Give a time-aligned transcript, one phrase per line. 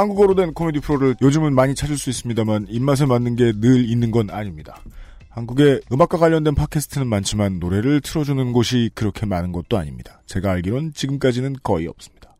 [0.00, 4.30] 한국어로 된 코미디 프로를 요즘은 많이 찾을 수 있습니다만 입맛에 맞는 게 늘 있는 건
[4.30, 4.80] 아닙니다.
[5.28, 10.22] 한국에 음악과 관련된 팟캐스트는 많지만 노래를 틀어주는 곳이 그렇게 많은 것도 아닙니다.
[10.26, 12.34] 제가 알기론 지금까지는 거의 없습니다.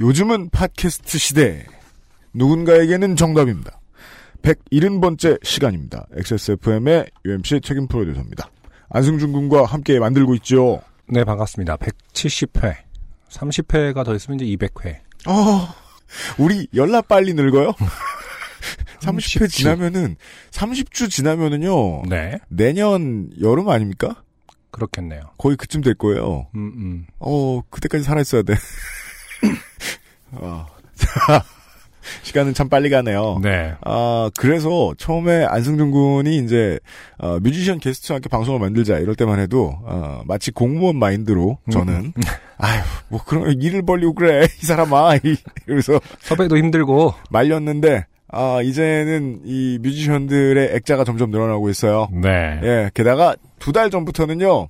[0.00, 1.66] 요즘은 팟캐스트 시대.
[2.32, 3.80] 누군가에게는 정답입니다.
[4.42, 6.06] 170번째 시간입니다.
[6.16, 8.50] XSFM의 UMC 책임 프로듀서입니다.
[8.90, 10.80] 안승준 군과 함께 만들고 있죠.
[11.08, 11.76] 네, 반갑습니다.
[11.76, 12.74] 170회.
[13.30, 14.96] 30회가 더 있으면 이제 200회.
[15.26, 15.68] 어,
[16.38, 17.72] 우리 열나 빨리 늙어요?
[19.00, 19.50] 30회 30주.
[19.50, 20.16] 지나면은
[20.50, 22.02] 30주 지나면은요.
[22.08, 22.38] 네.
[22.48, 24.22] 내년 여름 아닙니까?
[24.70, 25.30] 그렇겠네요.
[25.38, 26.48] 거의 그쯤 될 거예요.
[26.54, 27.06] 음, 음.
[27.18, 28.54] 어, 그때까지 살아 있어야 돼.
[30.32, 31.44] 어, 자,
[32.22, 33.40] 시간은 참 빨리 가네요.
[33.42, 33.74] 네.
[33.82, 36.78] 아, 그래서 처음에 안승준 군이 이제,
[37.18, 42.12] 어, 뮤지션 게스트와 함께 방송을 만들자 이럴 때만 해도, 어, 마치 공무원 마인드로 저는,
[42.58, 45.16] 아휴, 뭐 그런 일을 벌리고 그래, 이 사람아.
[45.24, 47.14] 이- 이러면서 섭외도 힘들고.
[47.30, 52.08] 말렸는데, 아, 이제는 이 뮤지션들의 액자가 점점 늘어나고 있어요.
[52.12, 52.58] 네.
[52.62, 54.68] 예, 게다가 두 달 전부터는요,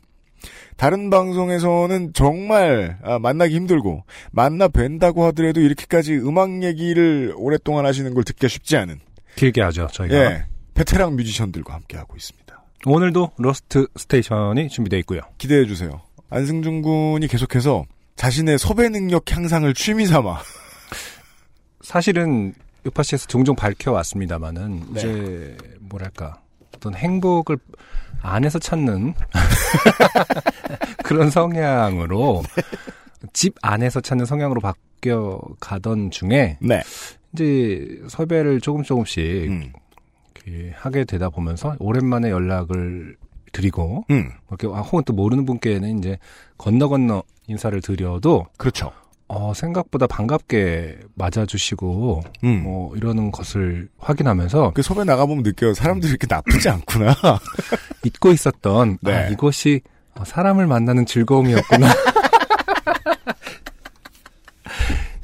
[0.76, 8.24] 다른 방송에서는 정말 아, 만나기 힘들고, 만나 뵌다고 하더라도 이렇게까지 음악 얘기를 오랫동안 하시는 걸
[8.24, 9.00] 듣기 쉽지 않은,
[9.36, 10.14] 길게 하죠, 저희가.
[10.16, 12.44] 예, 베테랑 뮤지션들과 함께 하고 있습니다.
[12.86, 15.20] 오늘도 러스트 스테이션이 준비되어 있고요.
[15.38, 16.02] 기대해 주세요.
[16.30, 17.84] 안승준 군이 계속해서
[18.16, 20.38] 자신의 섭외 능력 향상을 취미 삼아,
[21.82, 22.54] 사실은
[22.86, 25.00] 요파시에서 종종 밝혀왔습니다만은 네.
[25.00, 26.40] 이제 뭐랄까
[26.74, 27.56] 어떤 행복을
[28.24, 29.14] 안에서 찾는
[31.04, 32.42] 그런 성향으로
[33.32, 36.82] 집 안에서 찾는 성향으로 바뀌어 가던 중에 네.
[37.32, 39.72] 이제 섭외를 조금 조금씩 음,
[40.74, 43.16] 하게 되다 보면서 오랜만에 연락을
[43.52, 46.18] 드리고 음, 이렇게 아, 혹은 또 모르는 분께는 이제
[46.58, 48.90] 건너 건너 인사를 드려도 그렇죠.
[49.26, 52.62] 어, 생각보다 반갑게 맞아주시고, 음.
[52.62, 55.72] 뭐, 이러는 것을 확인하면서 그 섭외 나가보면 느껴요.
[55.74, 57.14] 사람들이 이렇게 나쁘지 않구나.
[58.04, 59.12] 잊고 있었던, 네.
[59.14, 59.80] 아, 이것이
[60.14, 61.88] 어, 사람을 만나는 즐거움이었구나.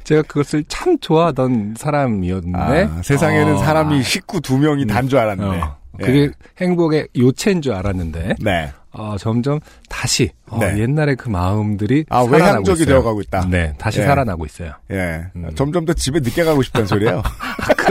[0.03, 5.45] 제가 그것을 참 좋아하던 사람이었는데, 아, 세상에는 어, 사람이 식구 두 명이 단 줄 알았네.
[5.45, 5.61] 어, 예.
[6.01, 8.71] 그게 행복의 요체인 줄 알았는데, 네.
[8.93, 10.79] 어, 점점 다시, 어, 네.
[10.79, 12.85] 옛날의 그 마음들이 아, 살아나고 외향적이.
[12.85, 13.47] 되어가고 있다.
[13.49, 14.03] 네, 다시 예.
[14.03, 14.73] 살아나고 있어요.
[14.91, 15.23] 예.
[15.35, 15.49] 음.
[15.55, 17.23] 점점 더 집에 늦게 가고 싶다는 소리예요.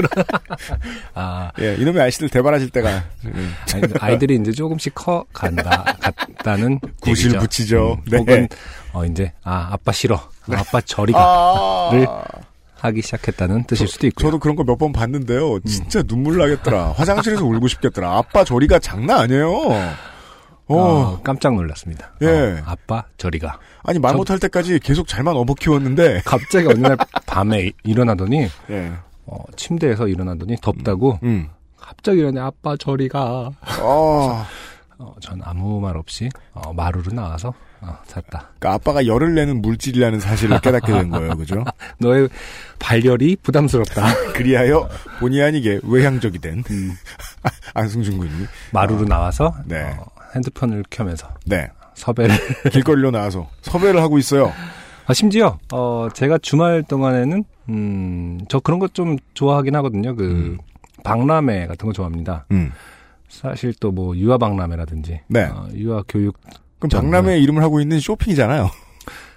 [1.14, 1.74] 아, 예.
[1.76, 7.38] 이놈의 아저씨들 대발하실 때가 음, 아이들- 아이들이 이제 조금씩 커 간다 같다는 구실 얘기죠.
[7.40, 7.92] 붙이죠.
[7.98, 8.16] 음, 네.
[8.18, 8.48] 혹은
[8.92, 12.06] 어 이제 아 아빠 싫어, 아, 아빠 저리가 아, 를
[12.80, 14.28] 하기 시작했다는 뜻일 수도 있고요.
[14.28, 15.54] 저도 그런 거 몇 번 봤는데요.
[15.56, 15.60] 음.
[15.64, 16.92] 진짜 눈물 나겠더라.
[16.92, 18.16] 화장실에서 울고 싶겠더라.
[18.16, 19.50] 아빠 저리가 장난 아니에요.
[19.52, 19.94] 어.
[20.68, 22.12] 어, 깜짝 놀랐습니다.
[22.22, 22.26] 예.
[22.26, 23.58] 어, 아빠 저리가.
[23.82, 26.22] 아니 말 저- 못할 때까지 계속 잘만 업어 키웠는데.
[26.24, 26.96] 갑자기 어느 날
[27.26, 28.92] 밤에 이- 일어나더니 예.
[29.26, 31.48] 어, 침대에서 일어나더니 덥다고 음.
[31.78, 33.50] 갑자기 일어나 아빠 저리가.
[33.80, 34.46] 어.
[34.98, 37.52] 어, 전 아무 말 없이 어, 마루로 나와서
[37.82, 38.50] 어, 잤다.
[38.58, 41.36] 그러니까 아빠가 열을 내는 물질이라는 사실을 깨닫게 된 거예요.
[41.36, 41.64] 그죠?
[41.98, 42.28] 너의
[42.78, 44.32] 발열이 부담스럽다.
[44.34, 46.92] 그리하여 본의 아니게 외향적이 된 음.
[47.74, 48.30] 안승준 군이.
[48.72, 49.96] 마루로 나와서 네.
[49.98, 50.04] 어,
[50.34, 51.68] 핸드폰을 켜면서 네.
[51.94, 52.34] 섭외를
[52.70, 54.52] 길거리로 나와서 섭외를 하고 있어요.
[55.06, 60.14] 아, 심지어 어 제가 주말 동안에는 음 저 그런 것 좀 좋아하긴 하거든요.
[60.16, 60.58] 그 음.
[61.04, 62.46] 박람회 같은 거 좋아합니다.
[62.52, 62.72] 음.
[63.28, 65.44] 사실 또 뭐 유아 박람회라든지 네.
[65.44, 66.36] 어, 유아 교육
[66.80, 68.68] 그럼 좀, 박람회 이름을 하고 있는 쇼핑이잖아요.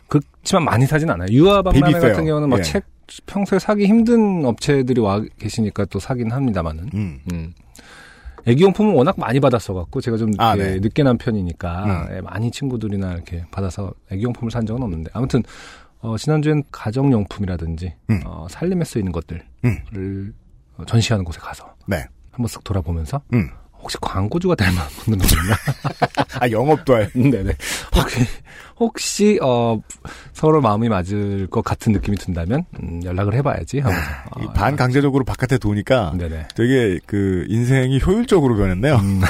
[0.07, 1.27] 그렇지만 많이 사진 않아요.
[1.31, 1.99] 유아 박람회.
[1.99, 2.63] 같은 경우는 막 예.
[2.63, 2.85] 책
[3.25, 6.89] 평소에 사기 힘든 업체들이 와 계시니까 또 사긴 합니다만은.
[6.93, 7.19] 음.
[7.31, 7.53] 음.
[8.45, 10.79] 애기용품은 워낙 많이 받았어 갖고 제가 좀 아, 네.
[10.79, 12.15] 늦게 난 편이니까 음.
[12.15, 15.43] 예, 많이 친구들이나 이렇게 받아서 애기용품을 산 적은 없는데 아무튼
[15.99, 18.21] 어, 지난주엔 가정용품이라든지 음.
[18.25, 20.33] 어, 살림에 쓰이는 것들을 음.
[20.77, 22.03] 어, 전시하는 곳에 가서 네.
[22.31, 23.49] 한번 쓱 돌아보면서 음.
[23.83, 25.55] 혹시 광고주가 될 만한 분은 없나?
[26.39, 27.11] 아, 영업도 할.
[27.13, 27.51] 네네.
[27.93, 28.25] 혹시,
[28.79, 29.77] 혹시, 어,
[30.31, 34.01] 서로 마음이 맞을 것 같은 느낌이 든다면, 음, 연락을 해봐야지 하면서.
[34.41, 36.47] 이 어, 반강제적으로 바깥에 도니까 네네.
[36.55, 38.95] 되게 그 인생이 효율적으로 변했네요.
[38.95, 39.21] 음,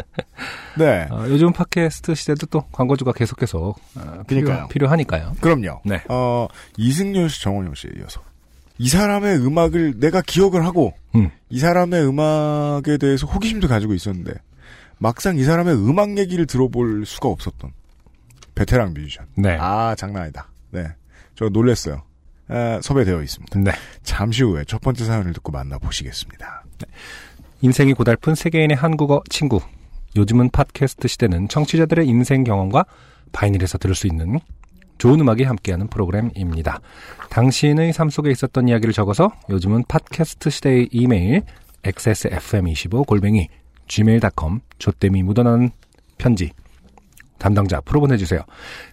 [0.78, 1.06] 네.
[1.10, 4.66] 어, 요즘 팟캐스트 시대도 또 광고주가 계속해서 어, 필요.
[4.68, 5.34] 필요하니까요.
[5.40, 5.82] 그럼요.
[5.84, 6.02] 네.
[6.08, 6.48] 어,
[6.78, 8.22] 이승윤 씨, 정원영 씨에 이어서
[8.78, 11.30] 이 사람의 음악을 내가 기억을 하고 음.
[11.48, 14.32] 이 사람의 음악에 대해서 호기심도 가지고 있었는데
[14.98, 17.72] 막상 이 사람의 음악 얘기를 들어볼 수가 없었던
[18.54, 19.26] 베테랑 뮤지션.
[19.36, 19.56] 네.
[19.60, 20.48] 아 장난 아니다.
[20.70, 20.86] 네,
[21.34, 22.02] 저 놀랬어요.
[22.48, 23.58] 아, 섭외되어 있습니다.
[23.60, 23.72] 네.
[24.02, 26.64] 잠시 후에 첫 번째 사연을 듣고 만나보시겠습니다.
[27.62, 29.60] 인생이 고달픈 세계인의 한국어 친구.
[30.16, 32.84] 요즘은 팟캐스트 시대는 청취자들의 인생 경험과
[33.32, 34.38] 바이닐에서 들을 수 있는
[35.04, 36.80] 좋은 음악이 함께하는 프로그램입니다.
[37.28, 41.42] 당신의 삶 속에 있었던 이야기를 적어서 요즘은 팟캐스트 시대의 이메일
[41.82, 43.48] xsfm25 골뱅이
[43.86, 45.72] gmail.com 조땜이 묻어나는
[46.16, 46.52] 편지
[47.36, 48.40] 담당자 앞으로 보내주세요.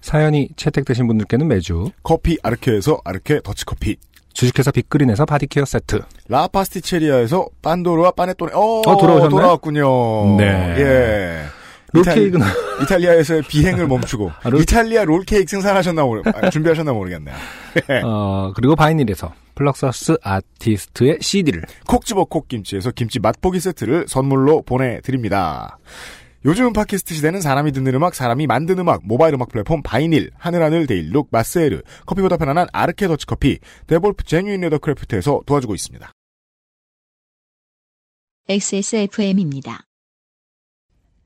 [0.02, 3.96] 사연이 채택되신 분들께는 매주 커피 아르케에서 아르케 더치커피,
[4.34, 8.52] 주식회사 빅그린에서 body care 세트 라 파스티체리아에서 pandoro와 panettone.
[8.54, 9.30] 어, 어, 돌아오셨네?
[9.30, 10.36] 돌아왔군요.
[10.36, 10.76] 네.
[10.78, 11.61] 예.
[11.94, 12.46] 롤케이크는
[12.84, 17.36] 이탈리아 에서의 비행을 멈추고 아, 롤- 이탈리아 롤케이크 생산하셨나 모르 아, 준비하셨나 모르겠네요.
[18.06, 25.78] 어, 그리고 바이닐에서 플럭서스 아티스트의 CD를 콕 집어 콕 김치에서 김치 맛보기 세트를 선물로 보내드립니다.
[26.44, 31.28] 요즘 팟캐스트 시대는 사람이 듣는 음악, 사람이 만든 음악, 모바일 음악 플랫폼 바이닐, 하늘하늘 데일룩,
[31.30, 36.12] 마스에르, 커피보다 편안한 아르케 더치커피, 데볼프 제뉴인 레더크래프트에서 도와주고 있습니다.
[38.50, 39.84] XSFM입니다.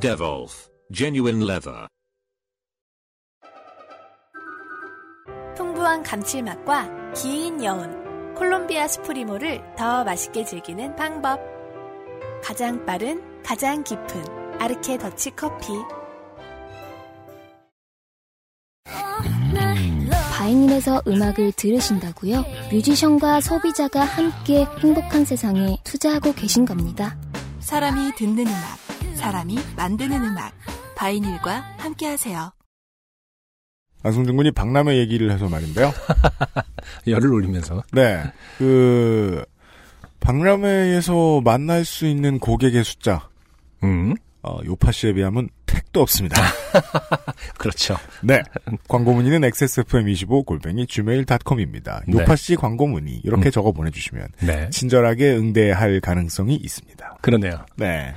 [0.00, 1.86] Devolf, genuine leather.
[5.54, 11.38] 풍부한 감칠맛과 긴 여운, 콜롬비아 스프리모를 더 맛있게 즐기는 방법.
[12.42, 15.74] 가장 빠른, 가장 깊은 아르케 더치 커피.
[20.32, 22.42] 바이닐에서 음악을 들으신다고요?
[22.72, 27.18] 뮤지션과 소비자가 함께 행복한 세상에 투자하고 계신 겁니다.
[27.70, 28.78] 사람이 듣는 음악,
[29.14, 30.52] 사람이 만드는 음악.
[30.96, 32.50] 바이닐과 함께하세요.
[34.02, 35.92] 안승준 군이 박람회 얘기를 해서 말인데요.
[37.06, 38.24] 열을 올리면서 네.
[38.58, 39.44] 그,
[40.18, 43.28] 박람회에서 만날 수 있는 고객의 숫자,
[43.84, 46.42] 음 어, 요파 씨에 비하면 택도 없습니다.
[47.58, 47.96] 그렇죠.
[48.22, 48.42] 네.
[48.88, 52.02] 광고 문의는 XSFM25 골뱅이 gmail.com입니다.
[52.08, 52.18] 네.
[52.18, 53.50] 요파 씨 광고 문의 이렇게 음.
[53.50, 56.99] 적어 보내주시면 네 친절하게 응대할 가능성이 있습니다.
[57.20, 57.64] 그러네요.
[57.76, 58.14] 네.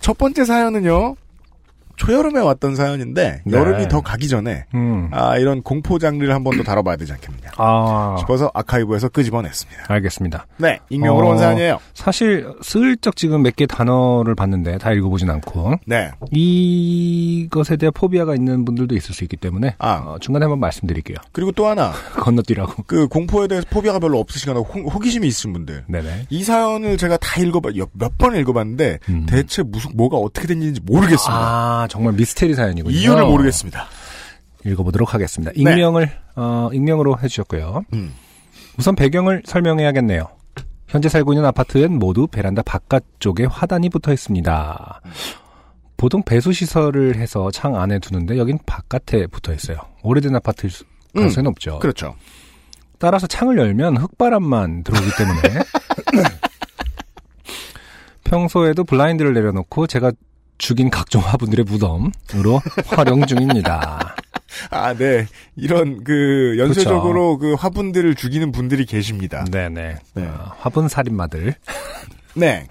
[0.00, 1.16] 첫 번째 사연은요.
[1.96, 3.56] 초여름에 왔던 사연인데 네.
[3.56, 5.08] 여름이 더 가기 전에 음.
[5.12, 9.84] 아 이런 공포 장르를 한 번 더 다뤄봐야 되지 않겠느냐 아 싶어서 아카이브에서 끄집어냈습니다.
[9.88, 10.46] 알겠습니다.
[10.58, 11.30] 네, 익명으로 어.
[11.32, 11.78] 온 사연이에요.
[11.94, 18.64] 사실 슬쩍 지금 몇 개 단어를 봤는데 다 읽어보진 않고 네, 이것에 대한 포비아가 있는
[18.64, 20.02] 분들도 있을 수 있기 때문에 아.
[20.04, 21.16] 어, 중간에 한번 말씀드릴게요.
[21.32, 22.82] 그리고 또 하나 건너뛰라고.
[22.86, 26.26] 그 공포에 대해서 포비아가 별로 없으시거나 호, 호기심이 있으신 분들 네네.
[26.30, 29.26] 이 사연을 제가 다 읽어봐 몇 번 읽어봤는데 음.
[29.26, 31.32] 대체 무슨 뭐가 어떻게 된지 모르겠습니다.
[31.34, 32.94] 아 정말 미스테리 사연이군요.
[32.94, 33.86] 이유를 모르겠습니다.
[34.64, 35.52] 읽어보도록 하겠습니다.
[35.54, 37.84] 익명을 어, 익명으로 해주셨고요.
[37.92, 38.12] 음.
[38.78, 40.26] 우선 배경을 설명해야겠네요.
[40.88, 45.00] 현재 살고 있는 아파트엔 모두 베란다 바깥쪽에 화단이 붙어 있습니다.
[45.96, 49.78] 보통 배수 시설을 해서 창 안에 두는데 여긴 바깥에 붙어 있어요.
[50.02, 51.78] 오래된 아파트일 수- 가능성이 높죠.
[51.78, 52.14] 그렇죠.
[52.98, 55.40] 따라서 창을 열면 흙바람만 들어오기 때문에
[58.24, 60.12] 평소에도 블라인드를 내려놓고 제가
[60.58, 64.14] 죽인 각종 화분들의 무덤으로 활용 중입니다.
[64.70, 65.26] 아, 네.
[65.56, 69.44] 이런 그 연쇄적으로 그 화분들을 죽이는 분들이 계십니다.
[69.50, 69.96] 네네.
[70.14, 70.26] 네.
[70.26, 71.54] 어, 화분 살인마들.
[72.34, 72.66] 네.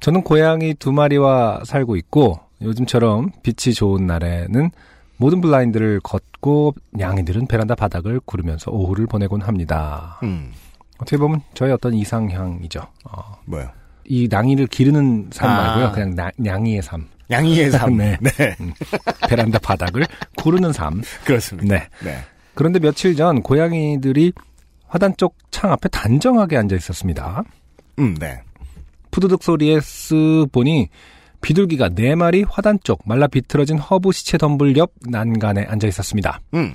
[0.00, 4.70] 저는 고양이 두 마리와 살고 있고 요즘처럼 빛이 좋은 날에는
[5.16, 10.20] 모든 블라인드를 걷고 냥이들은 베란다 바닥을 구르면서 오후를 보내곤 합니다.
[10.22, 10.52] 음.
[10.98, 12.80] 어떻게 보면 저의 어떤 이상향이죠.
[13.10, 13.68] 어, 뭐요?
[14.08, 15.54] 이 냥이를 기르는 삶 아.
[15.66, 15.92] 말고요.
[15.92, 17.06] 그냥 나- 냥이의 삶.
[17.30, 17.94] 양이의 삶.
[17.98, 18.16] 네.
[18.20, 18.56] 네.
[19.28, 21.02] 베란다 바닥을 구르는 삶.
[21.24, 21.74] 그렇습니다.
[21.76, 21.88] 네.
[22.02, 22.18] 네.
[22.54, 24.32] 그런데 며칠 전 고양이들이
[24.86, 27.42] 화단 쪽 창 앞에 단정하게 앉아 있었습니다.
[27.98, 28.40] 음, 네.
[29.10, 30.88] 푸드득 소리에 쓱 보니
[31.40, 36.40] 비둘기가 네 마리 화단 쪽 말라 비틀어진 허브 시체 덤불 옆 난간에 앉아 있었습니다.
[36.54, 36.74] 음.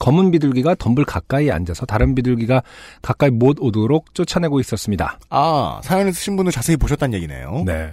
[0.00, 2.62] 검은 비둘기가 덤불 가까이 앉아서 다른 비둘기가
[3.02, 5.18] 가까이 못 오도록 쫓아내고 있었습니다.
[5.28, 7.62] 아, 사연을 쓰신 분은 자세히 보셨다는 얘기네요.
[7.64, 7.92] 네.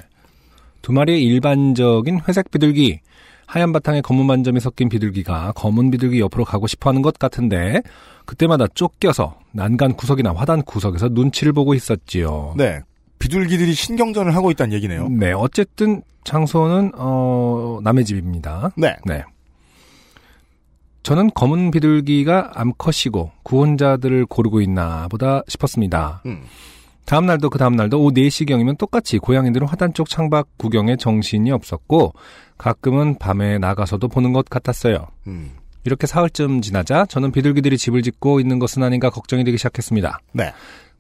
[0.82, 3.02] 두 마리의 일반적인 회색 비둘기,
[3.46, 7.82] 하얀 바탕에 검은 반점이 섞인 비둘기가 검은 비둘기 옆으로 가고 싶어 하는 것 같은데
[8.26, 12.54] 그때마다 쫓겨서 난간 구석이나 화단 구석에서 눈치를 보고 있었지요.
[12.58, 12.82] 네.
[13.20, 15.10] 비둘기들이 신경전을 하고 있다는 얘기네요.
[15.10, 18.72] 네, 어쨌든 장소는 어 남의 집입니다.
[18.78, 18.96] 네.
[19.06, 19.24] 네.
[21.08, 26.22] 저는 검은 비둘기가 암컷이고 구원자들을 고르고 있나 보다 싶었습니다.
[26.26, 26.44] 음.
[27.06, 32.12] 다음 날도 그 다음 날도 오후 4시경이면 똑같이 고양이들은 화단 쪽 창밖 구경에 정신이 없었고
[32.58, 35.08] 가끔은 밤에 나가서도 보는 것 같았어요.
[35.28, 35.52] 음.
[35.86, 40.20] 이렇게 사흘쯤 지나자 저는 비둘기들이 집을 짓고 있는 것은 아닌가 걱정이 되기 시작했습니다.
[40.34, 40.52] 네.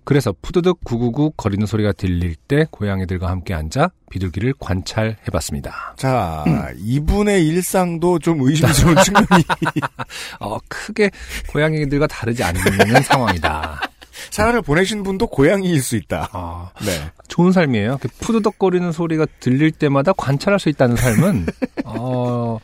[0.07, 5.95] 그래서 푸드득 구구구 거리는 소리가 들릴 때 고양이들과 함께 앉아 비둘기를 관찰해봤습니다.
[5.97, 6.45] 자,
[6.77, 9.27] 이분의 일상도 좀 의심스러운 측면이
[10.39, 11.11] 어, 크게
[11.49, 13.81] 고양이들과 다르지 않는 상황이다.
[14.31, 16.29] 사연을 보내신 분도 고양이일 수 있다.
[16.31, 17.11] 어, 네.
[17.27, 17.87] 좋은 삶이에요.
[17.87, 21.47] 이렇게 푸드덕거리는 소리가 들릴 때마다 관찰할 수 있다는 삶은
[21.83, 22.59] 어,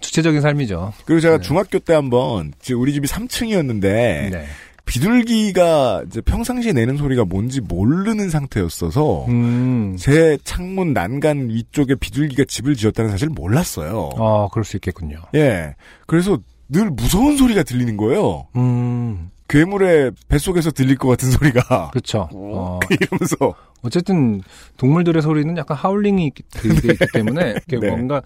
[0.00, 0.94] 주체적인 삶이죠.
[1.04, 1.42] 그리고 제가 네.
[1.42, 4.46] 중학교 때 한번 우리 집이 3층이었는데 네.
[4.86, 12.76] 비둘기가 이제 평상시에 내는 소리가 뭔지 모르는 상태였어서 음, 제 창문 난간 위쪽에 비둘기가 집을
[12.76, 14.10] 지었다는 사실을 몰랐어요.
[14.16, 15.18] 어, 그럴 수 있겠군요.
[15.34, 15.74] 예.
[16.06, 16.38] 그래서
[16.68, 18.46] 늘 무서운 소리가 들리는 거예요.
[18.56, 21.90] 음, 괴물의 뱃속에서 들릴 것 같은 소리가.
[21.90, 22.28] 그렇죠.
[22.34, 23.54] 어, 이러면서.
[23.82, 24.42] 어쨌든
[24.78, 27.88] 동물들의 소리는 약간 하울링이 들리게 있기 때문에 이렇게 네.
[27.88, 28.20] 뭔가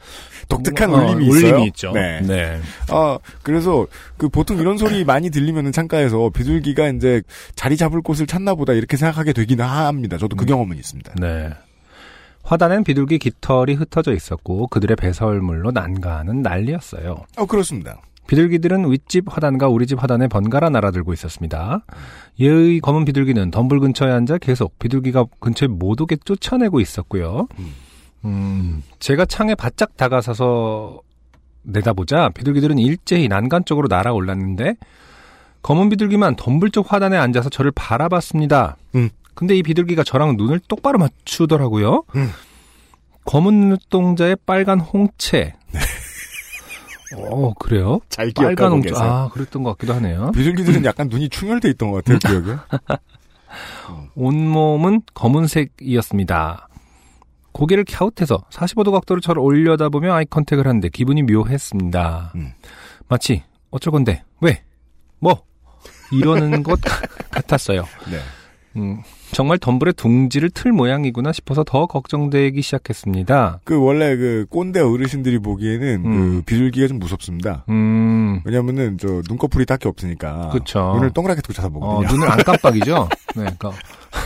[0.48, 1.50] 독특한 어, 울림이 있어요.
[1.50, 1.92] 울림이 있죠.
[1.92, 2.20] 네.
[2.22, 2.60] 네.
[2.88, 3.86] 아, 그래서
[4.16, 7.20] 그 보통 이런 소리 많이 들리면은 창가에서 비둘기가 이제
[7.56, 10.16] 자리 잡을 곳을 찾나 보다 이렇게 생각하게 되긴 합니다.
[10.16, 11.14] 저도 그 경험은 있습니다.
[11.20, 11.50] 네.
[12.42, 17.24] 화단엔 비둘기 깃털이 흩어져 있었고 그들의 배설물로 난가하는 난리였어요.
[17.36, 18.00] 어, 그렇습니다.
[18.26, 21.84] 비둘기들은 윗집 화단과 우리 집 화단에 번갈아 날아들고 있었습니다.
[22.40, 27.48] 얘의 검은 비둘기는 덤불 근처에 앉아 계속 비둘기가 근처에 못 오게 쫓아내고 있었고요.
[27.58, 27.74] 음.
[28.24, 31.00] 음, 제가 창에 바짝 다가서서
[31.62, 34.76] 내다보자 비둘기들은 일제히 난간 쪽으로 날아올랐는데
[35.62, 38.76] 검은 비둘기만 덤불 쪽 화단에 앉아서 저를 바라봤습니다.
[38.94, 39.10] 음.
[39.34, 42.04] 근데 이 비둘기가 저랑 눈을 똑바로 맞추더라고요.
[42.16, 42.30] 음.
[43.24, 45.54] 검은 눈동자에 빨간 홍채.
[47.16, 48.00] 어, 그래요?
[48.08, 48.80] 잘 기억하고.
[48.80, 48.98] 계세요.
[49.02, 50.30] 아, 그랬던 것 같기도 하네요.
[50.32, 52.58] 비둘기들은 약간 눈이 충혈돼 있던 것 같아요, 기억에.
[54.14, 56.68] 온몸은 검은색이었습니다.
[57.52, 62.32] 고개를 갸웃해서 45도 각도로 저를 올려다보며 아이 컨택을 하는데 기분이 묘했습니다.
[62.36, 62.52] 음.
[63.08, 64.62] 마치 어쩔 건데 왜?
[65.18, 65.42] 뭐?
[66.12, 66.78] 이러는 것
[67.30, 67.82] 같았어요.
[68.10, 68.18] 네.
[68.76, 73.60] 음, 정말 덤불의 둥지를 틀 모양이구나 싶어서 더 걱정되기 시작했습니다.
[73.64, 76.36] 그 원래 그 꼰대 어르신들이 보기에는 음.
[76.36, 77.64] 그 비둘기가 좀 무섭습니다.
[77.68, 80.50] 음, 왜냐면은 저 눈꺼풀이 딱히 없으니까.
[80.50, 80.92] 그쵸.
[80.94, 82.12] 눈을 동그랗게 뜨고 어, 쳐다보거든요.
[82.12, 83.08] 눈을 안 깜빡이죠?
[83.36, 83.72] 네, 그러니까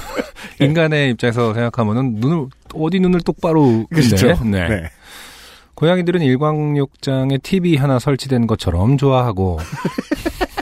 [0.60, 4.34] 인간의 입장에서 생각하면은 눈을 어디 눈을 똑바로 그렇죠.
[4.44, 4.68] 네.
[4.68, 4.82] 네.
[5.74, 9.58] 고양이들은 일광욕장에 TV 하나 설치된 것처럼 좋아하고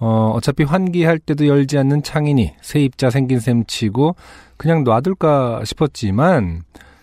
[0.00, 4.14] 어, 어차피 환기할 때도 열지 않는 창이니 세입자 생긴 셈 치고
[4.56, 6.62] 그냥 놔둘까 싶었지만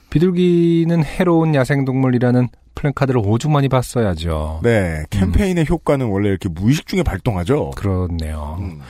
[0.09, 4.59] 비둘기는 해로운 야생동물이라는 플랜카드를 오죽 많이 봤어야죠.
[4.63, 5.03] 네.
[5.09, 7.71] 캠페인의 효과는 원래 이렇게 무의식 중에 발동하죠.
[7.71, 8.57] 그렇네요.
[8.59, 8.81] 음.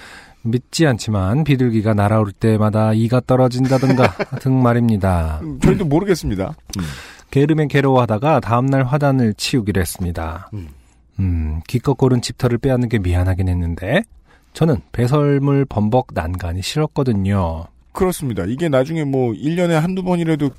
[0.41, 5.39] 믿지 않지만 비둘기가 날아올 때마다 이가 떨어진다든가 등 말입니다.
[5.41, 6.53] 음, 저희도 모르겠습니다.
[6.77, 6.83] 음.
[7.31, 10.49] 게으름에 괴로워하다가 다음날 화단을 치우기로 했습니다.
[10.53, 10.69] 음.
[11.19, 14.03] 음, 기껏 고른 집털을 빼앗는 게 미안하긴 했는데
[14.53, 17.65] 저는 배설물 범벅 난간이 싫었거든요.
[17.95, 18.43] 그렇습니다.
[18.45, 20.49] 이게 나중에 뭐 1년에 한두 번이라도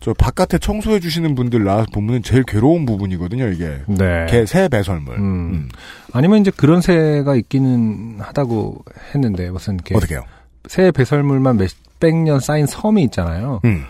[0.00, 3.80] 저 바깥에 청소해 주시는 분들 나와서 보면 제일 괴로운 부분이거든요, 이게.
[3.86, 4.26] 네.
[4.28, 5.16] 개, 새 배설물.
[5.16, 5.22] 음.
[5.22, 5.68] 음.
[6.12, 10.24] 아니면 이제 그런 새가 있기는 하다고 했는데 무슨 이렇게 어떻게요?
[10.66, 13.60] 새 배설물만 몇백 년 쌓인 섬이 있잖아요.
[13.64, 13.84] 음.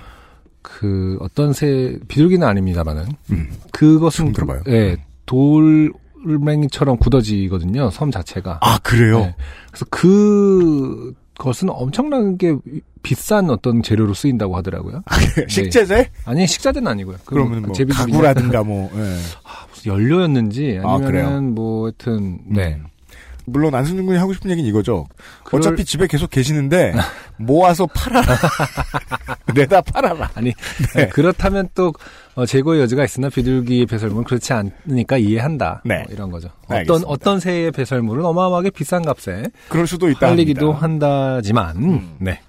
[0.62, 3.50] 그 어떤 새 비둘기는 아닙니다만은 음.
[3.72, 4.62] 그것은 들어봐요.
[4.68, 5.92] 예, 돌
[6.24, 7.90] 멩이처럼 굳어지거든요.
[7.90, 8.60] 섬 자체가.
[8.62, 9.20] 아, 그래요?
[9.20, 9.34] 네.
[9.70, 12.56] 그래서 그 것은 엄청나게
[13.02, 15.02] 비싼 어떤 재료로 쓰인다고 하더라고요.
[15.48, 16.10] 식재재?
[16.24, 17.16] 아니 식자재는 아니고요.
[17.24, 18.90] 그 그러면 뭐 가구라든가 뭐.
[18.96, 19.16] 예.
[19.70, 21.24] 무슨 연료였는지 아, 그래요?
[21.26, 22.76] 아니면은 뭐 하여튼 네.
[22.80, 22.86] 음.
[23.46, 25.06] 물론 안승준 군이 하고 싶은 얘기는 이거죠.
[25.44, 26.94] 그럴- 어차피 집에 계속 계시는데
[27.36, 28.24] 모아서 팔아라.
[29.54, 30.30] 내다 팔아라.
[30.34, 30.52] 아니
[30.94, 31.08] 네.
[31.08, 31.92] 그렇다면 또
[32.34, 35.82] 어, 재고의 여지가 있으나 비둘기의 배설물은 그렇지 않으니까 이해한다.
[35.84, 35.98] 네.
[35.98, 36.48] 뭐 이런 거죠.
[36.68, 36.92] 알겠습니다.
[36.94, 40.20] 어떤 어떤 새의 배설물은 어마어마하게 비싼 값에 그럴 수도 있다.
[40.28, 41.06] 팔리기도 합니다.
[41.06, 42.16] 한다지만 음.
[42.18, 42.40] 네.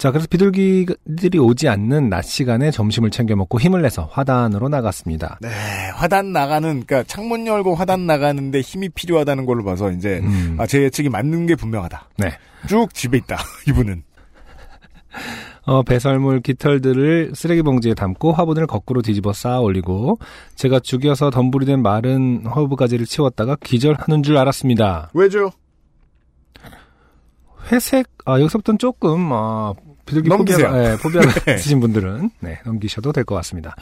[0.00, 5.38] 자, 그래서 비둘기들이 오지 않는 낮 시간에 점심을 챙겨 먹고 힘을 내서 화단으로 나갔습니다.
[5.42, 5.50] 네,
[5.94, 10.56] 화단 나가는, 그러니까 창문 열고 화단 나가는데 힘이 필요하다는 걸로 봐서 이제 음.
[10.58, 12.08] 아, 제 예측이 맞는 게 분명하다.
[12.16, 12.30] 네.
[12.66, 13.36] 쭉 집에 있다.
[13.68, 14.02] 이분은.
[15.70, 20.18] 어, 배설물 깃털들을 쓰레기 봉지에 담고 화분을 거꾸로 뒤집어 쌓아 올리고
[20.56, 25.10] 제가 죽여서 덤불이 된 마른 허브 가지를 치웠다가 기절하는 줄 알았습니다.
[25.14, 25.52] 왜죠?
[27.70, 29.72] 회색 아 여기서부터는 조금 아
[30.06, 30.70] 비둘기 넘기세요.
[30.70, 31.54] phobia, 예, phobia가 네.
[31.54, 33.76] 있으신 분들은 네, 넘기셔도 될 것 같습니다.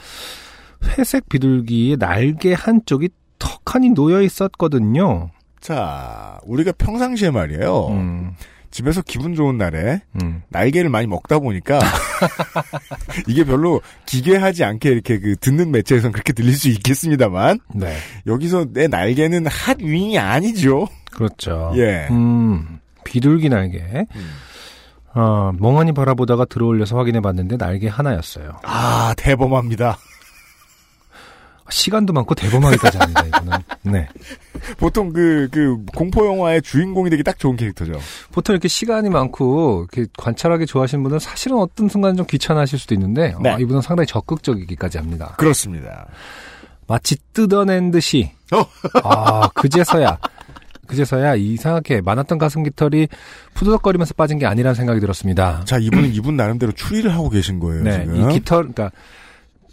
[0.95, 5.31] 회색 비둘기의 날개 한쪽이 턱하니 놓여 있었거든요.
[5.59, 7.87] 자, 우리가 평상시에 말이에요.
[7.87, 8.35] 음,
[8.71, 10.43] 집에서 기분 좋은 날에 음.
[10.49, 11.79] 날개를 많이 먹다 보니까
[13.27, 17.95] 이게 별로 기괴하지 않게 이렇게 그 듣는 매체에선 그렇게 들릴 수 있겠습니다만 네,
[18.27, 20.87] 여기서 내 날개는 핫 윙이 아니죠.
[21.11, 21.73] 그렇죠.
[21.75, 22.07] 예.
[22.11, 23.79] 음, 비둘기 날개.
[23.79, 24.31] 음.
[25.15, 28.59] 어, 멍하니 바라보다가 들어올려서 확인해 봤는데 날개 하나였어요.
[28.63, 29.97] 아 대범합니다.
[31.69, 33.57] 시간도 많고 대범하기까지 합니다, 이거는.
[33.83, 34.07] 네.
[34.77, 37.93] 보통 그, 그, 공포 영화의 주인공이 되기 딱 좋은 캐릭터죠.
[38.31, 43.33] 보통 이렇게 시간이 많고, 이렇게 관찰하기 좋아하시는 분은 사실은 어떤 순간 좀 귀찮아하실 수도 있는데,
[43.41, 43.51] 네.
[43.51, 45.35] 어, 이분은 상당히 적극적이기까지 합니다.
[45.37, 46.07] 그렇습니다.
[46.87, 48.65] 마치 뜯어낸 듯이, 어.
[49.03, 50.17] 아, 그제서야,
[50.87, 53.07] 그제서야 이상하게 많았던 가슴 깃털이
[53.53, 55.63] 푸드덕거리면서 빠진 게 아니라는 생각이 들었습니다.
[55.65, 58.15] 자, 이분은 이분 나름대로 추리를 하고 계신 거예요, 네, 지금.
[58.15, 58.91] 이 깃털, 그러니까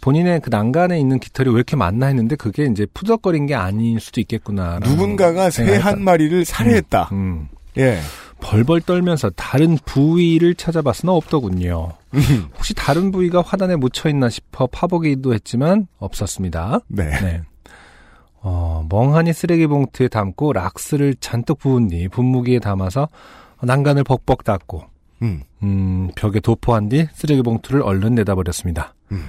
[0.01, 4.21] 본인의 그 난간에 있는 깃털이 왜 이렇게 많나 했는데 그게 이제 푸드덕거린 게 아닐 수도
[4.21, 4.79] 있겠구나.
[4.83, 7.09] 누군가가 새 한 마리를 살해했다.
[7.11, 7.49] 음.
[7.77, 7.99] 예.
[8.39, 11.93] 벌벌 떨면서 다른 부위를 찾아봤으나 없더군요.
[12.55, 16.79] 혹시 다른 부위가 화단에 묻혀 있나 싶어 파보기도 했지만 없었습니다.
[16.87, 17.09] 네.
[17.21, 17.41] 네.
[18.41, 23.09] 어, 멍하니 쓰레기 봉투에 담고 락스를 잔뜩 부은 뒤 분무기에 담아서
[23.61, 24.83] 난간을 벅벅 닫고
[25.23, 25.41] 음.
[25.63, 28.93] 음, 벽에 도포한 뒤 쓰레기 봉투를 얼른 내다버렸습니다.
[29.11, 29.25] 음.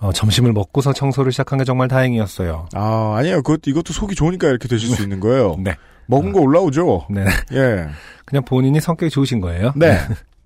[0.00, 2.68] 어, 점심을 먹고서 청소를 시작한 게 정말 다행이었어요.
[2.74, 3.42] 아, 아니에요.
[3.42, 5.56] 그것, 이것도 속이 좋으니까 이렇게 되실 수 있는 거예요.
[5.58, 5.74] 네.
[6.06, 7.06] 먹은 거 올라오죠.
[7.10, 7.24] 네.
[7.52, 7.86] 예.
[8.24, 9.72] 그냥 본인이 성격이 좋으신 거예요.
[9.76, 9.98] 네.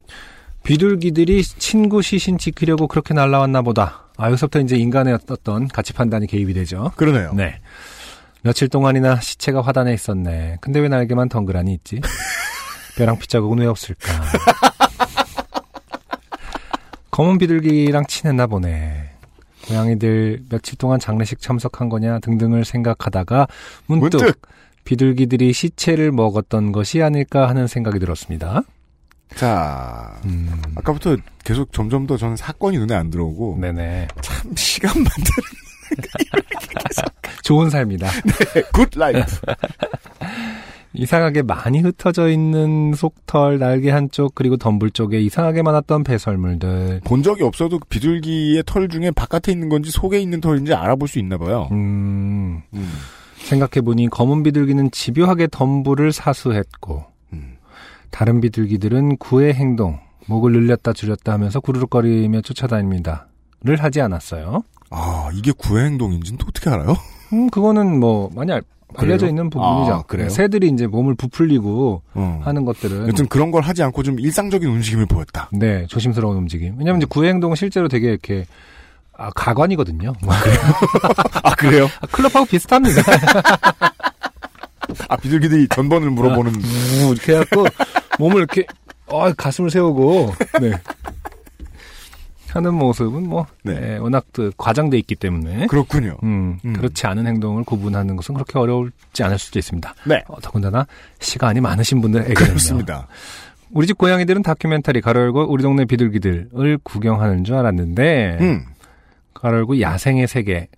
[0.65, 4.07] 비둘기들이 친구 시신 지키려고 그렇게 날라왔나 보다.
[4.17, 6.93] 아, 여기서부터 이제 인간의 어떤 가치 판단이 개입이 되죠.
[6.97, 7.33] 그러네요.
[7.35, 7.61] 네.
[8.43, 10.59] 며칠 동안이나 시체가 화단에 있었네.
[10.61, 12.01] 근데 왜 날개만 덩그라니 있지?
[12.97, 14.13] 벼랑 핏자국은 왜 없을까?
[17.11, 19.12] 검은 비둘기랑 친했나 보네.
[19.69, 23.47] 고양이들 며칠 동안 장례식 참석한 거냐 등등을 생각하다가
[23.87, 24.41] 문득, 문득!
[24.85, 28.63] 비둘기들이 시체를 먹었던 것이 아닐까 하는 생각이 들었습니다.
[29.35, 34.09] 자, 음, 아까부터 계속 점점 더 저는 사건이 눈에 안 들어오고 네네.
[34.21, 35.07] 참 시간만
[37.43, 38.09] 좋은 삶이다.
[38.11, 38.67] 되네.
[38.73, 39.21] good life.
[40.95, 47.01] 이상하게 많이 흩어져 있는 속털, 날개 한쪽, 그리고 덤불 쪽에 이상하게 많았던 배설물들.
[47.05, 51.19] 본 적이 없어도 그 비둘기의 털 중에 바깥에 있는 건지 속에 있는 털인지 알아볼 수
[51.19, 51.69] 있나 봐요.
[51.73, 52.93] 음, 음.
[53.37, 57.57] 생각해보니 검은 비둘기는 집요하게 덤불을 사수했고, 음.
[58.11, 63.27] 다른 비둘기들은 구의 행동, 목을 늘렸다 줄였다 하면서 구르륵거리며 쫓아다닙니다.
[63.65, 64.63] 를 하지 않았어요.
[64.91, 66.97] 아, 이게 구의 행동인지는 또 어떻게 알아요?
[67.33, 68.63] 음, 그거는 뭐, 많이 알,
[68.95, 69.31] 알려져 그래요?
[69.31, 69.93] 있는 부분이죠.
[69.93, 70.29] 아, 그래요?
[70.29, 72.41] 새들이 이제 몸을 부풀리고 어.
[72.45, 73.09] 하는 것들은.
[73.09, 75.49] 여튼 그런 걸 하지 않고 좀 일상적인 움직임을 보였다.
[75.53, 76.75] 네, 조심스러운 움직임.
[76.79, 78.45] 왜냐면 이제 구의 행동은 실제로 되게 이렇게,
[79.17, 80.13] 아, 가관이거든요.
[81.43, 81.89] 아, 그래요?
[82.01, 83.03] 아, 클럽하고 비슷합니다.
[85.09, 86.53] 아, 비둘기들이 전번을 물어보는.
[86.55, 87.67] 우, 이렇게 해갖고,
[88.19, 88.67] 몸을 이렇게,
[89.07, 90.73] 어, 가슴을 세우고, 네.
[92.55, 93.79] 하는 모습은 뭐, 네.
[93.79, 96.17] 네, 워낙 그 과장돼 있기 때문에, 그렇군요.
[96.23, 96.73] 음, 음.
[96.73, 99.95] 그렇지 않은 행동을 구분하는 것은 그렇게 어려울지 않을 수도 있습니다.
[100.07, 100.23] 네.
[100.29, 100.87] 어, 더군다나,
[101.21, 102.35] 시간이 많으신 분들에게는요.
[102.35, 103.09] 그렇습니다.
[103.71, 108.65] 우리 집 고양이들은 다큐멘터리 가로 열고 우리 동네 비둘기들을 구경하는 줄 알았는데, 음.
[109.35, 110.69] 가로 열고 야생의 세계,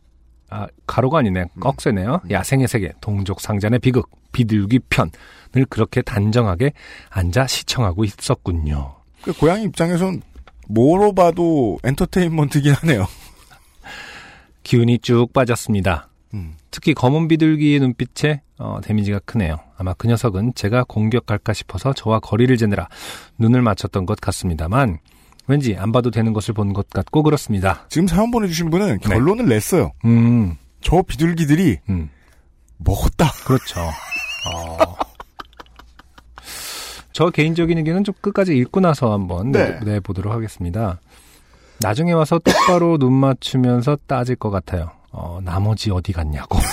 [0.50, 1.46] 아, 가로가 아니네.
[1.58, 2.20] 꺽쇠네요.
[2.30, 6.72] 야생의 세계, 동족 상잔의 비극, 비둘기 편을 그렇게 단정하게
[7.10, 8.94] 앉아 시청하고 있었군요.
[9.22, 10.22] 그 고양이 입장에선
[10.68, 13.06] 뭐로 봐도 엔터테인먼트긴 하네요.
[14.62, 16.08] 기운이 쭉 빠졌습니다.
[16.34, 16.54] 음.
[16.70, 19.58] 특히 검은 비둘기의 눈빛에 어, 데미지가 크네요.
[19.76, 22.88] 아마 그 녀석은 제가 공격할까 싶어서 저와 거리를 재느라
[23.38, 24.98] 눈을 맞췄던 것 같습니다만
[25.46, 27.86] 왠지 안 봐도 되는 것을 본 것 같고 그렇습니다.
[27.90, 29.92] 지금 사연 보내주신 분은 결론을 냈어요.
[30.06, 32.08] 음, 저 비둘기들이 음,
[32.78, 33.30] 먹었다.
[33.44, 33.80] 그렇죠.
[34.52, 34.94] 어.
[37.14, 39.78] 저 개인적인 의견은 좀 끝까지 읽고 나서 한번 네.
[39.78, 40.98] 내, 내보도록 하겠습니다.
[41.80, 44.90] 나중에 와서 똑바로 눈 맞추면서 따질 것 같아요.
[45.12, 46.58] 어, 나머지 어디 갔냐고.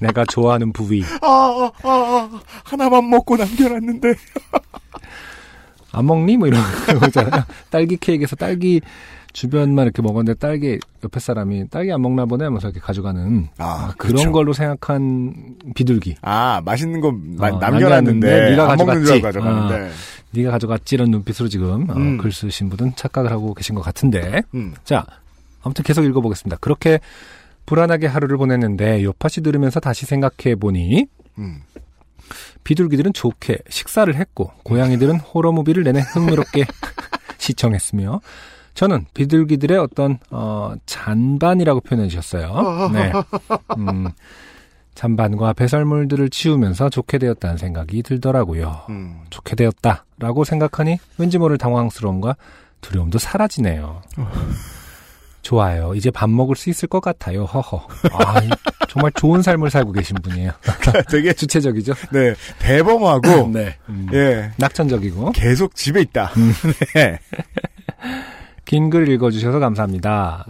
[0.00, 1.04] 내가 좋아하는 부위.
[1.20, 4.14] 아, 아, 아, 아, 하나만 먹고 남겨놨는데.
[5.92, 6.38] 안 먹니?
[6.38, 6.62] 뭐 이런
[6.98, 7.44] 거 있잖아요.
[7.68, 8.80] 딸기 케이크에서 딸기
[9.32, 14.14] 주변만 이렇게 먹었는데 딸기 옆에 사람이 딸기 안 먹나 보네 하면서 이렇게 가져가는 아, 그런
[14.16, 14.32] 그렇죠.
[14.32, 16.16] 걸로 생각한 비둘기.
[16.22, 19.20] 아, 맛있는 거 마- 어, 남겨놨는데, 남겨놨는데 네가 가져갔지.
[19.20, 19.90] 가져가는데.
[20.32, 22.18] 네가 가져갔지 이런 눈빛으로 지금 어, 음.
[22.18, 24.74] 글 쓰신 분은 착각을 하고 계신 것 같은데 음.
[24.84, 25.04] 자
[25.62, 26.56] 아무튼 계속 읽어보겠습니다.
[26.60, 27.00] 그렇게
[27.66, 31.06] 불안하게 하루를 보냈는데 요파시 들으면서 다시 생각해 보니
[31.38, 31.62] 음.
[32.64, 36.64] 비둘기들은 좋게 식사를 했고 고양이들은 호러 무비를 내내 흥미롭게
[37.38, 38.20] 시청했으며
[38.74, 42.90] 저는 비둘기들의 어떤 어 잔반이라고 표현해 주셨어요.
[42.94, 43.12] 네.
[43.76, 44.08] 음,
[44.94, 48.82] 잔반과 배설물들을 치우면서 좋게 되었다는 생각이 들더라고요.
[48.90, 49.20] 음.
[49.30, 52.36] 좋게 되었다라고 생각하니 왠지 모를 당황스러움과
[52.80, 54.02] 두려움도 사라지네요.
[55.42, 55.94] 좋아요.
[55.94, 57.44] 이제 밥 먹을 수 있을 것 같아요.
[57.44, 57.86] 허허.
[58.12, 58.50] 아, 이-
[58.90, 60.52] 정말 좋은 삶을 살고 계신 분이에요.
[61.10, 61.94] 되게 주체적이죠.
[62.12, 63.76] 네 대범하고 네.
[63.88, 66.30] 음, 예 낙천적이고 계속 집에 있다.
[66.94, 67.18] 네.
[68.70, 70.46] 긴 글 읽어주셔서 감사합니다.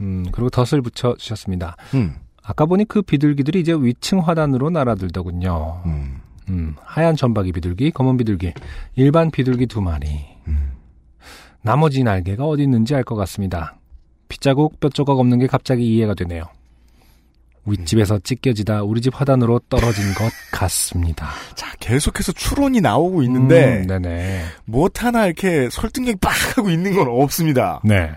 [0.00, 1.76] 음, 그리고 덧을 붙여주셨습니다.
[1.94, 2.14] 음.
[2.40, 5.82] 아까 보니 그 비둘기들이 이제 위층 화단으로 날아들더군요.
[5.86, 6.20] 음.
[6.50, 8.52] 음, 하얀 점박이 비둘기, 검은 비둘기,
[8.94, 10.06] 일반 비둘기 두 마리.
[11.62, 13.74] 나머지 날개가 어디 있는지 알 것 같습니다.
[14.28, 16.44] 빗자국 뼈 조각 없는 게 갑자기 이해가 되네요.
[17.66, 21.28] 윗집에서 찢겨지다 우리 집 화단으로 떨어진 것 같습니다.
[21.54, 24.44] 자 계속해서 추론이 나오고 있는데 음, 네네.
[24.64, 27.80] 못 하나 이렇게 설득력이 빡 하고 있는 건 없습니다.
[27.84, 28.10] 네.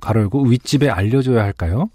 [0.00, 1.90] 가로 열고 윗집에 알려줘야 할까요?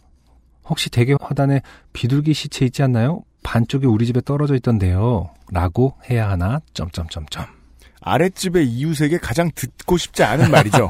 [0.65, 1.61] 혹시 대개 화단에
[1.93, 3.23] 비둘기 시체 있지 않나요?
[3.43, 5.29] 반쪽이 우리 집에 떨어져 있던데요.
[5.51, 6.61] 라고 해야 하나?
[6.73, 7.45] 점점점점.
[8.03, 10.89] 아랫집의 이웃에게 가장 듣고 싶지 않은 말이죠.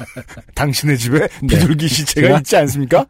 [0.54, 2.38] 당신의 집에 비둘기 시체가 제가?
[2.38, 3.06] 있지 않습니까?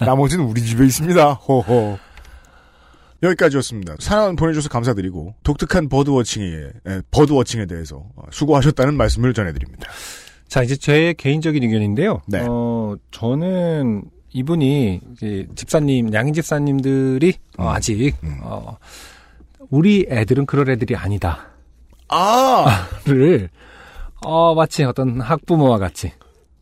[0.00, 1.32] 나머지는 우리 집에 있습니다.
[1.32, 1.98] 호호.
[3.22, 3.96] 여기까지였습니다.
[3.98, 6.46] 사연 보내주셔서 감사드리고 독특한 버드워칭에
[6.86, 9.88] 에, 버드워칭에 대해서 어, 수고하셨다는 말씀을 전해드립니다.
[10.46, 12.22] 자, 이제 제 개인적인 의견인데요.
[12.28, 12.44] 네.
[12.48, 17.68] 어, 저는 이분이 이제 집사님, 양인 집사님들이 어, 음.
[17.68, 18.38] 아직 음.
[18.42, 18.76] 어,
[19.70, 21.48] 우리 애들은 그럴 애들이 아니다
[22.10, 23.48] 를
[24.24, 26.12] 아, 어, 마치 어떤 학부모와 같이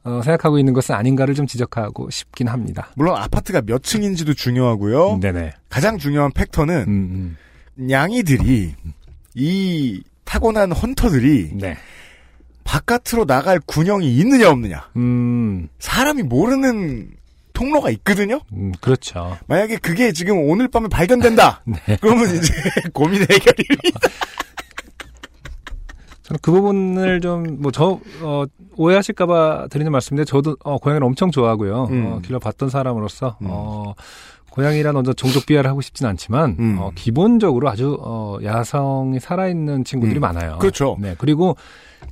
[0.04, 2.90] 어, 생각하고 있는 것은 아닌가를 좀 지적하고 싶긴 합니다.
[2.94, 5.18] 물론 아파트가 몇 층인지도 중요하고요.
[5.20, 5.52] 네네.
[5.68, 7.36] 가장 중요한 팩터는 음,
[7.74, 8.74] 냥이들이
[9.34, 11.58] 이 타고난 헌터들이 음.
[11.58, 11.76] 네.
[12.64, 14.90] 바깥으로 나갈 군형이 있느냐 없느냐.
[14.96, 17.10] 음, 사람이 모르는
[17.52, 18.40] 통로가 있거든요.
[18.52, 19.38] 음, 그렇죠.
[19.46, 21.62] 만약에 그게 지금 오늘 밤에 발견된다.
[21.66, 21.96] 네.
[22.00, 22.52] 그러면 이제
[22.92, 23.64] 고민 해결이
[26.26, 28.44] 저는 그 부분을 좀, 뭐, 저, 어,
[28.76, 31.84] 오해하실까봐 드리는 말씀인데, 저도, 어, 고양이를 엄청 좋아하고요.
[31.84, 32.06] 음.
[32.06, 33.46] 어, 길러봤던 사람으로서, 음.
[33.48, 33.94] 어,
[34.50, 36.78] 고양이란 먼저 종족 비하를 하고 싶진 않지만, 음.
[36.80, 40.22] 어, 기본적으로 아주, 어, 야성이 살아있는 친구들이 음.
[40.22, 40.58] 많아요.
[40.58, 40.96] 그렇죠.
[41.00, 41.14] 네.
[41.16, 41.56] 그리고,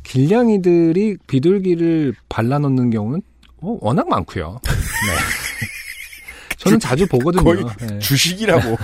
[0.04, 3.20] 길냥이들이 비둘기를 발라놓는 경우는,
[3.62, 4.60] 어, 워낙 많고요.
[4.62, 4.72] 네.
[6.58, 7.42] 저는 자주 보거든요.
[7.42, 7.98] 거의 네.
[7.98, 8.76] 주식이라고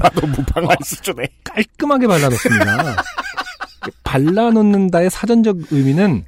[0.00, 1.28] 봐도 무방할 수준에.
[1.44, 2.96] 깔끔하게 발라놓습니다.
[4.04, 6.24] 발라놓는다의 사전적 의미는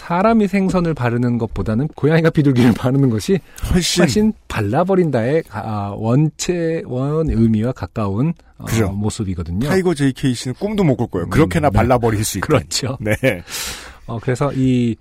[0.00, 3.38] 사람이 생선을 바르는 것보다는 고양이가 비둘기를 바르는 것이
[3.72, 8.90] 훨씬, 훨씬 발라버린다의 아, 원체 원 의미와 가까운 어, 그죠.
[8.90, 9.68] 모습이거든요.
[9.68, 11.28] 타이거 JK 씨는 꿈도 못 꿀 거예요.
[11.30, 11.76] 그렇게나 음, 네.
[11.76, 12.46] 발라버릴 수 있다.
[12.46, 12.98] 그렇죠.
[13.00, 13.14] 네.
[14.06, 14.96] 어, 그래서 이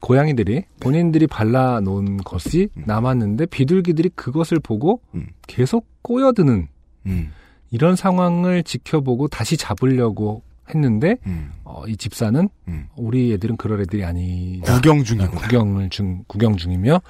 [0.00, 5.26] 고양이들이 본인들이 발라놓은 것이 남았는데 비둘기들이 그것을 보고 음.
[5.46, 6.68] 계속 꼬여드는
[7.06, 7.32] 음.
[7.70, 10.42] 이런 상황을 지켜보고 다시 잡으려고
[10.74, 11.52] 했는데 음.
[11.64, 12.86] 어, 이 집사는 음.
[12.96, 14.74] 우리 애들은 그럴 애들이 아니다.
[14.74, 15.30] 구경 어, 중이구나.
[15.40, 17.00] 구경을 중 구경 중이며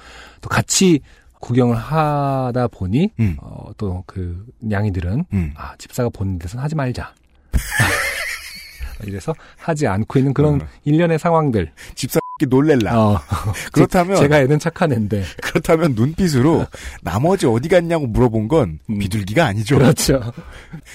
[0.41, 0.99] 또 같이
[1.39, 3.37] 구경을 하다 보니 음.
[3.41, 5.53] 어, 또 그 냥이들은 음.
[5.55, 7.13] 아 집사가 보는 데서는 하지 말자.
[9.03, 10.65] 이래서 하지 않고 있는 그런 어.
[10.83, 11.71] 일련의 상황들.
[11.95, 12.19] 집사
[12.49, 12.99] 놀렐라.
[12.99, 13.19] 어,
[13.71, 16.65] 그렇다면 제 가 애는 착한 애인데 그렇다면 눈빛으로
[17.03, 18.97] 나머지 어디 갔냐고 물어본 건 음.
[18.99, 19.77] 비둘기가 아니죠.
[19.77, 20.19] 그렇죠.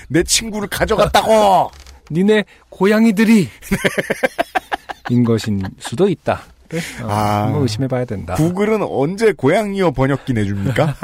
[0.09, 1.71] 내 친구를 가져갔다고.
[2.11, 3.49] 니네 고양이들이
[5.11, 6.43] 인 것인 수도 있다.
[7.03, 7.45] 어, 아.
[7.45, 8.35] 한번 의심해봐야 된다.
[8.35, 10.95] 구글은 언제 고양이어 번역기 내줍니까?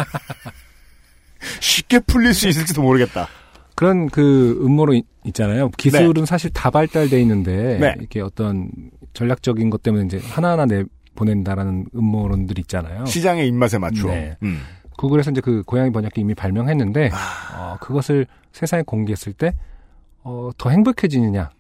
[1.60, 3.28] 쉽게 풀릴 수 있을지도 모르겠다.
[3.74, 5.70] 그런 그 음모론 있- 있잖아요.
[5.70, 7.94] 기술은 사실 다 발달돼 있는데 네.
[7.98, 8.68] 이렇게 어떤
[9.14, 10.84] 전략적인 것 때문에 이제 하나하나 내
[11.14, 13.06] 보낸다라는 음모론들 있잖아요.
[13.06, 14.08] 시장의 입맛에 맞춰.
[14.08, 14.36] 네.
[14.42, 14.60] 음.
[14.98, 17.54] 구글에서 이제 그 고양이 번역기 이미 발명했는데 아.
[17.56, 19.52] 어, 그것을 세상에 공개했을 때
[20.24, 21.50] 어, 더 행복해지느냐?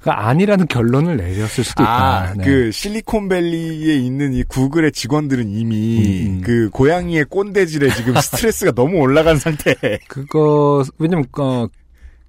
[0.00, 1.90] 그 아니라는 결론을 내렸을 수도 있다.
[1.90, 2.44] 아, 네.
[2.44, 6.40] 그 실리콘밸리에 있는 이 구글의 직원들은 이미 음, 음.
[6.42, 9.74] 그 고양이의 꼰대질에 지금 스트레스가 너무 올라간 상태.
[10.08, 11.66] 그거 왜냐면 어,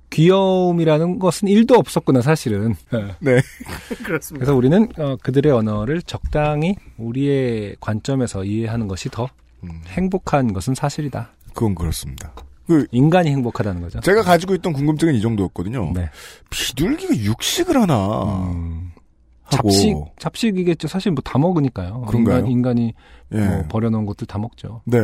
[0.09, 2.75] 귀여움이라는 것은 일도 없었구나 사실은.
[3.19, 3.39] 네.
[4.03, 4.45] 그렇습니다.
[4.45, 9.29] 그래서 우리는 어, 그들의 언어를 적당히 우리의 관점에서 이해하는 것이 더
[9.63, 11.31] 음, 행복한 것은 사실이다.
[11.53, 12.33] 그건 그렇습니다.
[12.67, 13.99] 그 인간이 행복하다는 거죠.
[14.01, 15.91] 제가 가지고 있던 궁금증은 이 정도였거든요.
[15.93, 16.09] 네.
[16.49, 18.91] 비둘기가 육식을 하나 음,
[19.49, 20.87] 잡식 잡식이겠죠.
[20.87, 22.01] 사실 뭐 다 먹으니까요.
[22.07, 22.45] 그런가요?
[22.47, 22.93] 인간, 이
[23.33, 23.37] 예.
[23.39, 24.81] 뭐 버려놓은 것들 다 먹죠.
[24.85, 24.99] 네.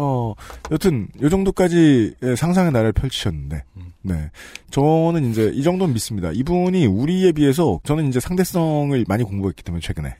[0.00, 0.32] 어,
[0.70, 3.92] 여튼, 요 정도까지 의 상상의 나라를 펼치셨는데, 음.
[4.02, 4.30] 네.
[4.70, 6.30] 저는 이제 이 정도는 믿습니다.
[6.30, 10.14] 이분이 우리에 비해서, 저는 이제 상대성을 많이 공부했기 때문에, 최근에.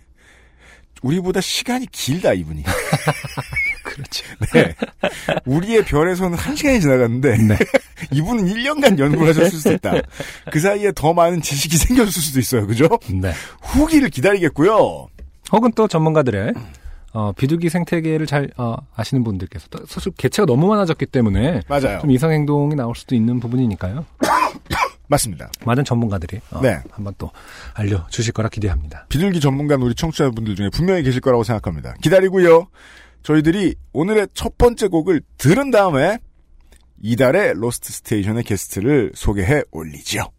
[1.02, 2.64] 우리보다 시간이 길다, 이분이.
[3.82, 4.24] 그렇죠.
[4.52, 4.74] 네.
[5.46, 7.56] 우리의 별에서는 한 시간이 지나갔는데, 네.
[8.12, 9.94] 이분은 1년간 연구를 하셨을 수도 있다.
[10.50, 12.66] 그 사이에 더 많은 지식이 생겼을 수도 있어요.
[12.66, 12.88] 그죠?
[13.10, 13.32] 네.
[13.62, 15.08] 후기를 기다리겠고요.
[15.52, 16.52] 혹은 또 전문가들의
[17.14, 22.00] 어, 비둘기 생태계를 잘 어, 아시는 분들께서 또 사실 개체가 너무 많아졌기 때문에 맞아요.
[22.00, 24.04] 좀 이상 행동이 나올 수도 있는 부분이니까요.
[25.08, 25.50] 맞습니다.
[25.64, 26.80] 많은 전문가들이 어, 네.
[26.90, 27.30] 한번 또
[27.74, 29.06] 알려주실 거라 기대합니다.
[29.08, 31.94] 비둘기 전문가 우리 청취자분들 중에 분명히 계실 거라고 생각합니다.
[32.02, 32.68] 기다리고요.
[33.22, 36.18] 저희들이 오늘의 첫 번째 곡을 들은 다음에
[37.02, 40.30] 이달의 로스트 스테이션의 게스트를 소개해 올리죠.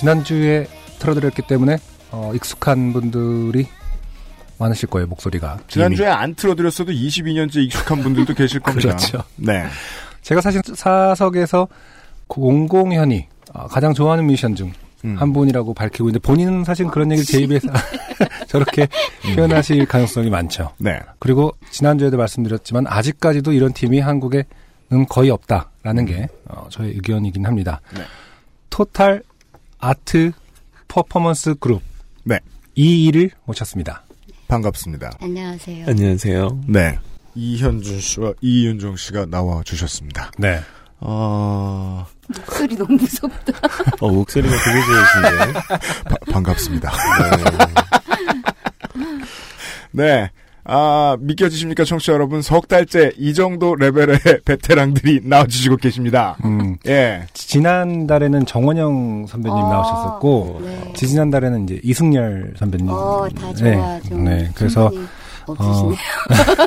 [0.00, 0.66] 지난주에
[0.98, 1.76] 틀어드렸기 때문에
[2.10, 3.66] 어, 익숙한 분들이
[4.56, 5.58] 많으실 거예요 목소리가.
[5.68, 8.88] 지난주에 안 틀어드렸어도 22년째 익숙한 분들도 계실 겁니다.
[8.88, 9.22] 그렇죠.
[9.36, 9.66] 네.
[10.22, 11.68] 제가 사실 사석에서
[12.28, 14.72] 공공현이 어, 가장 좋아하는 뮤지션 중
[15.04, 15.16] 음.
[15.18, 17.68] 한 분이라고 밝히고 있는데 본인은 사실 그런 얘기를 제 입에서
[18.48, 18.88] 저렇게
[19.34, 20.72] 표현하실 가능성이 많죠.
[20.78, 20.98] 네.
[21.18, 24.46] 그리고 지난주에도 말씀드렸지만 아직까지도 이런 팀이 한국에는
[25.10, 27.82] 거의 없다라는 게 어, 저의 의견이긴 합니다.
[27.94, 28.02] 네.
[28.70, 29.22] 토탈
[29.80, 30.32] 아트
[30.88, 31.82] 퍼포먼스 그룹
[32.24, 32.38] 네.
[32.74, 34.04] 이일을 모셨습니다.
[34.48, 35.12] 반갑습니다.
[35.20, 35.86] 안녕하세요.
[35.88, 36.60] 안녕하세요.
[36.66, 36.98] 네.
[37.34, 40.32] 이현준 씨와 이윤정 씨가 나와 주셨습니다.
[40.38, 40.60] 네.
[40.98, 42.04] 어,
[42.36, 43.52] 목소리 너무 무섭다.
[44.00, 45.52] 어, 목소리가 되게 좋으신데.
[46.04, 46.92] 바- 반갑습니다.
[49.92, 50.30] 네.
[50.72, 52.42] 아, 믿겨지십니까, 청취자 여러분?
[52.42, 56.36] 석 달째 이 정도 레벨의 베테랑들이 나와주시고 계십니다.
[56.44, 57.26] 음, 예.
[57.34, 60.92] 지난달에는 정원영 선배님 어, 나오셨었고 네.
[60.94, 62.88] 지지난달에는 이제 이승열 선배님.
[62.88, 64.00] 어, 다 좋아.
[64.02, 64.48] 좀 네.
[64.54, 64.92] 그래서
[65.46, 65.96] 없으시네요.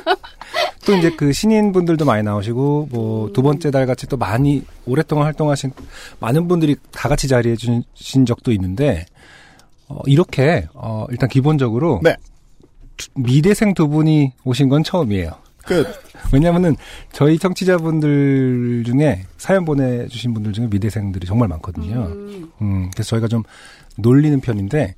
[0.86, 3.32] 또 이제 그 신인분들도 많이 나오시고 뭐 음.
[3.32, 5.72] 두 번째 달 같이 또 많이 오랫동안 활동하신
[6.20, 9.06] 많은 분들이 다 같이 자리해 주신 적도 있는데
[9.88, 12.18] 어, 이렇게 어, 일단 기본적으로 네.
[12.98, 15.32] 두- 미대생 두 분이 오신 건 처음이에요.
[15.66, 15.88] 끝.
[16.34, 16.76] 왜냐면은
[17.14, 22.08] 저희 청취자분들 중에 사연 보내주신 분들 중에 미대생들이 정말 많거든요.
[22.12, 23.44] 음, 음, 그래서 저희가 좀
[23.96, 24.96] 놀리는 편인데,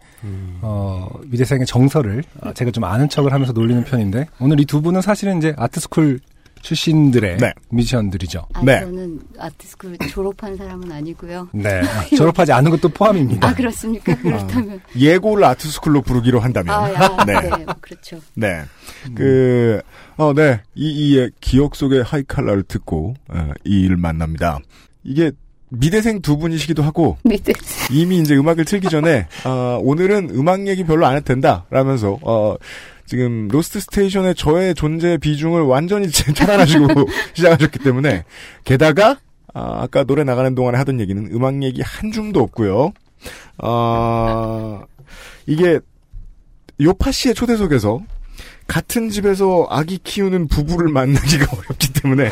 [0.61, 5.01] 어, 미대생의 정서를 어, 제가 좀 아는 척을 하면서 놀리는 편인데, 오늘 이 두 분은
[5.01, 6.19] 사실은 이제 아트스쿨
[6.65, 7.53] 출신들의 네.
[7.69, 8.47] 뮤지션들이죠.
[8.53, 8.79] 아, 네.
[8.79, 11.49] 저는 아트스쿨 졸업한 사람은 아니고요.
[11.53, 11.81] 네.
[12.17, 13.49] 졸업하지 않은 것도 포함입니다.
[13.49, 14.15] 아, 그렇습니까?
[14.17, 14.81] 그렇다면.
[14.97, 16.73] 예고를 art school로 부르기로 한다면.
[16.73, 17.33] 아, 야, 네.
[17.33, 17.65] 네.
[17.81, 18.19] 그렇죠.
[18.33, 18.63] 네.
[19.13, 19.79] 그,
[20.17, 20.61] 어, 네.
[20.73, 24.57] 이, 이의 기억 속의 하이칼라를 듣고, 어, 이 일을 만납니다.
[25.03, 25.31] 이게
[25.69, 27.17] 미대생 두 분이시기도 하고.
[27.91, 31.67] 이미 이제 음악을 틀기 전에, 어, 오늘은 음악 얘기 별로 안 해도 된다.
[31.69, 32.55] 라면서, 어,
[33.05, 36.87] 지금 로스트 스테이션의 저의 존재 비중을 완전히 차단하시고
[37.33, 38.23] 시작하셨기 때문에,
[38.63, 39.17] 게다가,
[39.53, 42.91] 아, 아까 노래 나가는 동안에 하던 얘기는 음악 얘기 한 줌도 없고요.
[43.59, 44.83] 어,
[45.45, 45.79] 이게
[46.81, 48.01] 요파 씨의 초대석에서
[48.67, 52.31] 같은 집에서 아기 키우는 부부를 만나기가 어렵기 때문에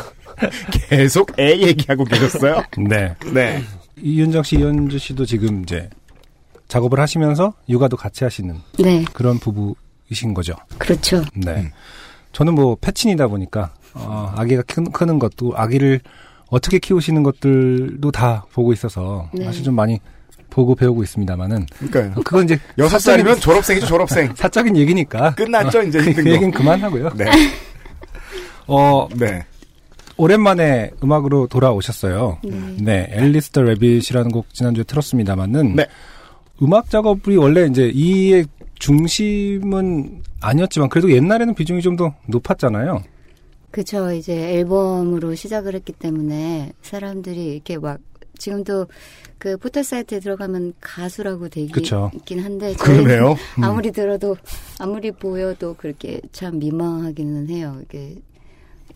[0.72, 2.62] 계속 애 얘기하고 계셨어요.
[2.76, 3.14] 네.
[3.32, 3.62] 네.
[3.96, 5.88] 이윤정 씨, 이현주 씨도 지금 이제
[6.68, 9.76] 작업을 하시면서 육아도 같이 하시는 네, 그런 부부
[10.10, 10.54] 이신 거죠.
[10.78, 11.24] 그렇죠.
[11.34, 11.52] 네.
[11.52, 11.70] 음.
[12.32, 16.00] 저는 뭐 패친이다 보니까 어, 아기가 크, 크는 것도 아기를
[16.48, 19.44] 어떻게 키우시는 것들도 다 보고 있어서 네.
[19.44, 20.00] 사실 좀 많이
[20.50, 22.22] 보고 배우고 있습니다만은 그러니까요.
[22.22, 24.32] 그건 이제 여섯 살이면 졸업생이죠, 졸업생.
[24.36, 26.58] 사적인 얘기니까 끝났죠, 이제 그, 힘든 그 얘기는 거.
[26.58, 27.10] 그만하고요.
[27.16, 27.24] 네.
[28.66, 29.44] 어 네.
[30.16, 32.38] 오랜만에 음악으로 돌아오셨어요.
[32.44, 32.76] 네.
[32.78, 35.86] 네, 앨리스 더 레빗이라는 곡 지난주에 틀었습니다만은 네.
[36.62, 38.46] 음악 작업이 원래 이제 이의
[38.78, 43.02] 중심은 아니었지만 그래도 옛날에는 비중이 좀 더 높았잖아요.
[43.70, 44.12] 그쵸.
[44.12, 47.98] 이제 앨범으로 시작을 했기 때문에 사람들이 이렇게 막
[48.38, 48.86] 지금도
[49.38, 52.10] 그 포털 사이트에 들어가면 가수라고 돼 그쵸.
[52.14, 53.36] 있긴 한데 그러네요.
[53.62, 54.36] 아무리 들어도
[54.80, 57.78] 아무리 보여도 그렇게 참 민망하기는 해요.
[57.84, 58.16] 이게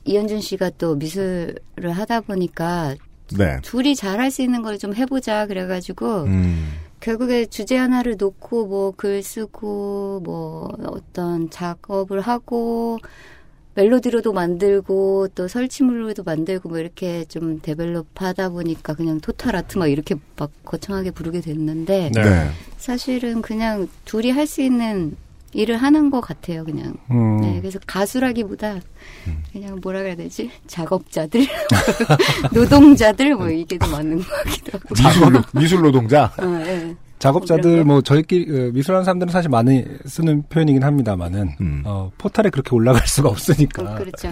[0.05, 1.55] 이현준 씨가 또 미술을
[1.93, 2.97] 하다 보니까
[3.37, 3.59] 네.
[3.62, 6.73] 둘이 잘할 수 있는 걸 좀 해보자 그래가지고 음.
[7.01, 12.99] 결국에 주제 하나를 놓고 뭐 글 쓰고 뭐 어떤 작업을 하고
[13.75, 19.87] 멜로디로도 만들고 또 설치물로도 만들고 뭐 이렇게 좀 데벨롭 하다 보니까 그냥 토탈 아트 막
[19.87, 22.23] 이렇게 막 거창하게 부르게 됐는데 네.
[22.23, 22.51] 네.
[22.77, 25.17] 사실은 그냥 둘이 할 수 있는
[25.53, 28.81] 일을 하는 것 같아요 그냥 음, 네 그래서 가수라기보다
[29.53, 31.47] 그냥 뭐라 그래야 되지 작업자들
[32.53, 36.25] 노동자들 뭐 이게 더 맞는 것 같기도 하고 미술, 미술 노동자.
[36.39, 36.95] 어, 예.
[37.19, 37.85] 작업자들 거?
[37.85, 41.83] 뭐 저희끼리 어, 미술하는 사람들은 사실 많이 쓰는 표현이긴 합니다만은 음.
[41.85, 43.83] 어, 포탈에 그렇게 올라갈 수가 없으니까.
[43.83, 44.31] 어, 그렇죠.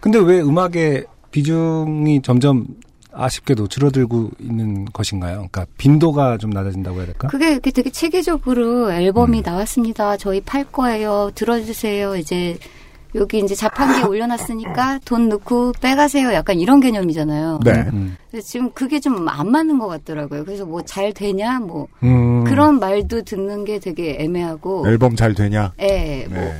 [0.00, 2.66] 근데 왜 음악의 비중이 점점
[3.14, 5.34] 아쉽게도 줄어들고 있는 것인가요?
[5.50, 7.28] 그러니까 빈도가 좀 낮아진다고 해야 될까?
[7.28, 10.16] 그게 되게 체계적으로 앨범이 나왔습니다.
[10.16, 11.30] 저희 팔 거예요.
[11.34, 12.16] 들어주세요.
[12.16, 12.58] 이제
[13.14, 16.32] 여기 이제 자판기에 올려놨으니까 돈 넣고 빼가세요.
[16.32, 17.60] 약간 이런 개념이잖아요.
[17.64, 17.70] 네.
[17.92, 18.16] 음.
[18.30, 20.44] 그래서 지금 그게 좀 안 맞는 것 같더라고요.
[20.44, 22.42] 그래서 뭐 잘 되냐, 뭐 음.
[22.44, 25.72] 그런 말도 듣는 게 되게 애매하고, 앨범 잘 되냐?
[25.80, 26.56] 예, 뭐 네.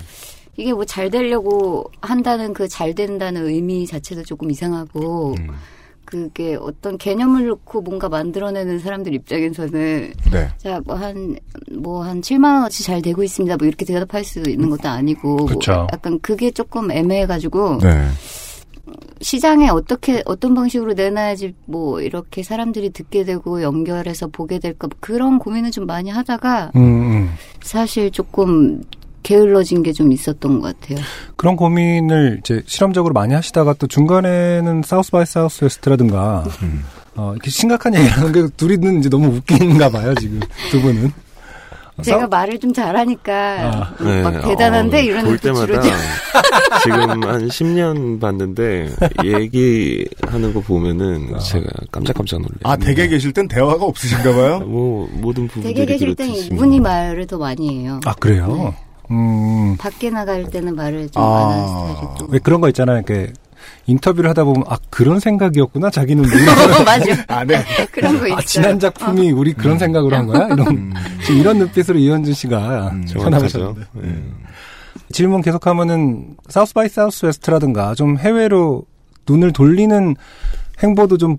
[0.57, 5.35] 이게 뭐 잘 되려고 한다는 그 잘 된다는 의미 자체도 조금 이상하고.
[5.39, 5.49] 음.
[6.15, 10.49] 그게 어떤 개념을 놓고 뭔가 만들어내는 사람들 입장에서는 네.
[10.59, 11.37] 자, 뭐 한,
[11.73, 13.57] 뭐한 7만 원어치 잘 되고 있습니다.
[13.57, 15.37] 뭐 이렇게 대답할 수 있는 것도 아니고.
[15.37, 15.89] 뭐 그쵸.
[15.93, 17.79] 약간 그게 조금 애매해 가지고.
[17.79, 18.07] 네.
[19.21, 24.87] 시장에 어떻게, 어떤 방식으로 내놔야지 뭐 이렇게 사람들이 듣게 되고 연결해서 보게 될까.
[24.87, 27.31] 뭐 그런 고민을 좀 많이 하다가 음, 음.
[27.63, 28.83] 사실 조금
[29.25, 31.05] 게을러진 게 좀 있었던 것 같아요.
[31.37, 36.45] 그런 고민을 이제 실험적으로 많이 하시다가 또 중간에는 South by Southwest라든가
[37.17, 40.41] 어, 이렇게 심각한 얘기를 하는 게 둘이는 이제 너무 웃긴가 봐요, 지금.
[40.71, 41.13] 두 분은.
[42.03, 45.93] 제가 싸- 말을 좀 잘하니까 아, 뭐막 대단한데 어, 이런 볼 때마다 좀
[46.83, 48.89] 지금 한 10년 봤는데
[49.25, 52.59] 얘기하는 거 보면은 제가 깜짝깜짝 놀래요.
[52.65, 54.59] 아, 댁에 계실 땐 대화가 없으신가 봐요?
[54.67, 58.01] 뭐 모든 부부들이 댁에 계실 땐 이분이 말을 더 많이 해요.
[58.05, 58.75] 아, 그래요?
[59.11, 61.27] 음, 밖에 나갈 때는 말을 좀 아.
[61.27, 62.27] 안 하는 스타일이고.
[62.31, 62.97] 왜 그런 거 있잖아요.
[62.97, 63.33] 이렇게
[63.87, 65.91] 인터뷰를 하다 보면, 아, 그런 생각이었구나?
[65.91, 66.85] 자기는 몰라.
[66.85, 67.25] 맞아.
[67.29, 67.63] 아, 네.
[67.93, 68.39] 그런 거 있어요.
[68.39, 70.47] 아, 지난 작품이 우리 그런 생각으로 한 거야?
[70.47, 70.93] 이런, 음.
[71.25, 73.07] 지금 이런 눈빛으로 이현준 씨가 음.
[73.07, 73.81] 전화하셨는데.
[73.93, 74.23] 네.
[75.13, 78.85] 질문 계속하면은 South by Southwest라든가 좀 해외로
[79.29, 80.17] 눈을 돌리는
[80.83, 81.37] 행보도 좀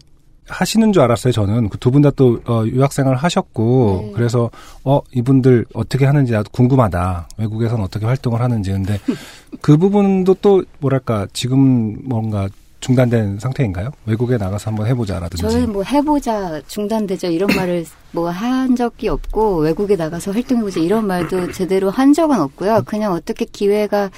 [0.48, 1.32] 하시는 줄 알았어요.
[1.34, 4.12] 저는 그 두 분 다또 유학생활 하셨고 네.
[4.16, 4.50] 그래서
[4.84, 7.28] 어 이분들 어떻게 하는지 나도 궁금하다.
[7.38, 9.00] 외국에서는 어떻게 활동을 하는지 근데
[9.62, 12.48] 그 부분도 또 뭐랄까 지금 뭔가
[12.82, 13.90] 중단된 상태인가요?
[14.06, 15.42] 외국에 나가서 한번 해보자라든지.
[15.42, 21.52] 저는 뭐 해보자 중단되죠 이런 말을 뭐 한 적이 없고 외국에 나가서 활동해보자 이런 말도
[21.52, 22.84] 제대로 한 적은 없고요.
[22.86, 24.12] 그냥 어떻게 기회가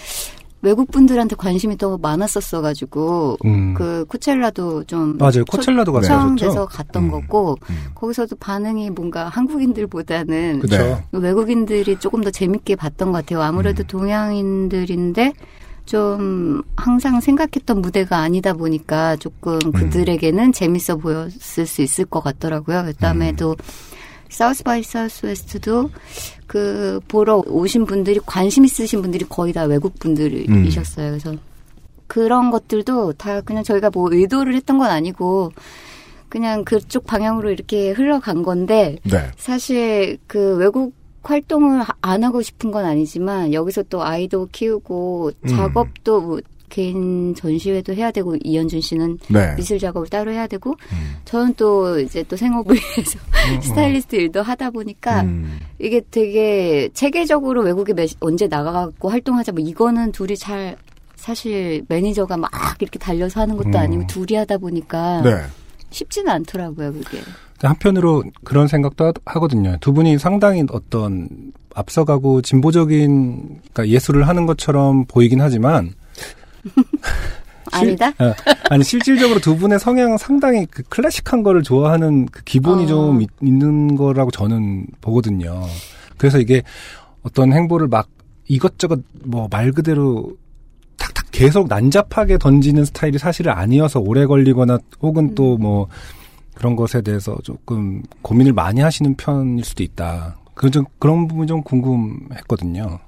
[0.67, 3.73] 외국 분들한테 관심이 더 많았었어 가지고 음.
[3.73, 5.45] 그 Coachella도 좀 맞아요.
[5.45, 6.65] Coachella도 초청돼서 하셨죠?
[6.65, 7.11] 갔던 음.
[7.11, 7.75] 거고 음.
[7.95, 10.63] 거기서도 반응이 뭔가 한국인들보다는.
[10.69, 11.03] 네.
[11.13, 13.43] 외국인들이 조금 더 재밌게 봤던 것 같아요.
[13.43, 13.87] 아무래도 음.
[13.87, 15.31] 동양인들인데
[15.85, 19.71] 좀 항상 생각했던 무대가 아니다 보니까 조금 음.
[19.71, 22.83] 그들에게는 재밌어 보였을 수 있을 것 같더라고요.
[22.83, 23.55] 그다음에도
[24.29, 25.89] 사우스 바이 사우스 웨스트도
[26.47, 31.11] 그 보러 오신 분들이 관심 있으신 분들이 거의 다 외국 분들이셨어요.
[31.11, 31.33] 그래서
[32.07, 35.51] 그런 것들도 다 그냥 저희가 뭐 의도를 했던 건 아니고
[36.29, 39.29] 그냥 그쪽 방향으로 이렇게 흘러간 건데 네.
[39.37, 45.47] 사실 그 외국 활동을 하- 안 하고 싶은 건 아니지만 여기서 또 아이도 키우고 음.
[45.49, 49.55] 작업도 뭐 개인 전시회도 해야 되고 이현준 씨는 네.
[49.55, 51.15] 미술 작업을 따로 해야 되고 음.
[51.25, 53.19] 저는 또 이제 또 생업을 위해서
[53.61, 55.59] 스타일리스트 일도 하다 보니까 음.
[55.79, 60.75] 이게 되게 체계적으로 외국에 몇- 언제 나가고 활동하자 뭐 이거는 둘이 잘
[61.15, 63.75] 사실 매니저가 막 이렇게 달려서 하는 것도 음.
[63.75, 65.31] 아니고 둘이 하다 보니까 네.
[65.89, 67.19] 쉽지는 않더라고요 그게.
[67.61, 69.77] 한편으로 그런 생각도 하- 하거든요.
[69.79, 71.29] 두 분이 상당히 어떤
[71.73, 75.93] 앞서가고 진보적인 그러니까 예술을 하는 것처럼 보이긴 하지만
[77.71, 78.07] 아니다?
[78.19, 78.33] 어,
[78.69, 82.87] 아니 실질적으로 두 분의 성향은 상당히 그 클래식한 거를 좋아하는 그 기본이 어.
[82.87, 85.63] 좀 있, 는 거라고 저는 보거든요.
[86.17, 86.63] 그래서 이게
[87.23, 88.07] 어떤 행보를 막
[88.47, 90.31] 이것저것 뭐 말 그대로
[90.97, 95.87] 탁탁 계속 난잡하게 던지는 스타일이 사실은 아니어서 오래 걸리거나 혹은 또뭐
[96.55, 100.37] 그런 것에 대해서 조금 고민을 많이 하시는 편일 수도 있다.
[100.55, 102.99] 그좀 그런 부분이 좀 궁금했거든요.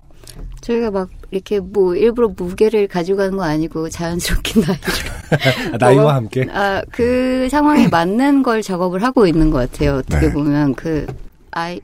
[0.62, 6.12] 저희가 막 이렇게 뭐 일부러 무게를 가지고 가는 거 아니고 자연스럽게 나이를 아, 나이와 뭐,
[6.14, 6.48] 함께.
[6.52, 9.98] 아, 그 상황에 맞는 걸 작업을 하고 있는 것 같아요.
[9.98, 10.34] 어떻게 네.
[10.34, 11.06] 보면 그
[11.52, 11.80] 아이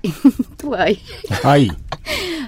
[0.58, 0.97] 또 아이
[1.43, 1.68] 아이.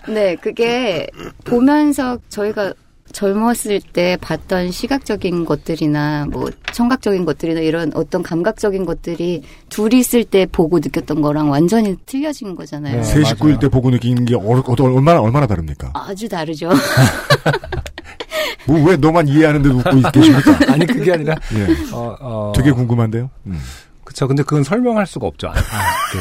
[0.08, 1.08] 네 그게
[1.46, 2.74] 보면서 저희가
[3.18, 10.46] 젊었을 때 봤던 시각적인 것들이나 뭐 청각적인 것들이나 이런 어떤 감각적인 것들이 둘이 있을 때
[10.46, 12.98] 보고 느꼈던 거랑 완전히 틀려진 거잖아요.
[12.98, 13.04] 네.
[13.04, 13.60] 세 식구일 맞아요.
[13.60, 15.94] 때 보고 느끼는 게 얼, 어, 얼마나 얼마나 다릅니까?
[15.96, 16.70] 아주 다르죠.
[18.68, 20.60] 뭐 왜 너만 이해하는데 웃고 계십니까?
[20.72, 21.68] 아니 그게 아니라 예.
[21.94, 23.32] 어, 어, 되게 궁금한데요.
[23.48, 23.60] 음.
[24.04, 24.28] 그쵸.
[24.28, 25.48] 근데 그건 설명할 수가 없죠.
[25.48, 26.20] 아, 네.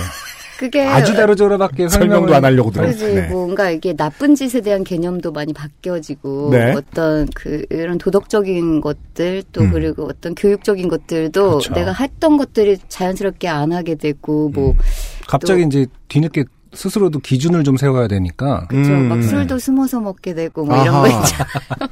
[0.59, 2.89] 그게 아주 다르죠로밖에 설명도 안 하려고 들어요.
[2.91, 3.29] 그지 네.
[3.29, 6.73] 뭔가 이게 나쁜 짓에 대한 개념도 많이 바뀌어지고 네.
[6.73, 9.71] 어떤 그 이런 도덕적인 것들 또 음.
[9.73, 11.75] 그리고 어떤 교육적인 것들도 그렇죠.
[11.75, 14.79] 내가 했던 것들이 자연스럽게 안 하게 되고 뭐 음.
[15.27, 16.45] 갑자기 또- 이제 뒤늦게
[16.77, 18.67] 스스로도 기준을 좀 세워야 되니까.
[18.69, 19.09] 그렇죠 음.
[19.09, 21.21] 막 술도 숨어서 먹게 되고 뭐 이런 거 아하.
[21.25, 21.37] 있죠.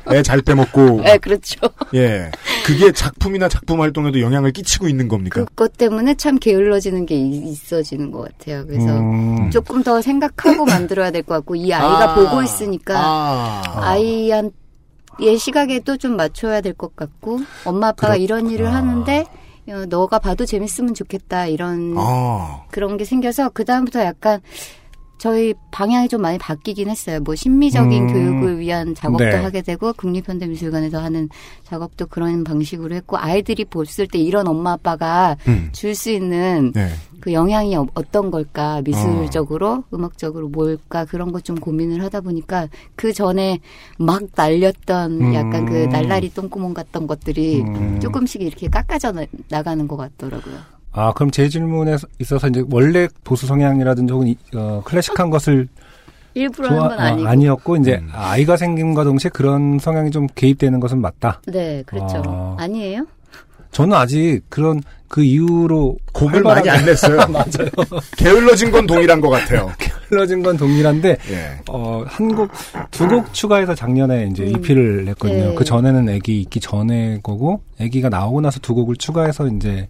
[0.14, 1.00] 애잘 빼먹고.
[1.02, 1.58] 네, 그렇죠.
[1.94, 2.30] 예.
[2.64, 5.44] 그게 작품이나 작품 활동에도 영향을 끼치고 있는 겁니까?
[5.44, 8.66] 그것 때문에 참 게을러지는 게 이- 있어지는 것 같아요.
[8.66, 12.14] 그래서 음, 조금 더 생각하고 만들어야 될 것 같고 이 아이가 아.
[12.14, 13.62] 보고 있으니까 아.
[13.90, 14.50] 아이한
[15.22, 19.43] 얘 시각에도 좀 맞춰야 될 것 같고 엄마 아빠가 이런 일을 하는데 어,
[19.88, 22.64] 너가 봐도 재밌으면 좋겠다 이런 아.
[22.70, 24.40] 그런 게 생겨서 그 다음부터 약간
[25.18, 27.18] 저희 방향이 좀 많이 바뀌긴 했어요.
[27.20, 28.12] 뭐 심미적인 음.
[28.12, 29.34] 교육을 위한 작업도 네.
[29.36, 31.28] 하게 되고 국립현대미술관에서 하는
[31.62, 35.70] 작업도 그런 방식으로 했고 아이들이 봤을 때 이런 엄마 아빠가 음.
[35.72, 36.88] 줄수 있는 네.
[37.20, 43.12] 그 영향이 어- 어떤 걸까 미술적으로 음악적으로 뭘까 그런 것 좀 고민을 하다 보니까 그
[43.12, 43.60] 전에
[43.98, 45.34] 막 날렸던 음.
[45.34, 48.00] 약간 그 날라리 똥구멍 같던 것들이 음.
[48.00, 50.73] 조금씩 이렇게 깎아져 나- 나가는 것 같더라고요.
[50.96, 55.68] 아, 그럼 제 질문에 있어서 이제 원래 보수 성향이라든지 혹은 이- 어, 클래식한 것을
[56.34, 57.26] 일부러 좋아, 하는 건 아니고.
[57.26, 58.08] 어, 아니었고 이제 음.
[58.12, 61.40] 아이가 생김과 동시에 그런 성향이 좀 개입되는 것은 맞다.
[61.46, 62.22] 네, 그렇죠.
[62.26, 62.56] 아.
[62.58, 63.06] 아니에요?
[63.72, 67.16] 저는 아직 그런 그 이후로 곡을 많이 안 냈어요.
[67.28, 67.68] 맞아요.
[68.16, 69.70] 게을러진 건 동일한 것 같아요.
[70.08, 71.50] 흘러진 건 동일한데 예.
[71.70, 72.50] 어, 한 곡,
[72.92, 74.48] 두 곡 추가해서 작년에 이제 음.
[74.50, 75.48] EP를 냈거든요.
[75.50, 75.54] 네.
[75.56, 79.88] 그 전에는 애기 있기 전에 거고, 애기가 나오고 나서 두 곡을 추가해서 이제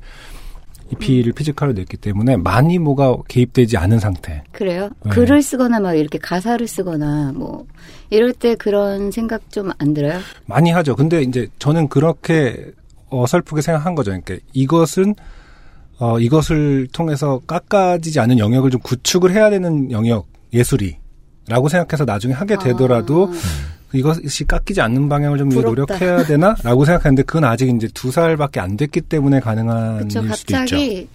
[0.93, 1.35] EP를 음.
[1.35, 4.43] physical로 냈기 때문에 많이 뭐가 개입되지 않은 상태.
[4.53, 4.91] 그래요?
[5.05, 5.11] 네.
[5.11, 7.67] 글을 쓰거나 막 이렇게 가사를 쓰거나 뭐
[8.11, 10.21] 이럴 때 그런 생각 좀 안 들어요?
[10.47, 10.95] 많이 하죠.
[10.95, 12.71] 근데 이제 저는 그렇게
[13.09, 14.11] 어설프게 생각한 거죠.
[14.11, 15.15] 그러니까 이것은
[15.99, 20.97] 어, 이것을 통해서 깎아지지 않은 영역을 좀 구축을 해야 되는 영역, 예술이.
[21.47, 23.31] 라고 생각해서 나중에 하게 되더라도
[23.95, 25.69] 이것이 깎이지 않는 방향을 좀 부럽다.
[25.69, 26.55] 노력해야 되나?
[26.63, 30.57] 라고 생각했는데 그건 아직 이제 두 살밖에 안 됐기 때문에 가능한 그쵸 일 수도 있죠.
[30.59, 31.09] 갑자기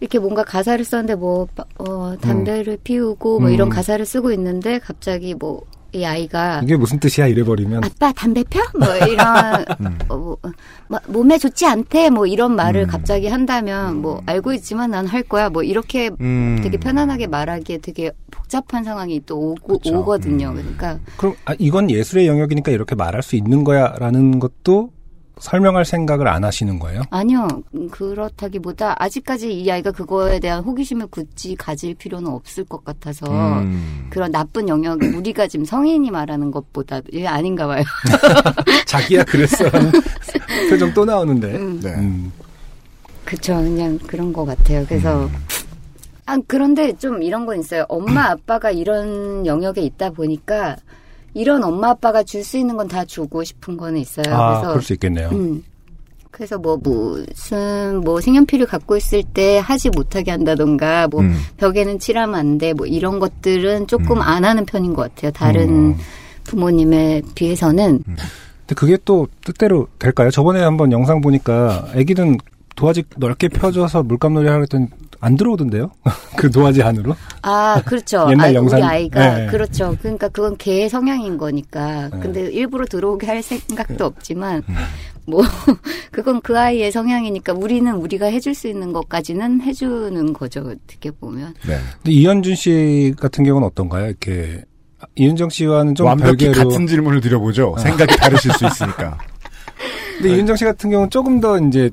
[0.00, 1.48] 이렇게 뭔가 가사를 썼는데 뭐
[1.78, 3.54] 어, 담배를 피우고 뭐 음.
[3.54, 5.62] 이런 가사를 쓰고 있는데 갑자기 뭐
[5.92, 7.26] 이 아이가 이게 무슨 뜻이야?
[7.26, 7.84] 이래버리면.
[7.84, 8.60] 아빠 담배 펴?
[8.78, 9.26] 뭐 이런
[9.80, 9.98] 음.
[10.08, 10.38] 어, 뭐,
[10.88, 12.86] 뭐, 몸에 좋지 않대 뭐 이런 말을 음.
[12.86, 16.60] 갑자기 한다면 뭐 알고 있지만 난 할 거야 뭐 이렇게 음.
[16.62, 19.98] 되게 편안하게 말하기에 되게 복잡한 상황이 또 오고, 그쵸.
[19.98, 20.50] 오거든요.
[20.50, 20.54] 음.
[20.54, 24.92] 그러니까 그럼 아, 이건 예술의 영역이니까 이렇게 말할 수 있는 거야라는 것도
[25.40, 27.02] 설명할 생각을 안 하시는 거예요?
[27.10, 33.26] 아니요 음, 그렇다기보다 아직까지 이 아이가 그거에 대한 호기심을 굳이 가질 필요는 없을 것 같아서
[33.60, 34.06] 음.
[34.10, 37.82] 그런 나쁜 영역 우리가 지금 성인이 말하는 것보다 예, 아닌가 봐요.
[38.86, 39.64] 자기야 그랬어.
[40.68, 41.56] 표정 또 나오는데.
[41.56, 41.80] 음.
[41.80, 41.94] 네.
[41.94, 42.32] 음.
[43.24, 44.84] 그쵸 그냥 그런 것 같아요.
[44.88, 45.32] 그래서 음.
[46.26, 47.84] 아 그런데 좀 이런 건 있어요.
[47.88, 50.76] 엄마 아빠가 이런 영역에 있다 보니까
[51.34, 54.24] 이런 엄마 아빠가 줄 수 있는 건 다 주고 싶은 거는 있어요.
[54.34, 55.28] 아, 그래서 그럴 수 있겠네요.
[55.32, 55.62] 음.
[56.30, 61.36] 그래서 뭐 무슨 뭐 색연필을 갖고 있을 때 하지 못하게 한다던가 뭐 음.
[61.58, 64.22] 벽에는 칠하면 안 돼 뭐 이런 것들은 조금 음.
[64.22, 65.30] 안 하는 편인 것 같아요.
[65.32, 65.96] 다른 음.
[66.44, 70.30] 부모님에 비해서는 근데 그게 또 뜻대로 될까요?
[70.30, 72.38] 저번에 한번 영상 보니까 애기는
[72.76, 74.86] 도화지 넓게 펴줘서 물감놀이 하려 했더니
[75.20, 75.90] 안 들어오던데요?
[76.36, 77.14] 그 도화지 안으로?
[77.42, 78.26] 아 그렇죠.
[78.32, 79.46] 옛날 아, 영상- 우리 아이가 네.
[79.48, 79.96] 그렇죠.
[80.00, 82.08] 그러니까 그건 걔의 성향인 거니까.
[82.08, 82.18] 네.
[82.20, 84.74] 근데 일부러 들어오게 할 생각도 없지만 음.
[85.26, 85.42] 뭐
[86.10, 90.60] 그건 그 아이의 성향이니까 우리는 우리가 해줄 수 있는 것까지는 해주는 거죠.
[90.60, 91.54] 어떻게 보면.
[91.66, 91.78] 네.
[92.02, 94.06] 근데 이현준 씨 같은 경우는 어떤가요?
[94.06, 94.64] 이렇게
[95.16, 96.68] 이은정 씨와는 좀 완벽히 별개로.
[96.68, 97.74] 같은 질문을 드려보죠.
[97.78, 99.18] 생각이 다르실 수 있으니까.
[100.18, 101.90] 근데 이은정 씨 같은 경우는 조금 더 이제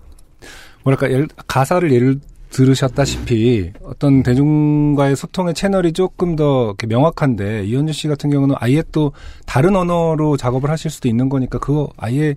[0.84, 2.20] 뭐랄까 예를- 가사를 예를
[2.50, 9.12] 들으셨다시피 어떤 대중과의 소통의 채널이 조금 더 이렇게 명확한데 이현준 씨 같은 경우는 아예 또
[9.46, 12.36] 다른 언어로 작업을 하실 수도 있는 거니까 그거 아예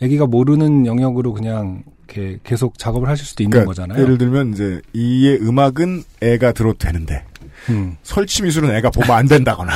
[0.00, 4.02] 애기가 모르는 영역으로 그냥 이렇게 계속 작업을 하실 수도 있는 그러니까 거잖아요.
[4.02, 7.24] 예를 들면 이제 이의 음악은 애가 들어도 되는데
[7.70, 7.96] 음.
[8.02, 9.72] 설치 미술은 애가 보면 안 된다거나.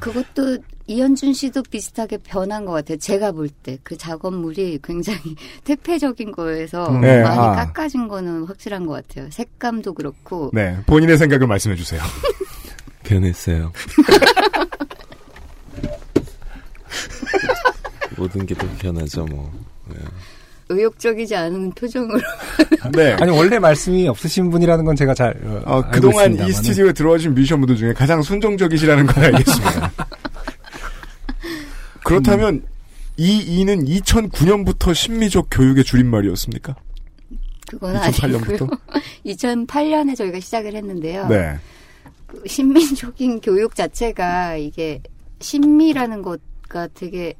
[0.00, 2.98] 그것도 이현준 씨도 비슷하게 변한 것 같아요.
[2.98, 5.20] 제가 볼 때 그 작업물이 굉장히
[5.64, 7.00] 퇴폐적인 거에서 음.
[7.00, 7.52] 네, 많이 아.
[7.52, 9.28] 깎아진 거는 확실한 것 같아요.
[9.30, 10.50] 색감도 그렇고.
[10.52, 12.00] 네, 본인의 생각을 말씀해 주세요.
[13.04, 13.72] 변했어요.
[18.16, 19.50] 모든 게 또 변하죠, 뭐.
[19.88, 19.96] 네.
[20.68, 22.20] 의욕적이지 않은 표정으로.
[22.92, 23.12] 네.
[23.14, 26.52] 아니 원래 말씀이 없으신 분이라는 건 제가 잘 어, 어, 알고 그동안 이 있습니다만은.
[26.54, 29.92] 스튜디오에 들어와 준 뮤지션분들 중에 가장 순종적이시라는 걸 알겠습니다.
[32.04, 32.62] 그렇다면
[33.16, 36.74] 이 이는 2009년부터 심미적 교육의 줄임말이었습니까?
[37.68, 38.62] 그건 2008년부터?
[38.62, 38.68] 아니고요.
[39.26, 41.28] 2008년에 저희가 시작을 했는데요.
[41.28, 41.56] 네.
[42.26, 45.00] 그 신민족인 교육 자체가 이게
[45.40, 47.34] 신미라는 것과 되게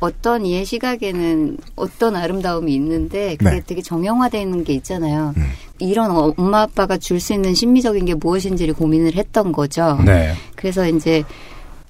[0.00, 3.62] 어떤 이의 시각에는 어떤 아름다움이 있는데 그게 네.
[3.64, 5.32] 되게 정형화되어 있는 게 있잖아요.
[5.36, 5.50] 음.
[5.78, 9.98] 이런 어- 엄마 아빠가 줄 수 있는 신미적인 게 무엇인지를 고민을 했던 거죠.
[10.04, 10.34] 네.
[10.56, 11.22] 그래서 이제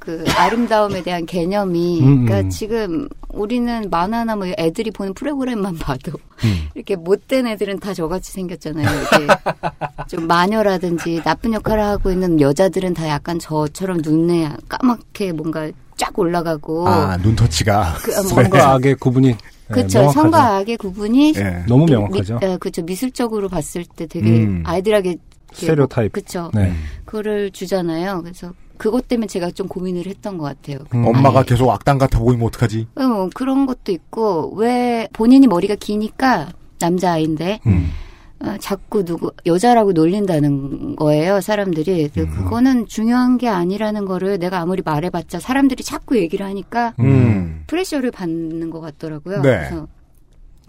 [0.03, 2.25] 그 아름다움에 대한 개념이 음, 음.
[2.27, 6.11] 그러니까 지금 우리는 만화나 뭐 애들이 보는 프로그램만 봐도
[6.43, 6.67] 음.
[6.75, 8.85] 이렇게 못된 애들은 다 저같이 생겼잖아요.
[8.91, 9.27] 이렇게
[10.09, 16.89] 좀 마녀라든지 나쁜 역할을 하고 있는 여자들은 다 약간 저처럼 눈에 까맣게 뭔가 쫙 올라가고
[16.89, 17.95] 아, 눈터치가.
[18.03, 19.37] 그, 어, 뭐, 선과 악의 구분이 네,
[19.69, 20.21] 그쵸 명확하죠.
[20.21, 21.65] 선과 악의 구분이 예.
[21.69, 22.39] 너무 미- 명확하죠.
[22.41, 24.65] 미, 예, 그쵸 미술적으로 봤을 때 되게 음.
[24.67, 25.17] 아이들에게
[25.53, 26.13] 스테레오타입.
[26.13, 26.73] 그쵸 네.
[27.05, 28.23] 그거를 주잖아요.
[28.25, 30.79] 그래서 그것 때문에 제가 좀 고민을 했던 것 같아요.
[30.93, 31.07] 음.
[31.07, 32.89] 엄마가 아니, 계속 악당 같아 보이면 어떡하지?
[32.97, 36.49] 어, 뭐 그런 것도 있고 왜 본인이 머리가 기니까
[36.81, 37.91] 남자 아이인데 음.
[38.41, 42.31] 어, 자꾸 누구 여자라고 놀린다는 거예요 사람들이 음.
[42.35, 47.63] 그거는 중요한 게 아니라는 거를 내가 아무리 말해봤자 사람들이 자꾸 얘기를 하니까 음.
[47.69, 49.43] 프레셔를 받는 것 같더라고요.
[49.43, 49.59] 네.
[49.59, 49.87] 그래서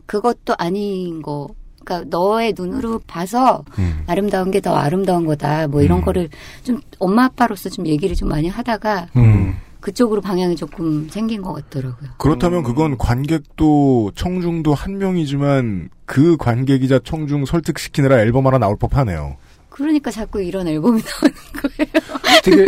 [0.06, 1.48] 그것도 아닌 거.
[1.84, 4.04] 그러니까 너의 눈으로 봐서 음.
[4.08, 5.68] 아름다운 게 더 아름다운 거다.
[5.68, 6.06] 뭐 이런 음.
[6.06, 6.30] 거를
[6.64, 9.56] 좀 엄마 아빠로서 좀 얘기를 좀 많이 하다가 음.
[9.82, 12.12] 그쪽으로 방향이 조금 생긴 것 같더라고요.
[12.18, 19.36] 그렇다면 그건 관객도 청중도 한 명이지만 그 관객이자 청중 설득시키느라 앨범 하나 나올 법하네요.
[19.68, 22.06] 그러니까 자꾸 이런 앨범이 나오는 거예요.
[22.44, 22.62] 되게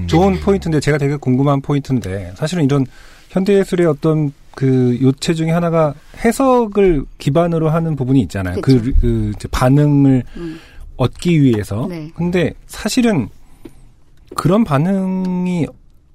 [0.00, 0.06] 음.
[0.06, 2.84] 좋은 포인트인데 제가 되게 궁금한 포인트인데 사실은 이런
[3.30, 5.94] 현대 예술의 어떤 그 요체 중에 하나가
[6.24, 8.60] 해석을 기반으로 하는 부분이 있잖아요.
[8.60, 8.98] 그, 그쵸.
[9.00, 10.58] 그 이제 반응을 음.
[10.96, 11.86] 얻기 위해서.
[11.88, 12.10] 네.
[12.14, 13.28] 근데 사실은
[14.34, 15.66] 그런 반응이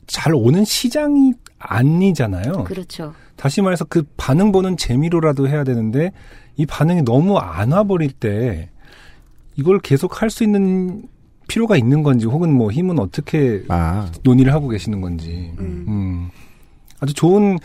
[0.08, 2.64] 잘 오는 시장이 아니잖아요.
[2.64, 3.14] 그렇죠.
[3.36, 6.12] 다시 말해서 그 반응 보는 재미로라도 해야 되는데
[6.56, 8.70] 이 반응이 너무 안 와버릴 때
[9.56, 11.04] 이걸 계속 할 수 있는
[11.48, 15.86] 필요가 있는 건지 혹은 뭐 힘은 어떻게 아, 논의를 하고 계시는 건지 음.
[15.88, 16.30] 음.
[17.00, 17.58] 아주 좋은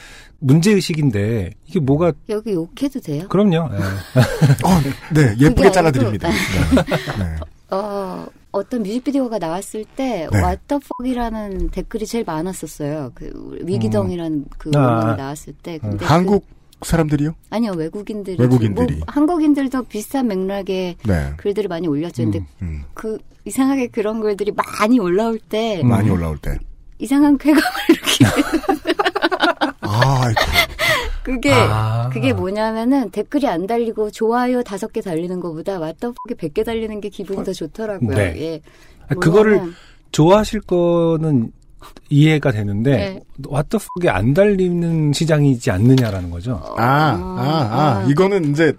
[0.42, 3.28] 문제 의식인데 이게 뭐가 여기 욕해도 돼요?
[3.28, 3.54] 그럼요.
[3.72, 3.76] 예.
[4.66, 6.28] 어, 네, 예쁘게 잘라드립니다.
[6.28, 6.34] 네.
[7.18, 7.36] 네.
[7.70, 10.40] 어, 어떤 뮤직비디오가 나왔을 때 네.
[10.40, 13.12] 왓더퍽이라는 댓글이 제일 많았었어요.
[13.14, 15.00] 그 위기덩이라는 그 아.
[15.02, 15.78] 음악이 나왔을 때.
[15.78, 16.44] 근데 한국
[16.82, 17.30] 사람들이요?
[17.32, 18.96] 그, 아니요 외국인들이 외국인들이.
[18.96, 21.32] 뭐 한국인들도 비슷한 맥락의 네.
[21.36, 22.24] 글들을 많이 올렸죠.
[22.24, 22.44] 근데 음.
[22.62, 25.88] 음, 그 이상하게 그런 글들이 많이 올라올 때 음.
[25.88, 26.58] 많이 올라올 때.
[26.98, 28.24] 이상한 쾌감을 느끼.
[28.24, 28.30] 아,
[30.02, 30.40] 아이고.
[31.22, 32.10] 그게 아.
[32.12, 37.44] 그게 뭐냐면은 댓글이 안 달리고 좋아요 다섯 개 달리는 것보다 왓더퍽이 100개 달리는 게 기분이
[37.44, 38.16] 더 좋더라고요.
[38.16, 38.34] 네.
[38.38, 38.60] 예.
[39.08, 39.72] 아, 그거를
[40.10, 41.52] 좋아하실 거는
[42.10, 43.20] 이해가 되는데 네.
[43.42, 46.60] 왓더폭이 안 달리는 시장이지 않느냐라는 거죠.
[46.76, 48.72] 아, 아, 아, 이거는 이제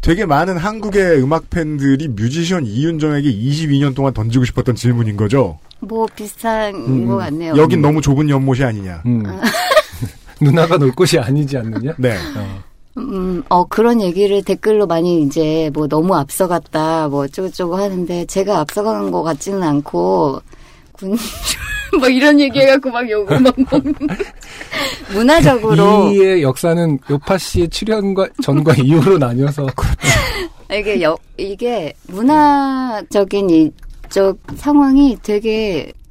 [0.00, 5.58] 되게 많은 한국의 음악 팬들이 뮤지션 이윤정에게 22년 동안 던지고 싶었던 질문인 거죠.
[5.80, 7.54] 뭐 비슷한 음, 것 같네요.
[7.56, 9.02] 여긴 너무 좁은 연못이 아니냐.
[9.06, 9.22] 음.
[10.40, 11.94] 누나가 놀 곳이 아니지 않느냐?
[11.98, 12.16] 네.
[12.36, 12.62] 어.
[12.98, 19.10] 음, 어, 그런 얘기를 댓글로 많이 이제 뭐 너무 앞서갔다, 뭐 어쩌고저쩌고 하는데 제가 앞서간
[19.10, 20.40] 것 같지는 않고,
[20.92, 21.16] 군,
[22.00, 23.94] 뭐 이런 얘기 해갖고 막 욕을 막 먹는.
[25.12, 26.10] 문화적으로.
[26.10, 29.66] 이의 역사는 요파 씨의 출연과 전과 이후로 나뉘어서
[30.72, 36.05] 이게 여, 이게 문화적인 이쪽 상황이 되게 딱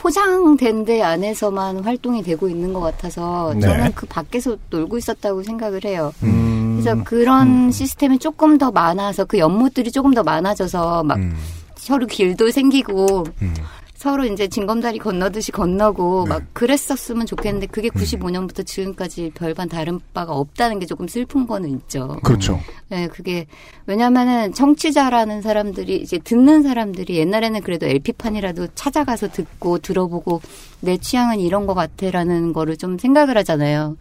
[0.00, 3.60] 포장된 데 안에서만 활동이 되고 있는 것 같아서 네.
[3.60, 6.12] 저는 그 밖에서 놀고 있었다고 생각을 해요.
[6.22, 6.80] 음.
[6.80, 11.36] 그래서 그런 시스템이 조금 더 많아서 그 연못들이 조금 더 많아져서 막 음,
[11.76, 13.54] 서로 길도 생기고 음.
[14.00, 16.30] 서로 이제 징검다리 건너듯이 건너고 네.
[16.30, 22.16] 막 그랬었으면 좋겠는데 그게 95년부터 지금까지 별반 다른 바가 없다는 게 조금 슬픈 거는 있죠.
[22.22, 22.58] 그렇죠.
[22.88, 23.46] 네, 그게
[23.84, 30.40] 왜냐면은 청취자라는 사람들이 이제 듣는 사람들이 옛날에는 그래도 LP판이라도 찾아가서 듣고 들어보고
[30.80, 33.98] 내 취향은 이런 것 같아라는 거를 좀 생각을 하잖아요.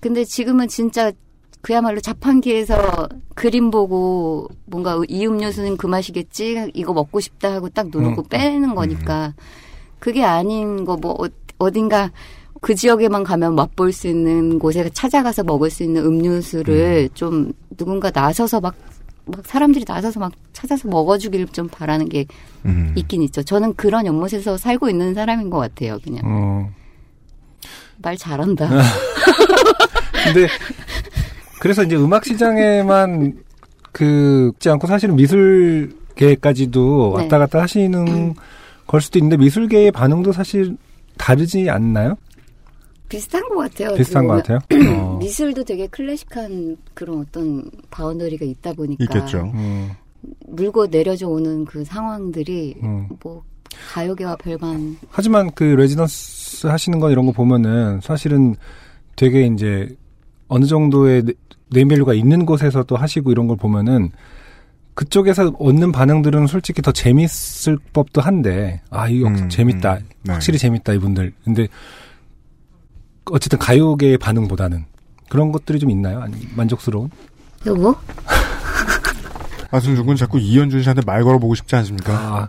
[0.00, 1.12] 근데 지금은 진짜
[1.60, 8.22] 그야말로 자판기에서 그림 보고 뭔가 이 음료수는 그 맛이겠지 이거 먹고 싶다 하고 딱 누르고
[8.22, 8.28] 음.
[8.28, 9.34] 빼는 거니까
[9.98, 11.16] 그게 아닌 거 뭐
[11.58, 12.10] 어딘가
[12.60, 18.60] 그 지역에만 가면 맛볼 수 있는 곳에 찾아가서 먹을 수 있는 음료수를 좀 누군가 나서서
[18.60, 18.74] 막,
[19.26, 22.26] 막 사람들이 나서서 막 찾아서 먹어주길 좀 바라는 게
[22.64, 22.92] 음.
[22.96, 23.42] 있긴 있죠.
[23.42, 25.98] 저는 그런 연못에서 살고 있는 사람인 것 같아요.
[26.02, 26.74] 그냥 음.
[27.98, 28.68] 말 잘한다.
[30.24, 30.48] 근데
[31.60, 33.38] 그래서 이제 음악 시장에만
[33.92, 37.22] 그지 않고 사실은 미술계까지도 네.
[37.22, 38.34] 왔다 갔다 하시는
[38.86, 40.76] 걸 수도 있는데 미술계의 반응도 사실
[41.16, 42.16] 다르지 않나요?
[43.08, 43.94] 비슷한 것 같아요.
[43.94, 44.58] 비슷한 것 같아요.
[45.00, 45.16] 어.
[45.18, 49.50] 미술도 되게 클래식한 그런 어떤 바운더리가 있다 보니까 있겠죠.
[49.54, 49.90] 음,
[50.46, 53.08] 물고 내려져 오는 그 상황들이 음.
[53.22, 53.42] 뭐
[53.92, 58.54] 가요계와 별반 하지만 그 레지던스 하시는 거 이런 거 보면은 사실은
[59.16, 59.88] 되게 이제
[60.48, 61.24] 어느 정도의
[61.70, 64.10] 네- name value가 있는 곳에서 또 하시고 이런 걸 보면은
[64.94, 70.32] 그쪽에서 얻는 반응들은 솔직히 더 재밌을 법도 한데 아 이거 음, 재밌다 음, 네.
[70.32, 71.68] 확실히 재밌다 이분들 근데
[73.30, 74.84] 어쨌든 가요계의 반응보다는
[75.28, 76.20] 그런 것들이 좀 있나요?
[76.20, 77.10] 아니 만족스러운?
[77.66, 77.94] 여보
[79.70, 82.12] 아순중군 자꾸 이현준 씨한테 말 걸어보고 싶지 않습니까?
[82.14, 82.48] 아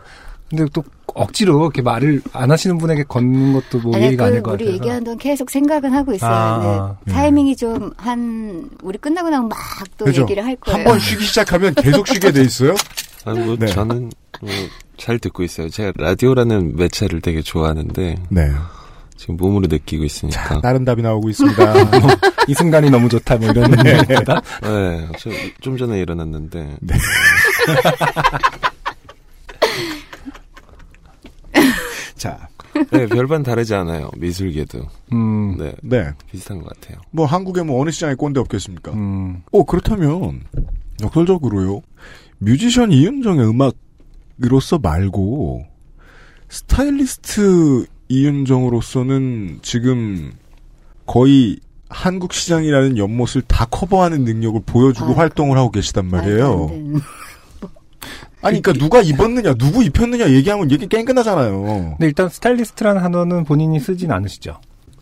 [0.49, 0.83] 근데 또
[1.13, 4.65] 억지로 이렇게 말을 안 하시는 분에게 걷는 것도 뭐 아니 예의가 그 아닐 것 우리
[4.65, 6.31] 같아서 얘기하는 동안 계속 생각은 하고 있어요.
[6.31, 7.13] 아, 근데 음.
[7.13, 9.57] 타이밍이 좀 한 우리 끝나고 나면 막
[9.97, 10.07] 또?
[10.07, 10.77] 얘기를 할 거예요.
[10.77, 12.73] 한 번 쉬기 시작하면 계속 쉬게 돼 있어요?
[13.25, 13.65] 아니, 뭐, 네.
[13.67, 14.49] 저는, 뭐,
[14.97, 15.69] 잘 듣고 있어요.
[15.69, 18.51] 제가 라디오라는 매체를 되게 좋아하는데, 네.
[19.17, 20.61] 지금 몸으로 느끼고 있으니까.
[20.61, 21.73] 다른 답이 나오고 있습니다.
[22.47, 24.41] 이 순간이 너무 좋다 뭐 이런 얘기다.
[24.63, 25.29] 네, 저,
[25.59, 26.95] 좀 전에 일어났는데, 네.
[32.19, 32.49] 자,
[32.91, 34.11] 네, 별반 다르지 않아요.
[34.17, 34.85] 미술계도.
[35.13, 36.11] 음, 네, 네.
[36.29, 37.01] 비슷한 것 같아요.
[37.11, 38.91] 뭐 한국에 뭐 어느 시장에 꼰대 없겠습니까?
[38.91, 39.41] 음.
[39.53, 40.41] 어, 그렇다면
[41.01, 41.81] 역설적으로요.
[42.39, 45.65] 뮤지션 이은정의 음악으로서 말고
[46.49, 50.33] 스타일리스트 이윤정으로서는 지금
[51.05, 51.57] 거의
[51.89, 56.69] 한국 시장이라는 연못을 다 커버하는 능력을 보여주고 아, 활동을 하고 계시단 말이에요.
[58.41, 61.61] 아니, 그러니까 누가 입었느냐, 누구 입혔느냐 얘기하면 얘기 게임 끝나잖아요.
[61.97, 64.59] 근데 일단 스타일리스트라는 단어는 본인이 쓰진 않으시죠?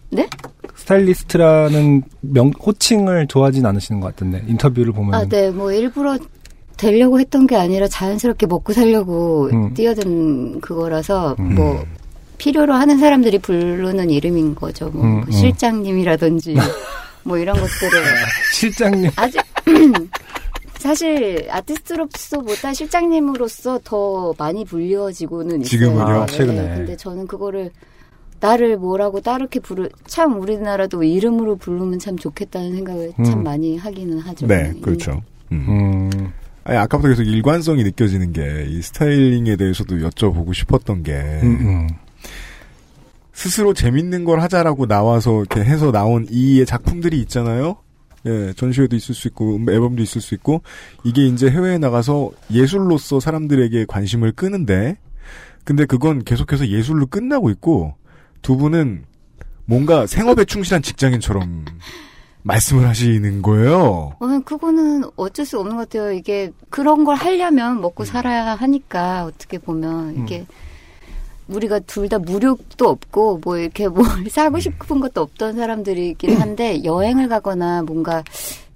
[0.10, 0.28] 네?
[0.76, 6.18] 스타일리스트라는 명 호칭을 좋아하진 않으시는 것 같은데 인터뷰를 보면 아, 네, 뭐 일부러
[6.78, 9.74] 되려고 했던 게 아니라 자연스럽게 먹고 살려고 음.
[9.74, 11.56] 뛰어든 그거라서 음.
[11.56, 11.86] 뭐
[12.38, 14.90] 필요로 하는 사람들이 부르는 이름인 거죠.
[14.90, 15.32] 뭐, 음, 뭐 음.
[15.32, 16.56] 실장님이라든지
[17.24, 18.04] 뭐 이런 것들을
[18.54, 19.42] 실장님 아직
[20.80, 25.70] 사실 아티스트로서보다 실장님으로서 더 많이 불려지고는 있어요.
[25.70, 26.02] 지금은요?
[26.02, 26.76] 아, 네, 최근에.
[26.76, 27.72] 근데 저는 그거를
[28.40, 33.44] 나를 뭐라고 따르게 부르 참 우리나라도 이름으로 부르면 참 좋겠다는 생각을 참 음.
[33.44, 34.48] 많이 하기는 하죠.
[34.48, 35.24] 네, 그렇죠.
[35.52, 35.66] 음.
[35.68, 41.88] 음, 아니, 아까부터 계속 일관성이 느껴지는 게, 이 스타일링에 대해서도 여쭤보고 싶었던 게, 음, 음.
[43.34, 47.78] 스스로 재밌는 걸 하자라고 나와서 이렇게 해서 나온 이의 작품들이 있잖아요?
[48.26, 50.62] 예, 전시회도 있을 수 있고, 음, 앨범도 있을 수 있고,
[51.04, 54.98] 이게 이제 해외에 나가서 예술로서 사람들에게 관심을 끄는데,
[55.64, 57.96] 근데 그건 계속해서 예술로 끝나고 있고,
[58.42, 59.04] 두 분은
[59.66, 61.66] 뭔가 생업에 충실한 직장인처럼
[62.44, 64.16] 말씀을 하시는 거예요.
[64.20, 66.14] 어, 그거는 어쩔 수 없는 것 같아요.
[66.14, 67.82] 이게 그런 걸 하려면 음.
[67.82, 70.46] 먹고 살아야 하니까 어떻게 보면 이게
[71.48, 74.26] 우리가 둘 다 무력도 없고 뭐 이렇게 뭘 음.
[74.30, 78.24] 사고 싶은 것도 없던 사람들이긴 한데 여행을 가거나 뭔가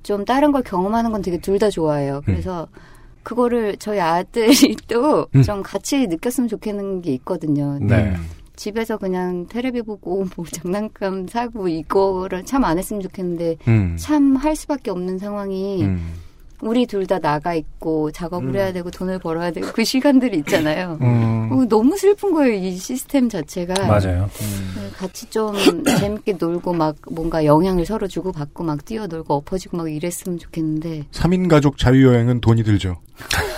[0.03, 2.21] 좀 다른 걸 경험하는 건 되게 둘 다 좋아해요.
[2.25, 2.67] 그래서
[3.23, 5.43] 그거를 저희 아들이 또 음.
[5.43, 7.77] 좀 같이 느꼈으면 좋겠는 게 있거든요.
[7.79, 8.15] 네.
[8.55, 13.95] 집에서 그냥 테레비 보고 뭐 장난감 사고 이거를 참 안 했으면 좋겠는데 음.
[13.97, 16.13] 참할 수밖에 없는 상황이 음.
[16.61, 20.97] 우리 둘 다 나가 있고 작업을 해야 되고 돈을 벌어야 되고 그 시간들이 있잖아요.
[21.01, 23.73] 음, 어, 너무 슬픈 거예요 이 시스템 자체가.
[23.87, 24.29] 맞아요.
[24.75, 25.53] 네, 같이 좀
[25.99, 31.49] 재밌게 놀고 막 뭔가 영향을 서로 주고 받고 막 뛰어놀고 엎어지고 막 이랬으면 좋겠는데 3인
[31.49, 32.97] 가족 자유여행은 돈이 들죠.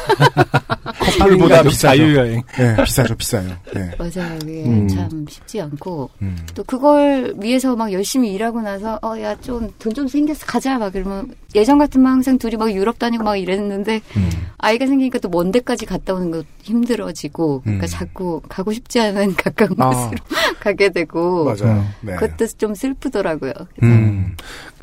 [1.00, 1.98] 커플보다 비싸죠.
[1.98, 2.44] 자유여행.
[2.60, 3.50] 예, 비싸죠, 비싸요.
[3.76, 3.92] 예.
[3.98, 4.88] 맞아요 이게 음.
[4.88, 6.38] 참 쉽지 않고 음.
[6.56, 11.34] 또 그걸 위해서 막 열심히 일하고 나서 어 야 좀 돈좀 생겼어 가자 막 이러면
[11.56, 14.30] 예전 같으면 항상 둘이 막 유럽 다니고 막 이랬는데 음.
[14.58, 17.90] 아이가 생기니까 또 먼 데까지 갔다 오는 거 힘들어지고 그러니까 음.
[17.90, 19.90] 자꾸 가고 싶지 않은 가까운 아.
[19.90, 20.18] 곳으로
[20.60, 21.84] 가게 되고 맞아요.
[22.02, 22.16] 네.
[22.16, 23.52] 그것도 좀 슬프더라고요.
[23.82, 24.36] 음.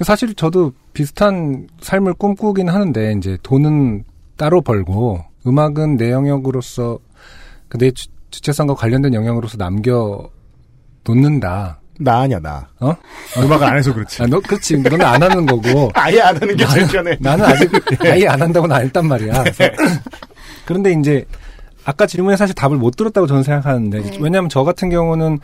[0.03, 4.05] 사실 저도 비슷한 삶을 꿈꾸긴 하는데 이제 돈은
[4.41, 6.99] 따로 벌고 음악은 내 영역으로서
[7.69, 10.31] 그내 주- 주체성과 관련된 영역으로서 남겨
[11.05, 11.79] 놓는다.
[12.03, 12.67] 나 아니야, 나.
[12.81, 12.95] 어?
[13.37, 14.23] 음악을 안 해서 그렇지.
[14.23, 14.79] 아, 너 그렇지.
[14.79, 17.19] 너는 안 하는 거고 아예 안 하는 게 제일 편해.
[17.21, 17.71] 나는 아직
[18.03, 19.45] 아예 안 한다고는 안 했단 말이야.
[20.65, 21.27] 그런데 이제
[21.85, 24.19] 아까 질문에 사실 답을 못 들었다고 저는 생각하는데 네.
[24.23, 25.39] 왜냐하면 저 같은 경우는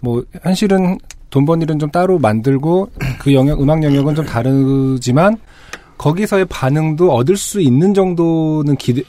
[0.00, 0.96] 뭐 현실은
[1.28, 2.88] 돈 번 일은 좀 따로 만들고
[3.18, 5.36] 그 영역 음악 영역은 좀 다르지만
[5.98, 9.02] 거기서의 반응도 얻을 수 있는 정도는 기대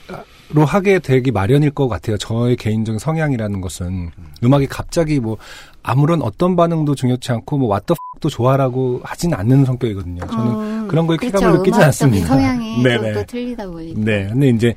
[0.52, 2.18] 로 하게 되기 마련일 것 같아요.
[2.18, 4.10] 저의 개인적인 성향이라는 것은
[4.44, 5.38] 음악이 갑자기 뭐
[5.84, 10.26] 아무런 어떤 반응도 중요치 않고 뭐 왓더 도 좋아라고 하진 않는 성격이거든요.
[10.26, 11.38] 저는 음, 그런 거에 그렇죠.
[11.38, 12.28] 쾌감을 느끼지 음악적인 않습니다.
[12.28, 13.14] 성향이 또, 네네.
[13.14, 14.02] 또 틀리다 보니까.
[14.02, 14.28] 네.
[14.28, 14.76] 근데 이제,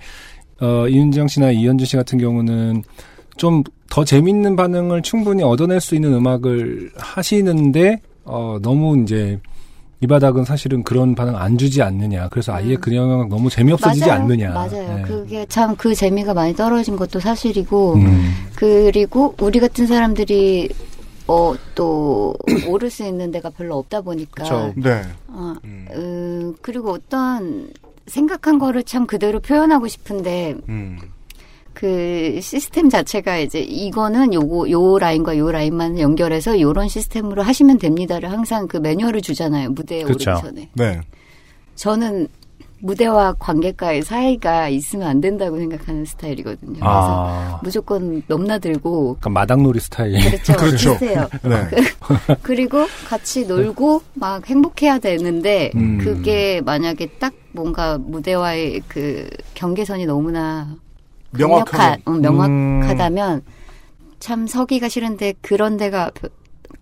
[0.61, 2.85] 어, 이윤정 씨나 이현주 씨 같은 경우는
[3.39, 9.39] 좀 더 재밌는 반응을 충분히 얻어낼 수 있는 음악을 하시는데, 어, 너무 이제,
[10.03, 12.29] 이 바닥은 사실은 그런 반응 안 주지 않느냐.
[12.29, 12.81] 그래서 아예 음.
[12.81, 14.21] 그 영역 너무 재미없어지지 맞아요.
[14.23, 14.51] 않느냐.
[14.51, 14.97] 맞아요.
[14.97, 15.03] 네.
[15.03, 18.33] 그게 참 그 재미가 많이 떨어진 것도 사실이고 음.
[18.57, 20.71] 그리고 우리 같은 사람들이
[21.29, 22.35] 어, 또
[22.69, 24.73] 오를 수 있는 데가 별로 없다 보니까 그쵸.
[24.77, 25.03] 네.
[25.29, 25.87] 어, 음.
[25.95, 27.71] 음, 그리고 어떤
[28.09, 30.99] 생각한 거를 참 그대로 표현하고 싶은데 음.
[31.83, 38.31] 그 시스템 자체가 이제 이거는 요거 요 라인과 요 라인만 연결해서 요런 시스템으로 하시면 됩니다를
[38.31, 40.31] 항상 그 매뉴얼을 주잖아요 무대에 그쵸.
[40.31, 41.01] 오르기 전에 네.
[41.75, 42.29] 저는
[42.79, 46.75] 무대와 관객과의 사이가 있으면 안 된다고 생각하는 스타일이거든요.
[46.75, 47.61] 그래서 아.
[47.65, 50.21] 무조건 넘나들고 약간 마당놀이 스타일.
[50.21, 50.53] 그렇죠.
[50.59, 50.93] 그렇죠.
[50.93, 51.29] 비슷해요.
[51.43, 52.37] 네.
[52.43, 55.99] 그리고 같이 놀고 막 행복해야 되는데 음.
[55.99, 60.77] 그게 만약에 딱 뭔가 무대와의 그 경계선이 너무나
[61.33, 63.43] 강력하- 어, 명확하다면
[64.21, 66.11] 참 서기가 싫은데 그런 데가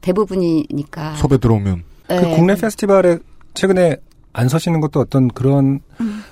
[0.01, 1.15] 대부분이니까.
[1.17, 1.83] 섭외 들어오면.
[2.09, 2.35] 그 네.
[2.37, 3.19] 국내 페스티벌에
[3.55, 3.97] 최근에
[4.33, 5.81] 안 서시는 것도 어떤 그런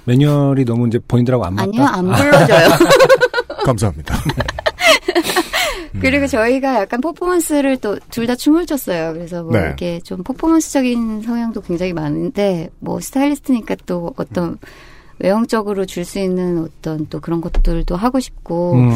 [0.04, 1.66] 매뉴얼이 너무 이제 본인들하고 안 맞다.
[1.66, 1.80] 음.
[1.80, 2.68] 아니요, 안 불러줘요.
[3.64, 4.16] 감사합니다.
[6.00, 9.12] 그리고 저희가 약간 퍼포먼스를 또 둘 다 춤을 췄어요.
[9.14, 9.60] 그래서 뭐 네.
[9.60, 14.58] 이렇게 좀 퍼포먼스적인 성향도 굉장히 많은데 뭐 스타일리스트니까 또 어떤
[15.20, 18.90] 외형적으로 줄 수 있는 어떤 또 그런 것들도 하고 싶고 음.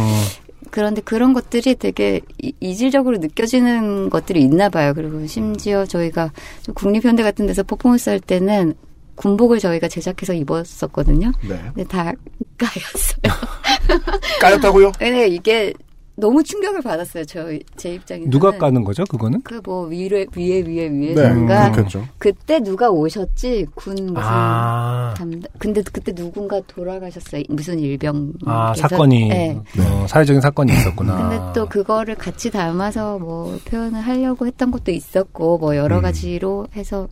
[0.71, 4.95] 그런데 그런 것들이 되게 이- 이질적으로 느껴지는 것들이 있나 봐요.
[4.95, 8.75] 그리고 심지어 저희가 좀 국립현대 같은 데서 퍼포먼스 할 때는
[9.17, 11.33] 군복을 저희가 제작해서 입었었거든요.
[11.47, 11.61] 네.
[11.75, 12.13] 근데 다
[12.57, 14.03] 까였어요.
[14.41, 14.93] 까였다고요?
[14.99, 15.75] 근데 이게
[16.15, 17.25] 너무 충격을 받았어요.
[17.25, 17.47] 저
[17.77, 19.05] 제 입장에서 누가 까는 거죠?
[19.05, 19.41] 그거는?
[19.43, 22.07] 그 뭐 위에 위에 위에 위에 네, 누가 그렇겠죠.
[22.19, 27.43] 그때 누가 오셨지 군 무슨 아, 담당 근데 그때 누군가 돌아가셨어요.
[27.49, 29.59] 무슨 일병 아 사건이 네.
[29.79, 31.29] 어, 사회적인 사건이 있었구나.
[31.29, 36.03] 근데 또 그거를 같이 담아서 뭐 표현을 하려고 했던 것도 있었고 뭐 여러 음.
[36.03, 37.09] 가지로 해서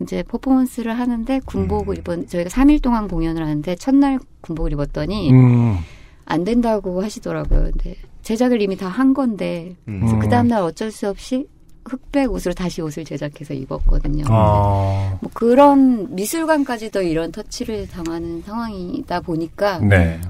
[0.00, 5.76] 이제 퍼포먼스를 하는데 군복을 입은 저희가 3일 동안 공연을 하는데 첫날 군복을 입었더니 음,
[6.24, 7.64] 안 된다고 하시더라고요.
[7.72, 10.18] 근데 제작을 이미 다 한 건데 음.
[10.18, 11.46] 그 다음 날 어쩔 수 없이
[11.84, 14.24] 흑백 옷으로 다시 옷을 제작해서 입었거든요.
[14.28, 20.20] 아, 뭐 그런 미술관까지도 이런 터치를 당하는 상황이다 보니까 네.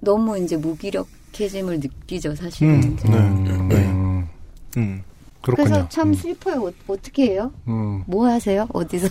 [0.00, 2.82] 너무 이제 무기력해짐을 느끼죠, 사실은.
[2.82, 3.08] 음, 이제.
[3.08, 3.16] 네.
[3.18, 3.76] 음, 네.
[3.86, 4.28] 음,
[4.76, 5.02] 음.
[5.40, 5.68] 그렇군요.
[5.68, 6.66] 그래서 참 슬퍼요.
[6.66, 7.50] 어, 어떻게 해요?
[7.68, 8.02] 음.
[8.06, 8.66] 뭐 하세요?
[8.72, 9.08] 어디서?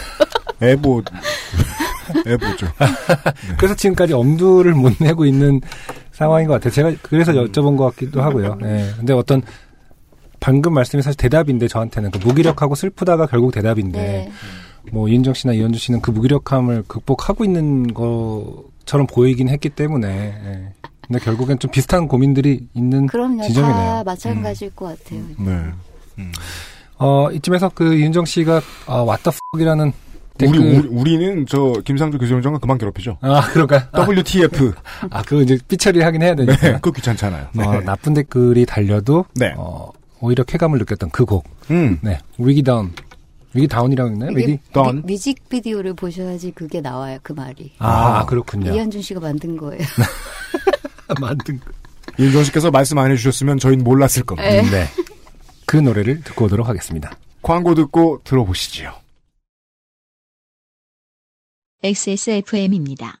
[0.62, 1.02] 애보
[2.26, 2.66] 애보죠.
[3.58, 5.60] 그래서 지금까지 엄두를 못 내고 있는
[6.16, 6.72] 상황인 것 같아요.
[6.72, 8.58] 제가 그래서 여쭤본 것 같기도 하고요.
[8.62, 8.90] 예.
[8.96, 9.42] 근데 어떤
[10.40, 14.32] 방금 말씀이 사실 대답인데 저한테는 그 무기력하고 슬프다가 결국 대답인데 네.
[14.92, 20.72] 뭐 이은정 씨나 이현주 씨는 그 무기력함을 극복하고 있는 것처럼 보이긴 했기 때문에 예.
[21.06, 23.42] 근데 결국엔 좀 비슷한 고민들이 있는 그럼요.
[23.42, 23.76] 지점이네요.
[23.76, 25.20] 다 마찬가지일 것 같아요.
[25.38, 25.64] 네.
[26.18, 26.32] 음.
[26.98, 29.92] 어 이쯤에서 그 이윤정 씨가 어, what the fuck이라는
[30.40, 33.18] 우리, 댓글 우리 우리는 저 김상조 교수님 장관 그만 괴롭히죠.
[33.20, 33.82] 아 그럴까요?
[33.92, 34.72] 아, WTF.
[35.10, 37.48] 아 그거 이제 삐처리 하긴 해야 네, 되니까 그거 귀찮잖아요.
[37.54, 37.64] 네.
[37.64, 39.54] 어, 나쁜 댓글이 달려도 네.
[39.56, 41.44] 어, 오히려 쾌감을 느꼈던 그 곡.
[41.70, 41.98] 음.
[42.02, 42.18] 네.
[42.38, 42.92] 위기 다운.
[43.54, 44.30] 위기 다운이라고 했나요?
[44.32, 44.58] 이게 위기?
[44.72, 44.96] 다운.
[44.96, 47.18] 뮤- 뮤직비디오를 보셔야지 그게 나와요.
[47.22, 47.72] 그 말이.
[47.78, 48.70] 아, 그렇군요.
[48.74, 49.82] 이현준 씨가 만든 거예요.
[51.20, 51.66] 만든 거.
[52.18, 54.48] 이은정 씨께서 말씀 안 해주셨으면 저희는 몰랐을 겁니다.
[54.50, 54.62] 네.
[54.70, 54.86] 네.
[55.66, 57.12] 그 노래를 듣고 오도록 하겠습니다.
[57.42, 58.92] 광고 듣고 들어보시지요.
[61.82, 63.20] XSFM입니다.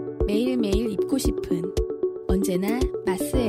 [0.25, 1.61] 매일매일 입고 싶은
[2.27, 3.40] 언제나 마스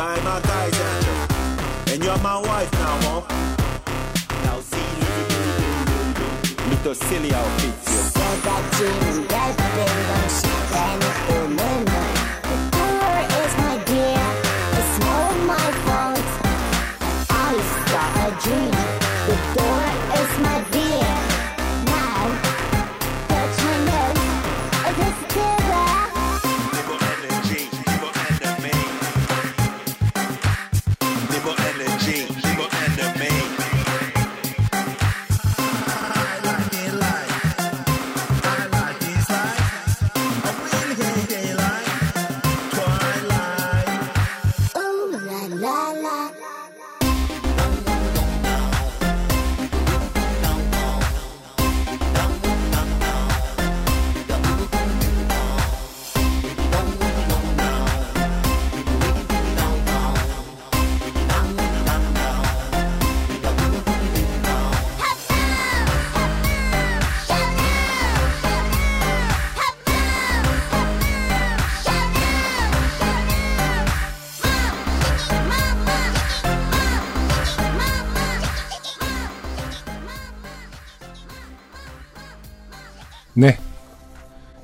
[0.00, 0.40] guy, my.
[1.92, 3.20] And you're my wife now, huh?
[4.44, 4.90] Now see,
[6.70, 7.74] little, silly outfit.
[7.86, 9.12] She said that to me
[10.10, 11.16] when she ran it.
[12.48, 14.24] The door is my dear,
[14.78, 14.94] it's
[15.52, 16.28] my fault.
[17.28, 17.52] I
[18.24, 18.79] a dream.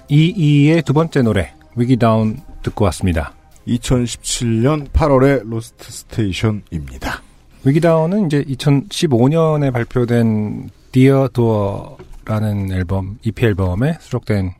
[0.08, 3.34] EE의 두 번째 노래 위기다운 듣고 왔습니다.
[3.66, 7.22] 2017년 8월의 로스트 스테이션입니다.
[7.64, 14.52] 위기다운은 이제 2015년에 발표된 Dear Door라는 앨범, EP 앨범에 수록된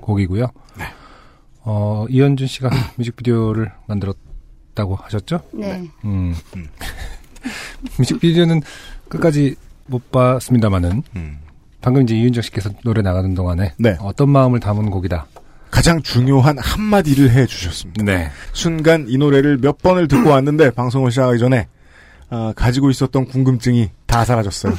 [0.00, 0.50] 곡이고요.
[1.68, 5.40] 어, 이현준 씨가 뮤직비디오를 만들었다고 하셨죠?
[5.52, 5.90] 네.
[6.04, 6.34] 음.
[7.98, 8.62] 뮤직비디오는
[9.08, 11.38] 끝까지 못 봤습니다만은 음.
[11.86, 13.96] 방금 이제 이윤정 씨께서 노래 나가는 동안에 네.
[14.00, 15.28] 어떤 마음을 담은 곡이다.
[15.70, 18.02] 가장 중요한 한마디를 해 주셨습니다.
[18.02, 18.28] 네.
[18.52, 21.68] 순간 이 노래를 몇 번을 듣고 왔는데 방송을 시작하기 전에
[22.28, 24.74] 아, 가지고 있었던 궁금증이 다 사라졌어요.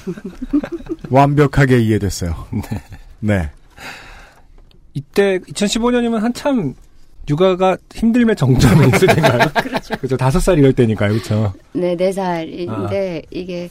[1.10, 2.36] 완벽하게 이해됐어요.
[3.22, 3.52] 네.
[4.94, 6.74] 이때 2015년이면 한참
[7.30, 9.50] 육아가 힘들면 정점에 있을 때인가요?
[10.02, 10.18] 그렇죠.
[10.18, 11.54] 다섯 살 이럴 때니까요, 그렇죠.
[11.72, 13.70] 네, 네 살인데 이게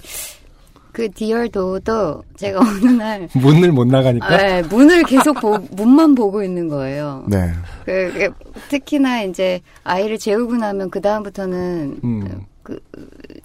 [0.97, 4.35] 그 디얼도도 제가 어느 날 문을 못 나가니까.
[4.39, 7.23] 네, 문을 계속 보, 문만 보고 있는 거예요.
[7.29, 7.51] 네.
[7.85, 8.33] 그, 그
[8.71, 12.41] 특히나 이제 아이를 재우고 나면 그 다음부터는 음.
[12.63, 12.81] 그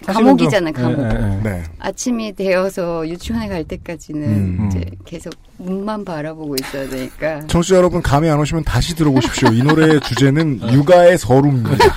[0.05, 1.01] 감옥이잖아요, 좀- 감옥.
[1.01, 1.41] 예, 예, 예.
[1.43, 1.63] 네.
[1.79, 4.67] 아침이 되어서 유치원에 갈 때까지는 음.
[4.69, 7.41] 이제 계속 문만 바라보고 있어야 되니까.
[7.47, 9.49] 청취자 여러분 감이 안 오시면 다시 들어보십시오.
[9.51, 11.75] 이 노래의 주제는 육아의 서름입니다.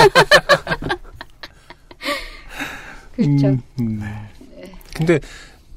[3.15, 3.47] 그렇죠.
[3.47, 4.03] 음, 음.
[4.95, 5.19] 근데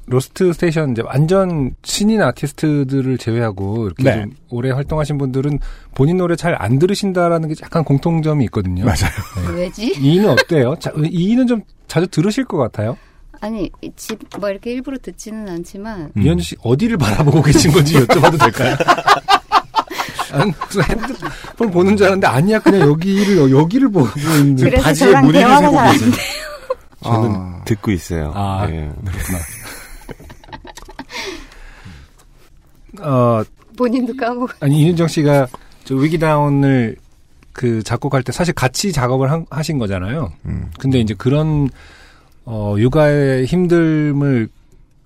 [0.06, 4.22] 로스트 스테이션 이제 완전 신인 아티스트들을 제외하고 이렇게 네.
[4.22, 5.58] 좀 오래 활동하신 분들은
[5.94, 8.84] 본인 노래 잘 안 들으신다라는 게 약간 공통점이 있거든요.
[8.86, 9.54] 맞아요.
[9.54, 9.94] 왜지?
[10.00, 10.74] EE는 어때요?
[10.80, 12.96] 자, EE는 좀 자주 들으실 것 같아요.
[13.40, 16.22] 아니 집 뭐 이렇게 일부러 듣지는 않지만 음.
[16.22, 18.76] 이현준 씨 어디를 바라보고 계신 건지 여쭤봐도 될까요?
[20.32, 24.08] 난 무슨 핸드폰 보는 줄 알았는데 아니야 그냥 여기를 여기를 보고
[24.38, 24.70] 있는.
[24.80, 26.12] 바지에 무늬를 세고 계세요.
[27.02, 27.62] 저는 아.
[27.64, 28.32] 듣고 있어요.
[28.34, 28.90] 아, 예.
[29.04, 29.38] 그렇구나.
[33.00, 33.42] 어,
[33.76, 34.52] 본인도 까먹어.
[34.60, 35.46] 아니 이윤정 씨가
[35.84, 36.96] 저 위기다운을
[37.52, 40.32] 그 작곡할 때 사실 같이 작업을 한- 하신 거잖아요.
[40.46, 40.70] 음.
[40.78, 41.68] 근데 이제 그런
[42.44, 44.48] 어 육아의 힘듦을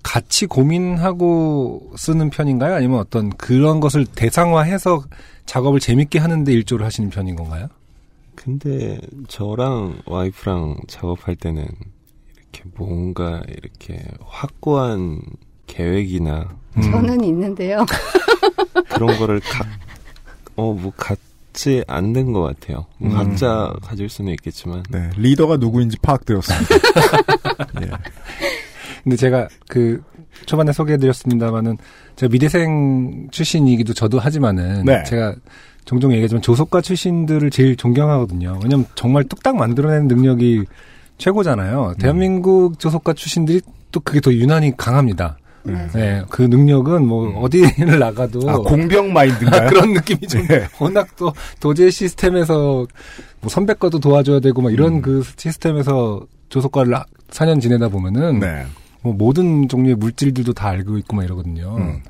[0.03, 2.75] 같이 고민하고 쓰는 편인가요?
[2.75, 5.05] 아니면 어떤 그런 것을 대상화해서
[5.47, 7.69] 작업을 재밌게 하는데 일조를 하시는 편인 건가요?
[8.35, 11.67] 근데 저랑 와이프랑 작업할 때는
[12.37, 15.21] 이렇게 뭔가 이렇게 확고한
[15.67, 16.83] 계획이나 음.
[16.83, 17.85] 저는 있는데요.
[18.91, 19.67] 그런 거를 각,
[20.57, 22.87] 어, 뭐, 갖지 않는 것 같아요.
[22.99, 23.15] 뭐 음.
[23.15, 24.83] 각자 가질 수는 있겠지만.
[24.91, 25.11] 네.
[25.17, 26.75] 리더가 누구인지 파악되었습니다.
[27.83, 27.91] 예.
[29.03, 30.03] 근데 제가 그
[30.47, 31.77] 초반에 소개해드렸습니다만은
[32.17, 35.03] 제가 미대생 출신이기도 저도 하지만은 네.
[35.05, 35.35] 제가
[35.85, 38.59] 종종 얘기하지만 조속과 출신들을 제일 존경하거든요.
[38.63, 40.65] 왜냐면 정말 뚝딱 만들어내는 능력이
[41.19, 41.95] 최고잖아요.
[41.99, 43.61] 대한민국 조속과 출신들이
[43.91, 45.39] 또 그게 더 유난히 강합니다.
[45.65, 45.87] 네.
[45.95, 49.69] 네, 그 능력은 뭐 어디를 나가도 아, 공병 마인드인가요?
[49.71, 50.67] 그런 느낌이 좀 네.
[50.81, 52.87] 워낙 또 도제 시스템에서
[53.41, 55.03] 뭐 선배 거도 도와줘야 되고 막 이런 음.
[55.03, 56.97] 그 시스템에서 조속과를
[57.31, 58.65] 4년 지내다 보면은 네.
[59.03, 61.77] 뭐 모든 종류의 물질들도 다 알고 있고 막 이러거든요.
[61.79, 62.03] 음.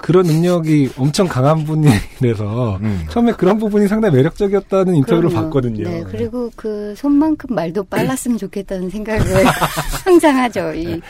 [0.00, 3.06] 그런 능력이 엄청 강한 분이라서 음.
[3.10, 5.44] 처음에 그런 부분이 상당히 매력적이었다는 인터뷰를 그럼요.
[5.46, 5.88] 봤거든요.
[5.88, 9.22] 네, 그리고 그 손만큼 말도 빨랐으면 좋겠다는 생각을
[10.04, 10.72] 항상 하죠.
[10.74, 11.00] 이, 네.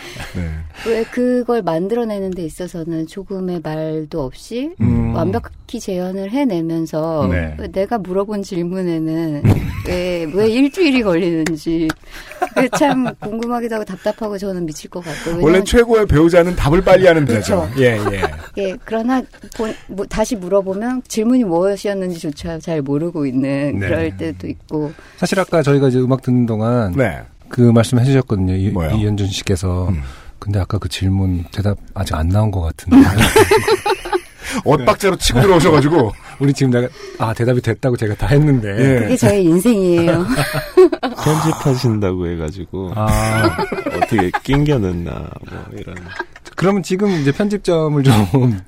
[0.86, 5.14] 왜 그걸 만들어내는 데 있어서는 조금의 말도 없이 음.
[5.14, 7.54] 완벽히 재현을 해내면서 네.
[7.58, 9.42] 왜 내가 물어본 질문에는
[9.88, 11.88] 왜, 왜 일주일이 걸리는지
[12.78, 15.42] 참 궁금하기도 하고 답답하고 저는 미칠 것 같고.
[15.44, 17.68] 원래 최고의 배우자는 답을 빨리 하는 데죠.
[17.68, 17.80] 그쵸.
[17.82, 18.22] 예, 예.
[18.58, 19.22] 예, 그러나
[19.56, 23.88] 본- 뭐, 다시 물어보면 질문이 무엇이었는지조차 잘 모르고 있는 네.
[23.88, 24.92] 그럴 때도 있고.
[25.16, 27.20] 사실 아까 저희가 이제 음악 듣는 동안 네.
[27.48, 28.54] 그 말씀 해주셨거든요.
[28.54, 28.90] 이, 뭐요?
[28.96, 29.88] 이현준 씨께서.
[29.88, 30.02] 음.
[30.38, 32.96] 근데 아까 그 질문 대답 아직 안 나온 것 같은데.
[34.64, 36.12] 엇박자로 치고 들어오셔가지고.
[36.38, 38.68] 우리 지금 내가 아 대답이 됐다고 제가 다 했는데.
[38.68, 39.00] 예.
[39.00, 40.26] 그게 저의 인생이에요.
[41.24, 43.56] 편집하신다고 해가지고 아
[43.94, 45.96] 어떻게 낑겨 넣나 뭐 이런.
[46.56, 48.12] 그러면 지금 이제 편집점을 좀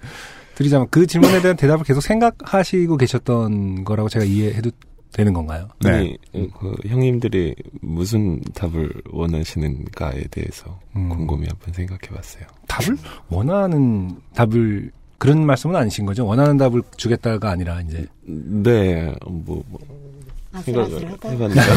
[0.54, 4.70] 드리자면 그 질문에 대한 대답을 계속 생각하시고 계셨던 거라고 제가 이해해도
[5.12, 5.68] 되는 건가요?
[5.80, 5.90] 네.
[5.90, 11.08] 아니 그 형님들이 무슨 답을 원하시는가에 대해서 음.
[11.08, 12.44] 곰곰이 한번 생각해 봤어요.
[12.66, 12.98] 답을
[13.28, 16.24] 원하는 답을 그런 말씀은 아니신 거죠?
[16.26, 19.80] 원하는 답을 주겠다가 아니라 이제 네, 뭐, 뭐
[20.62, 21.10] 생각을.
[21.24, 21.60] 해봤는데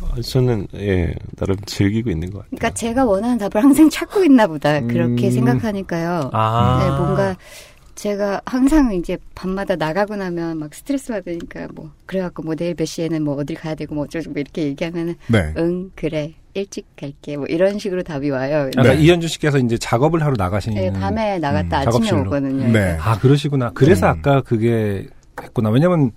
[0.00, 2.50] 어, 저는 예 나름 즐기고 있는 것 같아요.
[2.50, 4.80] 그러니까 제가 원하는 답을 항상 찾고 있나 보다.
[4.80, 5.30] 그렇게 음.
[5.30, 6.30] 생각하니까요.
[6.32, 7.36] 아 네, 뭔가
[7.94, 13.22] 제가 항상 이제 밤마다 나가고 나면 막 스트레스 받으니까 뭐 그래갖고 뭐 내일 몇 시에는
[13.22, 15.52] 뭐 어딜 가야 되고 뭐 어쩌고 뭐 이렇게 얘기하면은 네.
[15.58, 18.68] 응 그래 일찍 갈게 뭐 이런 식으로 답이 와요.
[18.72, 19.02] 그러니까 네.
[19.02, 22.20] 이현준 씨께서 이제 작업을 하러 나가시는 네, 밤에 나갔다 음, 아침에 작업실로.
[22.22, 22.68] 오거든요.
[22.72, 22.96] 네.
[23.00, 23.70] 아 그러시구나.
[23.74, 24.10] 그래서 음.
[24.18, 25.06] 아까 그게
[25.40, 25.70] 했구나.
[25.70, 26.12] 왜냐면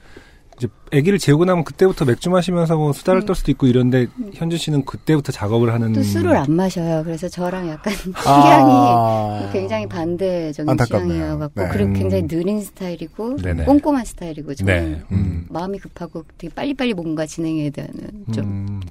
[0.58, 3.26] 이제 아기를 재우고 나면 그때부터 맥주 마시면서 뭐 수다를 음.
[3.26, 7.04] 떨 수도 있고 이런데 현준 씨는 그때부터 작업을 하는 또 술을 안 마셔요.
[7.04, 7.94] 그래서 저랑 약간
[8.26, 9.40] 아.
[9.50, 11.14] 취향이 굉장히 반대적인 안타깝네요.
[11.14, 11.70] 취향이어 갖고 네.
[11.72, 11.94] 그리고 음.
[11.94, 13.66] 굉장히 느린 스타일이고 네네.
[13.66, 15.02] 꼼꼼한 스타일이고 저는 네.
[15.12, 15.46] 음.
[15.50, 17.92] 마음이 급하고 되게 빨리빨리 뭔가 진행해야 되는
[18.32, 18.82] 좀 음.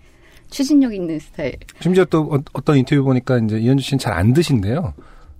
[0.52, 1.56] 추진력 있는 스타일.
[1.80, 4.92] 심지어 또 어, 어떤 인터뷰 보니까 이제 이현준 씨는 잘 안 드신대요.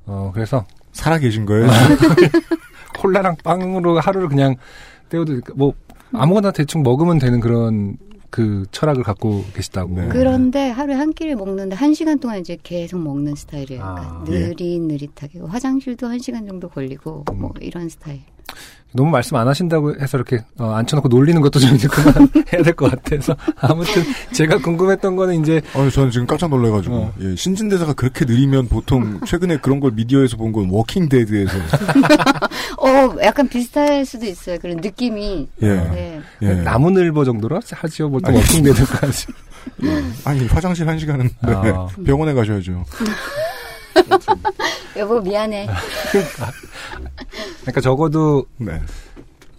[0.07, 1.69] 어 그래서 살아 계신 거예요?
[2.99, 4.57] 콜라랑 빵으로 하루를 그냥
[5.09, 5.73] 때우도 뭐
[6.13, 7.97] 아무거나 대충 먹으면 되는 그런
[8.31, 9.95] 그 철학을 갖고 계시다고.
[9.95, 10.09] 네.
[10.11, 13.83] 그런데 하루에 한 끼를 먹는데 한 시간 동안 이제 계속 먹는 스타일이에요.
[13.83, 14.23] 아.
[14.25, 14.49] 그러니까 예.
[14.49, 17.39] 느릿느릿하게 화장실도 한 시간 정도 걸리고 음.
[17.41, 18.21] 뭐 이런 스타일.
[18.95, 22.73] 너무 말씀 안 하신다고 해서 이렇게 어, 앉혀놓고 놀리는 것도 좀 이제 그만 해야 될
[22.75, 27.13] 것 같아서 아무튼 제가 궁금했던 거는 이제 어, 저는 지금 깜짝 놀래가지고 어.
[27.21, 31.53] 예, 신진 대사가 그렇게 느리면 보통 최근에 그런 걸 미디어에서 본 건 Walking Dead에서
[32.79, 34.59] 어, 약간 비슷할 수도 있어요.
[34.61, 35.49] 그런 느낌이.
[35.63, 35.67] 예.
[35.69, 36.21] 네.
[36.43, 36.47] 예.
[36.55, 38.11] 나무늘보 정도로 하죠.
[38.11, 39.27] 보통 Walking Dead까지.
[40.25, 41.53] 아니 화장실 한 시간은 네.
[41.55, 41.87] 아.
[42.05, 42.85] 병원에 가셔야죠.
[44.97, 45.69] 여보 미안해.
[47.63, 48.81] 그러니까 적어도 네.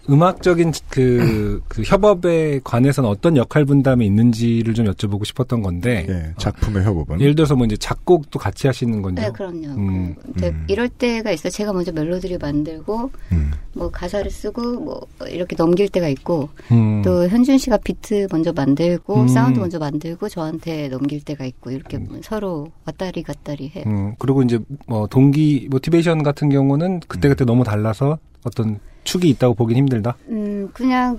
[0.08, 6.84] 음악적인 그, 그 협업에 관해서는 어떤 역할 분담이 있는지를 좀 여쭤보고 싶었던 건데 예, 작품의
[6.84, 9.14] 협업은 예를 들어서 뭐 이제 작곡도 같이 하시는 건요.
[9.14, 9.68] 네, 그럼요.
[9.68, 10.64] 음, 그, 음.
[10.68, 11.50] 이럴 때가 있어요.
[11.50, 13.52] 제가 먼저 멜로디를 만들고 음.
[13.72, 17.02] 뭐 가사를 쓰고 뭐 이렇게 넘길 때가 있고 음.
[17.02, 19.28] 또 현준 씨가 비트 먼저 만들고 음.
[19.28, 23.84] 사운드 먼저 만들고 저한테 넘길 때가 있고 이렇게 서로 왔다리 갔다리 해요.
[23.86, 29.54] 음, 그리고 이제 뭐 동기 motivation 같은 경우는 그때 그때 너무 달라서 어떤 축이 있다고
[29.54, 30.16] 보긴 힘들다.
[30.28, 31.18] 음, 그냥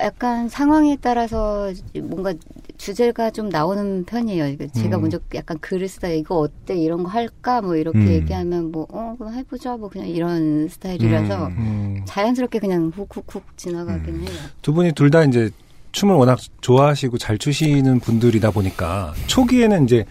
[0.00, 1.72] 약간 상황에 따라서
[2.02, 2.32] 뭔가
[2.78, 4.56] 주제가 좀 나오는 편이에요.
[4.72, 5.02] 제가 음.
[5.02, 8.08] 먼저 약간 글을 쓰다 이거 어때 이런 거 할까 뭐 이렇게 음.
[8.08, 11.52] 얘기하면 뭐어 그럼 해보자 뭐 그냥 이런 스타일이라서 음.
[11.58, 14.30] 음, 자연스럽게 그냥 훅훅훅 지나가긴 해요.
[14.62, 15.50] 두 분이 둘 다 이제
[15.92, 20.04] 춤을 워낙 좋아하시고 잘 추시는 분들이다 보니까 초기에는 이제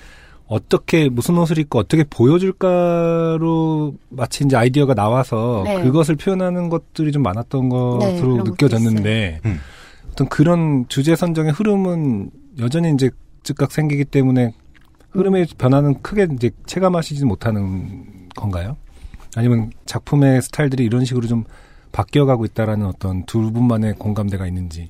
[0.47, 5.83] 어떻게 무슨 옷을 입고 어떻게 보여줄까로 마치 이제 아이디어가 나와서 네.
[5.83, 9.41] 그것을 표현하는 것들이 좀 많았던 것으로 것도 느껴졌는데.
[9.45, 9.59] 음.
[10.17, 13.11] 어떤 그런 주제 선정의 흐름은 여전히 이제
[13.43, 14.51] 즉각 생기기 때문에
[15.11, 18.77] 흐름의 변화는 크게 이제 체감하시지 못하는 건가요?
[19.35, 21.43] 아니면 작품의 스타일들이 이런 식으로 좀
[21.91, 24.89] 바뀌어가고 있다라는 어떤 두 분만의 공감대가 있는지.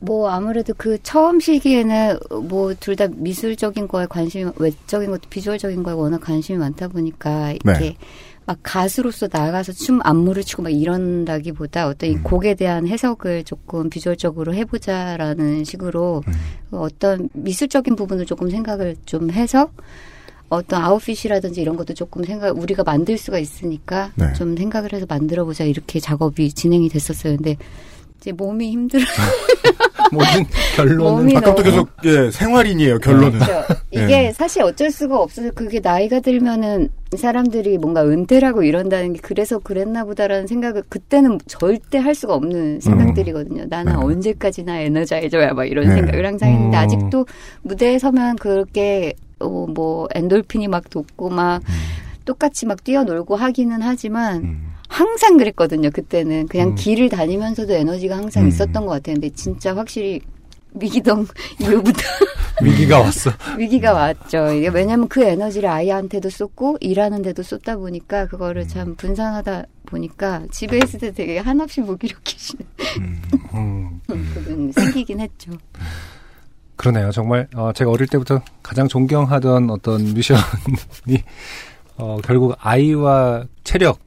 [0.00, 2.18] 뭐 아무래도 그 처음 시기에는
[2.48, 7.78] 뭐 둘 다 미술적인 거에 관심이 외적인 것도 비주얼적인 거에 워낙 관심이 많다 보니까 이렇게
[7.80, 7.96] 네.
[8.44, 12.22] 막 가수로서 나가서 춤 안무를 추고 막 이런다기보다 어떤 이 음.
[12.24, 16.32] 곡에 대한 해석을 조금 비주얼적으로 해보자라는 식으로 음.
[16.72, 19.70] 어떤 미술적인 부분을 조금 생각을 좀 해서
[20.48, 24.32] 어떤 아웃핏이라든지 이런 것도 조금 생각 우리가 만들 수가 있으니까 네.
[24.34, 27.36] 좀 생각을 해서 만들어 보자 이렇게 작업이 진행이 됐었어요.
[27.36, 27.56] 근데
[28.22, 29.02] 이제 몸이 힘들어
[30.12, 30.44] 모든
[30.76, 33.38] 결론은 몸이 아까부터 너무- 계속 예 생활인이에요 결론은.
[33.40, 33.64] 그렇죠.
[33.96, 34.04] 예.
[34.04, 40.04] 이게 사실 어쩔 수가 없어서 그게 나이가 들면은 사람들이 뭔가 은퇴라고 이런다는 게 그래서 그랬나
[40.04, 43.64] 보다라는 생각을 그때는 절대 할 수가 없는 생각들이거든요.
[43.68, 43.98] 나는 네.
[43.98, 45.94] 언제까지나 에너자이저야 막 이런 네.
[45.96, 46.80] 생각을 항상 했는데 음.
[46.82, 47.26] 아직도
[47.62, 51.62] 무대에 서면 그렇게 어, 뭐 엔돌핀이 막 돋고 막
[52.24, 54.72] 똑같이 막 뛰어놀고 하기는 하지만 음.
[54.92, 55.90] 항상 그랬거든요.
[55.90, 56.74] 그때는 그냥 음.
[56.74, 58.48] 길을 다니면서도 에너지가 항상 음.
[58.48, 59.14] 있었던 것 같아요.
[59.14, 60.20] 근데 진짜 확실히
[60.74, 61.26] 위기동
[61.60, 61.98] 이후부터
[62.62, 63.30] 위기가 왔어.
[63.58, 64.52] 위기가 왔죠.
[64.52, 71.00] 이게 왜냐면 그 에너지를 아이한테도 쏟고 일하는데도 쏟다 보니까 그거를 참 분산하다 보니까 집에 있을
[71.00, 72.66] 때 되게 한없이 무기력해지는
[73.54, 75.52] 음, 그건 생기긴 했죠.
[76.76, 77.10] 그러네요.
[77.12, 80.42] 정말 어, 제가 어릴 때부터 가장 존경하던 어떤 미션이
[81.96, 83.98] 어, 결국 아이와 체력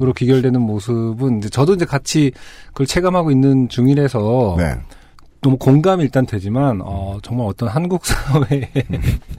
[0.00, 0.12] 으로 음.
[0.16, 2.32] 귀결되는 모습은 이제 저도 이제 같이
[2.68, 4.74] 그걸 체감하고 있는 중이라서 네.
[5.40, 8.68] 너무 공감이 일단 되지만 어, 정말 어떤 한국 사회의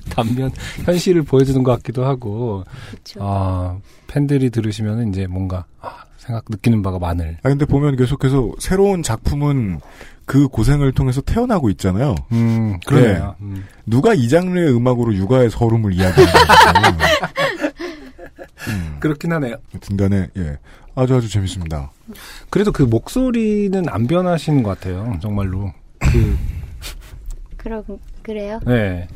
[0.09, 0.51] 단면
[0.85, 3.19] 현실을 보여주는 것 같기도 하고 그렇죠.
[3.21, 7.37] 아 팬들이 들으시면 이제 뭔가 아, 생각 느끼는 바가 많을.
[7.43, 9.79] 아 근데 보면 계속해서 새로운 작품은
[10.25, 12.15] 그 고생을 통해서 태어나고 있잖아요.
[12.31, 13.35] 음 그러네요.
[13.41, 13.65] 음.
[13.85, 16.31] 누가 이 장르의 음악으로 육아의 서름을 이야기하는
[18.99, 19.55] 그렇긴 하네요.
[19.81, 20.57] 등간에 예
[20.95, 21.91] 아주 아주 재밌습니다.
[22.49, 25.17] 그래도 그 목소리는 안 변하시는 것 같아요.
[25.21, 25.71] 정말로.
[25.99, 26.37] 그,
[27.57, 27.83] 그럼
[28.23, 28.59] 그래요?
[28.65, 29.07] 네.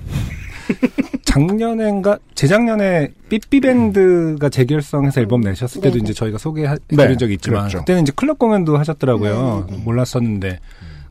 [1.25, 6.03] 작년엔가, 재작년에 삐삐밴드가 재결성해서 앨범 내셨을 때도 네네.
[6.03, 7.79] 이제 저희가 소개해드린 네, 적이 있지만, 그랬죠.
[7.79, 9.65] 그때는 이제 클럽 공연도 하셨더라고요.
[9.67, 9.83] 네네네.
[9.83, 10.59] 몰랐었는데.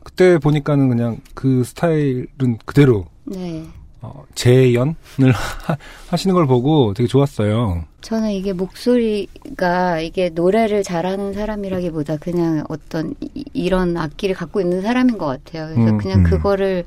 [0.03, 3.63] 그때 보니까는 그냥 그 스타일은 그대로, 네.
[4.01, 4.95] 어, 재연을
[5.33, 5.77] 하-
[6.09, 7.85] 하시는 걸 보고 되게 좋았어요.
[8.01, 15.17] 저는 이게 목소리가 이게 노래를 잘하는 사람이라기보다 그냥 어떤 이- 이런 악기를 갖고 있는 사람인
[15.17, 15.67] 것 같아요.
[15.73, 16.23] 그래서 음, 그냥 음.
[16.23, 16.85] 그거를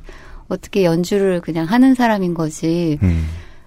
[0.48, 2.98] 어떻게 연주를 그냥 하는 사람인 거지.
[3.02, 3.26] 음.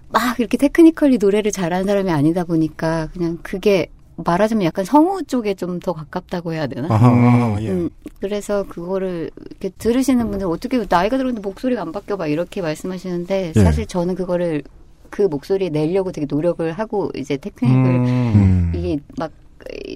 [0.10, 3.88] 막 이렇게 테크니컬리 노래를 잘하는 사람이 아니다 보니까 그냥 그게
[4.18, 6.88] 말하자면 약간 성우 쪽에 좀 더 가깝다고 해야 되나?
[6.94, 7.62] 아하, 음.
[7.62, 7.70] 예.
[7.70, 7.90] 음,
[8.20, 13.64] 그래서 그거를 이렇게 들으시는 분들 어떻게 나이가 들었는데 목소리가 안 바뀌어 막 이렇게 말씀하시는데 예.
[13.64, 14.64] 사실 저는 그거를
[15.10, 18.72] 그 목소리 내려고 되게 노력을 하고 이제 테크닉을 음.
[18.76, 19.32] 이게 막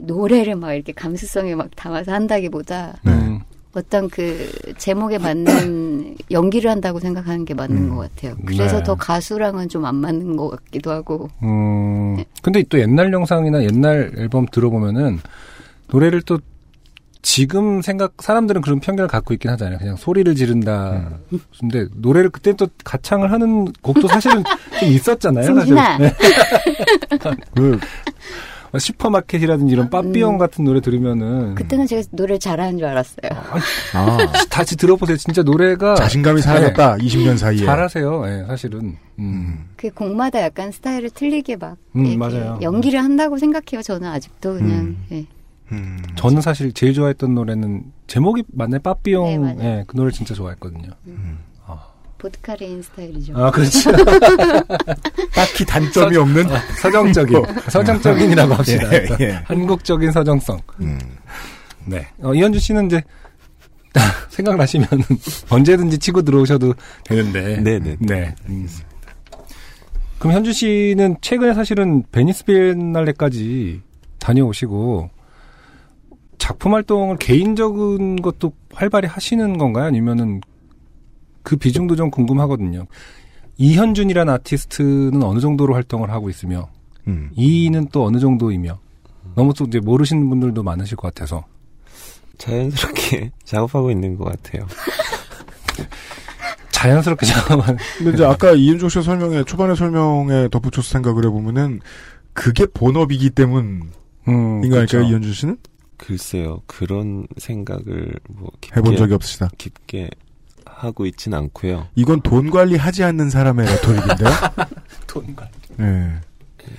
[0.03, 3.11] 노래를 막 이렇게 감수성에 막 담아서 한다기보다 네.
[3.73, 3.79] 음.
[3.79, 7.89] 어떤 그 제목에 맞는 연기를 한다고 생각하는 게 맞는 음.
[7.95, 8.35] 것 같아요.
[8.45, 8.83] 그래서 네.
[8.83, 11.29] 더 가수랑은 좀 안 맞는 것 같기도 하고.
[11.41, 15.19] 음, 근데 또 옛날 영상이나 옛날 앨범 들어보면은
[15.89, 16.37] 노래를 또
[17.23, 19.77] 지금 생각 사람들은 그런 편견을 갖고 있긴 하잖아요.
[19.79, 21.19] 그냥 소리를 지른다.
[21.59, 24.43] 근데 노래를 그때 또 가창을 하는 곡도 사실은
[24.79, 25.45] 좀 있었잖아요.
[25.45, 25.59] 사실.
[25.59, 25.97] 승진아.
[25.97, 26.13] 네.
[27.55, 27.79] 그
[28.79, 33.31] 슈퍼마켓이라든지 이런 빠삐용 같은 노래 들으면은 그때는 제가 노래를 잘하는 줄 알았어요.
[33.93, 34.17] 아,
[34.49, 35.17] 다시 들어보세요.
[35.17, 36.97] 진짜 노래가 자신감이 사라졌다.
[36.97, 37.59] 20년 사이에.
[37.59, 37.65] 네.
[37.65, 38.23] 잘하세요.
[38.27, 38.97] 예, 사실은.
[39.19, 39.65] 음.
[39.75, 42.59] 그 곡마다 약간 스타일을 틀리게 막 음, 맞아요.
[42.61, 43.81] 연기를 한다고 생각해요.
[43.83, 45.05] 저는 아직도 그냥 음.
[45.11, 45.25] 예.
[45.71, 46.01] 음.
[46.15, 49.55] 저는 사실 제일 좋아했던 노래는 제목이 맞네 빠삐용.
[49.57, 49.57] 네.
[49.61, 50.89] 예, 그 노래 진짜 좋아했거든요.
[52.21, 53.33] 보드카 레인 스타일이죠.
[53.35, 53.91] 아, 그렇죠.
[55.33, 56.45] 딱히 단점이 없는.
[56.79, 58.93] 서정적인, 서정적인이라고 합시다.
[58.93, 59.31] 예, 예.
[59.45, 60.59] 한국적인 서정성.
[60.81, 60.99] 음.
[61.85, 62.07] 네.
[62.21, 63.01] 어, 이현준 씨는 이제
[64.29, 64.87] 생각나시면
[65.49, 66.75] 언제든지 치고 들어오셔도
[67.05, 67.59] 되는데.
[67.59, 67.97] 네네.
[67.99, 68.35] 네.
[68.49, 68.69] 음.
[70.19, 73.81] 그럼 현준 씨는 최근에 사실은 베니스 비엔날레까지
[74.19, 75.09] 다녀오시고
[76.37, 79.85] 작품 활동을 개인적인 것도 활발히 하시는 건가요?
[79.85, 80.41] 아니면은
[81.43, 82.85] 그 비중도 좀 궁금하거든요.
[83.57, 86.69] 이현준이라는 아티스트는 어느 정도로 활동을 하고 있으며
[87.07, 87.29] 음.
[87.35, 88.79] EE는 또 어느 정도이며
[89.35, 91.45] 너무 또 이제 모르시는 분들도 많으실 것 같아서
[92.37, 94.67] 자연스럽게 작업하고 있는 것 같아요.
[96.71, 101.79] 자연스럽게 잠깐만 근데 이제 아까 이은종 씨가 설명에, 초반에 설명에 덧붙여서 생각을 해보면은,
[102.33, 103.91] 그게 본업이기 때문인가
[104.29, 105.01] 음, 그렇죠.
[105.01, 105.57] 이현준 씨는?
[105.97, 109.49] 글쎄요, 그런 생각을 뭐 깊게, 해본 적이 없으시다.
[109.59, 110.09] 깊게
[110.81, 111.87] 하고 있진 않고요.
[111.95, 114.29] 이건 돈 관리하지 않는 사람의 레토릭인데요?
[115.07, 115.47] 돈과
[115.77, 116.11] 네.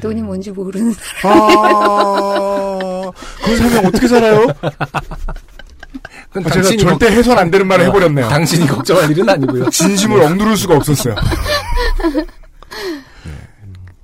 [0.01, 1.39] 돈이 뭔지 모르는 사람.
[1.41, 3.11] 아,
[3.45, 4.47] 그 설명 어떻게 살아요?
[6.31, 8.29] 그건 아, 제가 절대 해선 안 되는 말을 해버렸네요.
[8.29, 9.71] 당신이 걱정할 일은 아니고요.
[9.71, 11.15] 진심을 억누를 수가 없었어요.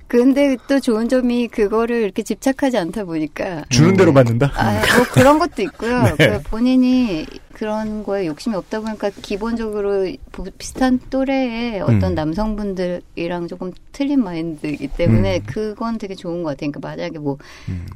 [0.09, 4.51] 근데 또 좋은 점이 그거를 이렇게 집착하지 않다 보니까 주는 대로 받는다?
[4.55, 6.01] 아, 뭐 그런 것도 있고요.
[6.17, 6.29] 네.
[6.31, 12.15] 그 본인이 그런 거에 욕심이 없다 보니까 기본적으로 부- 비슷한 또래의 어떤 음.
[12.15, 15.43] 남성분들이랑 조금 틀린 마인드이기 때문에 음.
[15.45, 16.71] 그건 되게 좋은 것 같아요.
[16.71, 17.37] 그러니까 만약에 뭐,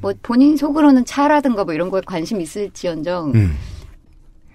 [0.00, 3.56] 뭐 본인 속으로는 차라든가 뭐 이런 거에 관심 있을지언정 음.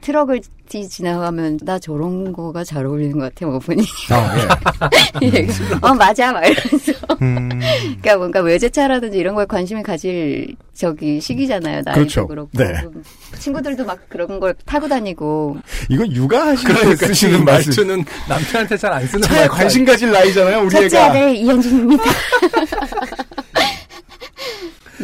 [0.02, 4.36] 트럭을 뒤 지나가면 나 저런 거가 잘 어울리는 것 같아 뭐 보니 아,
[5.24, 5.48] 예.
[5.82, 6.92] 어 맞아 막 이러면서
[7.24, 12.28] 음, 그러니까 뭔가 외제차라든지 이런 거에 관심을 가질 저기 시기잖아요 나이도 그렇죠.
[12.28, 12.74] 그렇고 네.
[13.40, 15.58] 친구들도 막 그런 걸 타고 다니고
[15.90, 17.46] 이건 육아하시는 때 그러니까 쓰시는.
[17.46, 21.06] 말투는 남편한테 잘 안 쓰는 차에 관심 가질 나이잖아요, 우리 첫째 애가.
[21.08, 22.04] 아들 이현준입니다.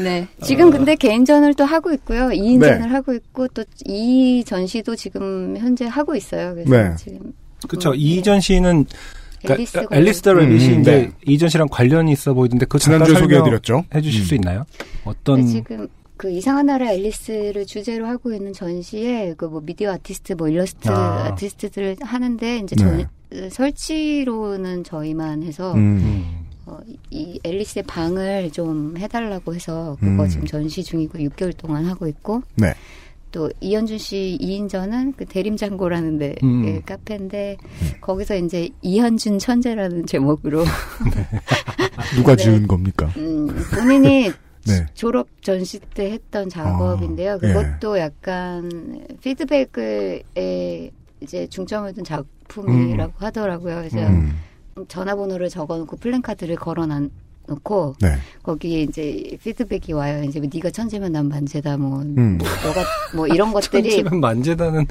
[0.03, 0.27] 네.
[0.43, 2.29] 지금 근데 개인전을 또 하고 있고요.
[2.29, 2.87] 2인전을 네.
[2.87, 6.53] 하고 있고 또 이 전시도 지금 현재 하고 있어요.
[6.55, 6.95] 그래서 네.
[6.97, 7.33] 지금
[7.67, 7.89] 그렇죠.
[7.91, 8.85] 음, 이전 씨는
[9.47, 11.11] 앨리스 그러니까 앨리스 더 관련- 레빗이 음, 이제 네.
[11.25, 13.73] 이전 씨랑 관련이 있어 보이던데 그거 잠깐 지난주에 소개해드렸죠.
[13.91, 14.25] 설명해 주실 음.
[14.25, 14.65] 수 있나요?
[15.05, 20.33] 어떤 네, 지금 그 이상한 나라 앨리스를 주제로 하고 있는 전시에 그 뭐 미디어 아티스트
[20.33, 21.27] 뭐 일러스트 아.
[21.27, 21.35] 아.
[21.35, 23.07] 티스트를 하는데 이제 네.
[23.29, 26.44] 전, 설치로는 저희만 해서 음.
[26.67, 26.71] 음.
[26.73, 26.79] 어,
[27.09, 30.29] 이 앨리스의 방을 좀 해달라고 해서 그거 음.
[30.29, 32.73] 지금 전시 중이고 6개월 동안 하고 있고 네.
[33.31, 36.63] 또 이현준 씨 2인전은 그 대림장고라는 데 음.
[36.63, 37.57] 그 카페인데
[37.99, 40.63] 거기서 이제 이현준 천재라는 제목으로
[42.15, 42.43] 누가 네.
[42.43, 43.11] 지은 겁니까?
[43.17, 44.31] 음, 본인이
[44.65, 44.85] 네.
[44.93, 47.33] 졸업 전시 때 했던 작업인데요.
[47.33, 50.23] 아, 그것도 약간 피드백에
[51.21, 53.75] 이제 중점을 둔 작품이라고 하더라고요.
[53.75, 54.33] 그래서 음.
[54.89, 58.17] 전화번호를 적어놓고 플랜카드를 걸어놓고 네.
[58.43, 60.21] 거기에 이제 피드백이 와요.
[60.25, 61.77] 이제 뭐 네가 천재면 난 만재다.
[61.77, 62.37] 뭐, 음.
[62.37, 62.83] 뭐 너가
[63.15, 64.85] 뭐 이런 것들이 첫째면 만재다는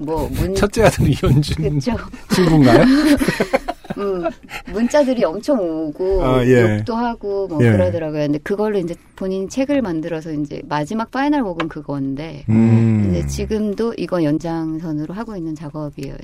[0.00, 1.92] 뭐 문, 첫째 아들 이현준 그쵸.
[2.34, 2.84] 친구인가요?
[3.98, 4.24] 음,
[4.72, 6.78] 문자들이 엄청 오고 아, 예.
[6.78, 7.70] 욕도 하고 뭐 예.
[7.72, 8.22] 그러더라고요.
[8.24, 13.02] 근데 그걸로 이제 본인 책을 만들어서 이제 마지막 final work은 그건데 음.
[13.04, 16.14] 근데 지금도 이거 연장선으로 하고 있는 작업이에요.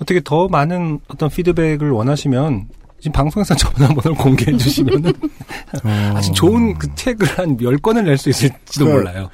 [0.00, 2.66] 어떻게 더 많은 어떤 피드백을 원하시면
[3.00, 5.12] 지금 방송에서 전화번호를 공개해 주시면은
[5.84, 6.12] 어.
[6.16, 9.28] 아주 좋은 그 책을 한 10권을 낼 수 있을지도 그- 몰라요.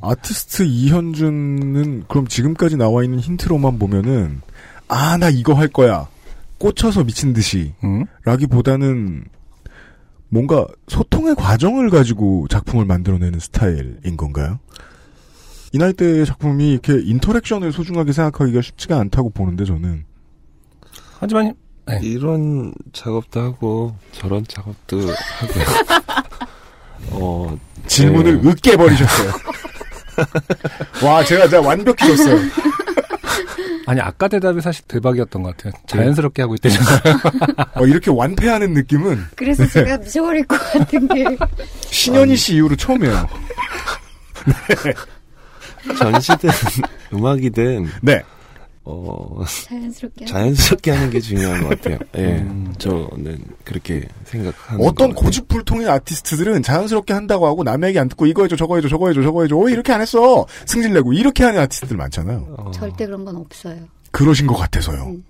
[0.00, 4.40] 아티스트 이현준은 그럼 지금까지 나와 있는 힌트로만 보면은
[4.86, 6.06] 아 나 이거 할 거야
[6.58, 8.04] 꽂혀서 미친 듯이 음?
[8.24, 9.24] 라기보다는
[10.28, 14.58] 뭔가 소통의 과정을 가지고 작품을 만들어내는 스타일인 건가요?
[15.72, 20.04] 이 나이 때의 작품이 이렇게 인터랙션을 소중하게 생각하기가 쉽지가 않다고 보는데 저는
[21.20, 21.54] 하지만
[21.86, 22.00] 네.
[22.02, 25.64] 이런 작업도 하고 저런 작업도 하고요.
[27.12, 28.50] 어, 질문을 네.
[28.50, 29.32] 으깨 버리셨어요.
[31.04, 32.38] 와 제가 제가 완벽히 줬어요.
[33.88, 35.72] 아니 아까 대답이 사실 대박이었던 것 같아요.
[35.86, 36.98] 자연스럽게 하고 있대잖아요.
[37.76, 41.24] 어, 이렇게 완패하는 느낌은 그래서 제가 미쳐버릴 것 같은 게
[41.86, 43.26] 신현희 씨 이후로 처음이에요.
[45.98, 46.50] 전시든
[47.14, 48.22] 음악이든 네.
[48.90, 51.98] 어, 자연스럽게 자연스럽게 하는 게 중요한 것 같아요.
[52.16, 52.72] 예, 음.
[52.78, 55.24] 저는 그렇게 생각하는 어떤 것 같아요.
[55.26, 59.22] 고집불통의 아티스트들은 자연스럽게 한다고 하고 남의 얘기 안 듣고 이거 해줘 저거 해줘 저거 해줘
[59.22, 62.54] 저거 해줘 왜 이렇게 안 했어 승질내고 이렇게 하는 아티스트들 많잖아요.
[62.56, 63.76] 어, 절대 그런 건 없어요.
[64.10, 65.04] 그러신 것 같아서요.
[65.04, 65.24] 음.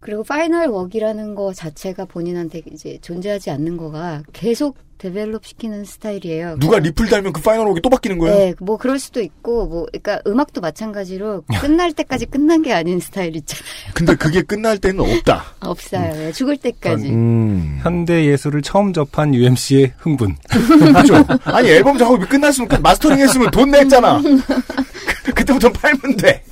[0.00, 6.56] 그리고 final work이라는 거 자체가 본인한테 이제 존재하지 않는 거가 계속 develop 시키는 스타일이에요.
[6.58, 8.36] 누가 리플 달면 그 final work이 또 바뀌는 거예요?
[8.36, 13.36] 네, 뭐 그럴 수도 있고, 뭐, 그러니까 음악도 마찬가지로 끝날 때까지 끝난 게 아닌 스타일
[13.36, 13.64] 있잖아요.
[13.94, 15.44] 근데 그게 끝날 때는 없다.
[15.60, 16.12] 없어요.
[16.12, 17.08] 네, 죽을 때까지.
[17.10, 17.80] 음.
[17.82, 20.36] 현대 예술을 처음 접한 UMC의 흥분.
[20.92, 21.24] 맞죠?
[21.44, 24.20] 아니 앨범 작업이 끝났으면 끝- mastering 했으면 돈 냈잖아.
[25.24, 26.42] 그- 그때부터 팔면 돼.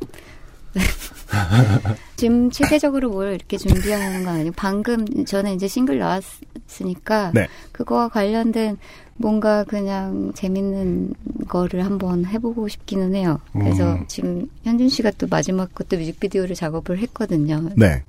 [2.17, 7.47] 지금 체계적으로 뭘 이렇게 준비하는 건 아니고 방금 저는 이제 싱글 나왔으니까 네.
[7.71, 8.77] 그거와 관련된
[9.17, 11.13] 뭔가 그냥 재밌는
[11.47, 13.39] 거를 한번 해보고 싶기는 해요.
[13.53, 14.05] 그래서 음.
[14.07, 17.69] 지금 현준 씨가 또 마지막 것도 뮤직비디오를 작업을 했거든요.
[17.75, 18.03] 네.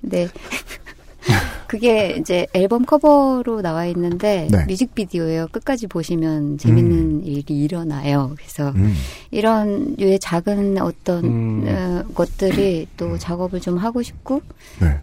[0.00, 0.28] 근데
[1.68, 4.64] 그게 이제 앨범 커버로 나와 있는데 네.
[4.64, 5.48] 뮤직비디오예요.
[5.52, 8.34] 끝까지 보시면 재밌는 일이 일어나요.
[8.36, 8.94] 그래서 음.
[9.30, 11.64] 이런 류의 작은 어떤 음.
[11.68, 14.42] 어, 것들이 또 작업을 좀 하고 싶고
[14.80, 14.98] 네.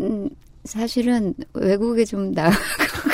[0.00, 0.28] 음,
[0.64, 3.09] 사실은 외국에 좀 나가고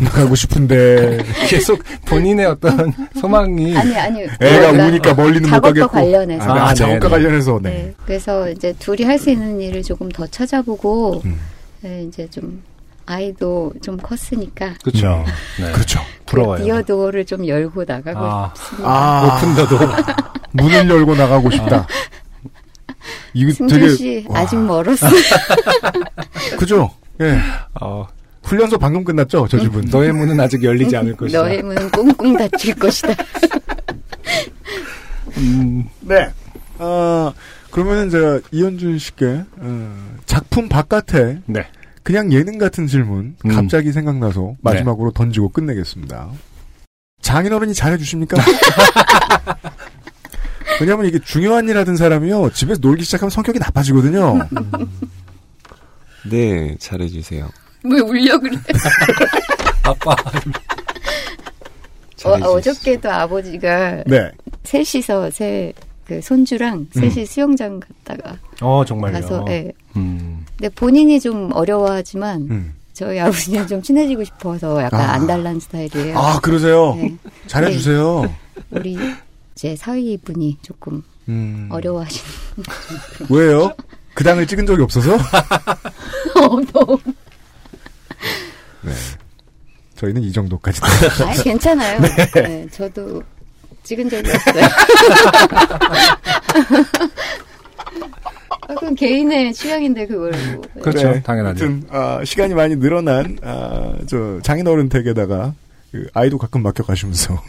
[0.00, 1.18] 나가고 싶은데
[1.48, 5.88] 계속 본인의 어떤 소망이 아니 아니 애가 나- 우니까 멀리는 못 작업과 가겠고.
[5.88, 7.08] 관련해서 아, 아, 작업과 네, 네.
[7.08, 7.70] 관련해서 네.
[7.70, 7.94] 네.
[8.06, 11.38] 그래서 이제 둘이 할 수 있는 일을 조금 더 찾아보고 음.
[11.82, 12.62] 네, 이제 좀
[13.06, 15.24] 아이도 좀 컸으니까 그렇죠.
[15.60, 15.70] 네.
[15.72, 16.00] 그렇죠.
[16.26, 16.58] 부러워요.
[16.58, 18.88] 그 디어도어를 좀 열고 나가고 아, 싶습니다.
[18.90, 19.78] 아, 오픈더도
[20.52, 21.86] 문을 열고 나가고 싶다.
[23.34, 25.06] 이거 승준 되게 씨 아직 멀었어.
[26.58, 26.90] 그죠?
[27.20, 27.38] 예.
[27.80, 28.06] 어,
[28.44, 29.86] 훈련소 방금 끝났죠, 저 집은.
[29.90, 31.40] 너의 문은 아직 열리지 않을 것이다.
[31.40, 33.14] 너의 문은 꽁꽁 닫힐 것이다.
[35.38, 36.30] 음, 네.
[36.78, 37.32] 아,
[37.70, 41.66] 그러면은 제가 이현준 씨께 어, 작품 바깥에 네.
[42.02, 43.50] 그냥 예능 같은 질문 음.
[43.50, 46.28] 갑자기 생각나서 마지막으로 던지고 끝내겠습니다.
[47.22, 48.36] 장인어른이 잘해주십니까?
[50.80, 54.46] 왜냐하면 이게 중요한 일 하던 사람이요 집에서 놀기 시작하면 성격이 나빠지거든요.
[56.30, 57.48] 네, 잘해주세요.
[57.84, 58.56] 왜 울려 그래?
[59.82, 60.16] 아빠.
[62.24, 62.30] 어.
[62.52, 64.30] 어저께도 아버지가 네.
[64.64, 69.12] 셋이서 새그 손주랑 셋이 수영장 갔다가 어, 정말요.
[69.12, 69.70] 가서 예.
[69.96, 70.46] 음.
[70.56, 72.74] 근데 본인이 좀 어려워하지만 음.
[72.94, 75.12] 저희 아버지는 좀 친해지고 싶어서 약간 아.
[75.12, 76.16] 안달난 스타일이에요.
[76.18, 76.94] 아 그러세요.
[76.94, 77.14] 네.
[77.46, 78.34] 잘해주세요.
[78.70, 78.96] 우리
[79.54, 81.68] 제 사위 분이 조금 음.
[81.70, 82.24] 어려워하시는.
[83.28, 83.70] 왜요?
[84.14, 85.14] 그 당을 찍은 적이 없어서?
[86.40, 86.98] 어, 너무.
[88.84, 88.92] 네.
[89.96, 90.80] 저희는 이 정도까지.
[91.24, 92.00] 아, 괜찮아요.
[92.34, 93.22] 네, 저도
[93.84, 94.64] 찍은 적이 없어요.
[98.62, 100.32] 아, 그건 개인의 취향인데 그걸.
[100.54, 100.62] 뭐.
[100.82, 101.12] 그렇죠.
[101.12, 101.22] 네.
[101.22, 101.64] 당연하죠.
[101.64, 105.54] 하여튼 아, 시간이 많이 늘어난 아, 저 장인어른 댁에다가
[105.92, 107.40] 그 아이도 가끔 맡겨 가시면서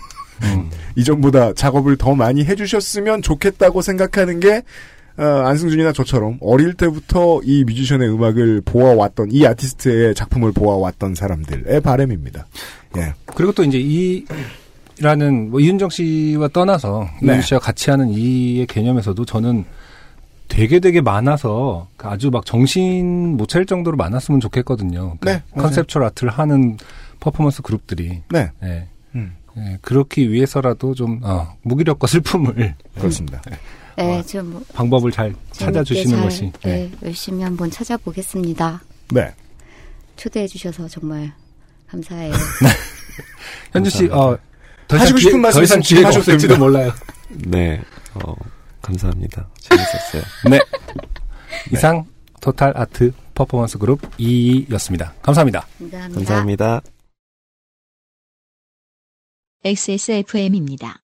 [0.43, 0.69] 음.
[0.95, 4.61] 이전보다 작업을 더 많이 해주셨으면 좋겠다고 생각하는 게
[5.17, 12.45] 어, 안승준이나 저처럼 어릴 때부터 이 뮤지션의 음악을 보아왔던 이 아티스트의 작품을 보아왔던 사람들의 바람입니다.
[12.97, 13.13] 예.
[13.25, 13.79] 그리고 또 이제
[14.99, 17.27] 이라는 뭐 이윤정 씨와 떠나서 네.
[17.27, 19.65] 이윤정 씨와 같이 하는 이의 개념에서도 저는
[20.47, 25.17] 되게 되게 많아서 아주 막 정신 못 차릴 정도로 많았으면 좋겠거든요.
[25.19, 25.43] 그 네.
[25.55, 26.77] 컨셉추얼 아트를 하는
[27.19, 28.51] 퍼포먼스 그룹들이 네.
[28.63, 28.87] 예.
[29.15, 29.35] 음.
[29.57, 33.41] 예, 그렇기 위해서라도 좀 어, 무기력과 슬픔을 그렇습니다.
[33.97, 36.69] 네, 좀 뭐, 방법을 잘 찾아주시는 잘, 것이 예.
[36.69, 38.81] 네, 열심히 한번 찾아보겠습니다.
[39.11, 39.33] 네.
[40.17, 41.31] 초대해 주셔서 정말
[41.87, 42.33] 감사해요.
[43.71, 44.37] 현주 씨, 어,
[44.87, 46.57] 더 하시고 이상 싶은 말씀 더 이상 기회가 없을지도.
[46.57, 46.91] 몰라요.
[47.29, 47.81] 네,
[48.15, 48.35] 어,
[48.81, 49.47] 감사합니다.
[49.59, 50.23] 재밌었어요.
[50.49, 50.59] 네.
[51.71, 52.05] 이상
[52.41, 55.11] 토탈 아트 퍼포먼스 그룹 2였습니다.
[55.21, 55.67] 감사합니다.
[55.79, 56.15] 감사합니다.
[56.15, 56.81] 감사합니다.
[59.63, 61.04] XSFM입니다.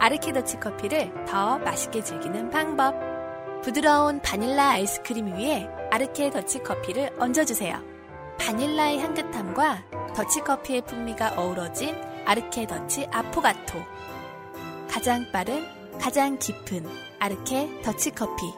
[0.00, 2.94] 아르케더치 커피를 더 맛있게 즐기는 방법.
[3.62, 7.82] 부드러운 바닐라 아이스크림 위에 아르케 더치 커피를 얹어주세요.
[8.38, 9.84] 바닐라의 향긋함과
[10.14, 13.78] 더치 커피의 풍미가 어우러진 아르케 더치 아포가토.
[14.88, 15.64] 가장 빠른,
[16.00, 16.86] 가장 깊은
[17.18, 18.52] 아르케 더치 커피.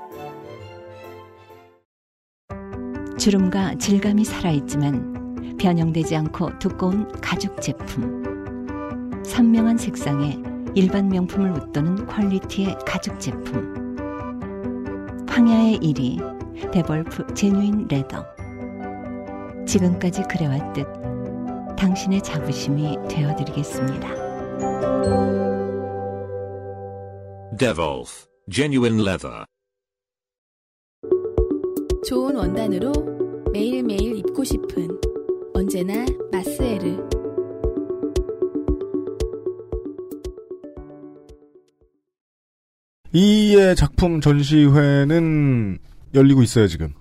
[3.19, 9.23] 주름과 질감이 살아있지만 변형되지 않고 두꺼운 가죽 제품.
[9.25, 13.97] 선명한 색상에 일반 명품을 웃도는 quality의 가죽 제품.
[15.29, 18.25] 황야의 1위 데볼프 제뉴인 레더.
[19.67, 20.87] 지금까지 그래왔듯
[21.77, 24.09] 당신의 자부심이 되어드리겠습니다.
[27.57, 29.45] Devolf Genuine Leather.
[32.07, 32.93] 좋은 원단으로
[33.53, 34.89] 매일매일 입고 싶은
[35.55, 37.20] 언제나 마스에르.
[43.13, 45.79] 이의 작품 전시회는
[46.15, 46.93] 열리고 있어요 지금.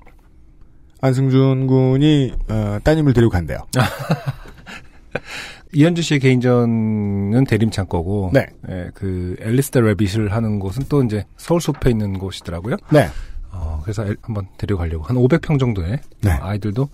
[1.02, 3.60] 안승준 군이 어, 따님을 데리고 간대요.
[5.72, 8.48] 이현주 씨의 개인전은 대림창 거고, 네.
[8.70, 12.76] 예, 그 앨리스 더 레빗을 하는 곳은 또 이제 서울 숲에 있는 곳이더라고요.
[12.92, 13.08] 네.
[13.52, 16.32] 어, 그래서 엘- 한번 데려가려고 한 500평 정도의 네.
[16.32, 16.90] 어, 아이들도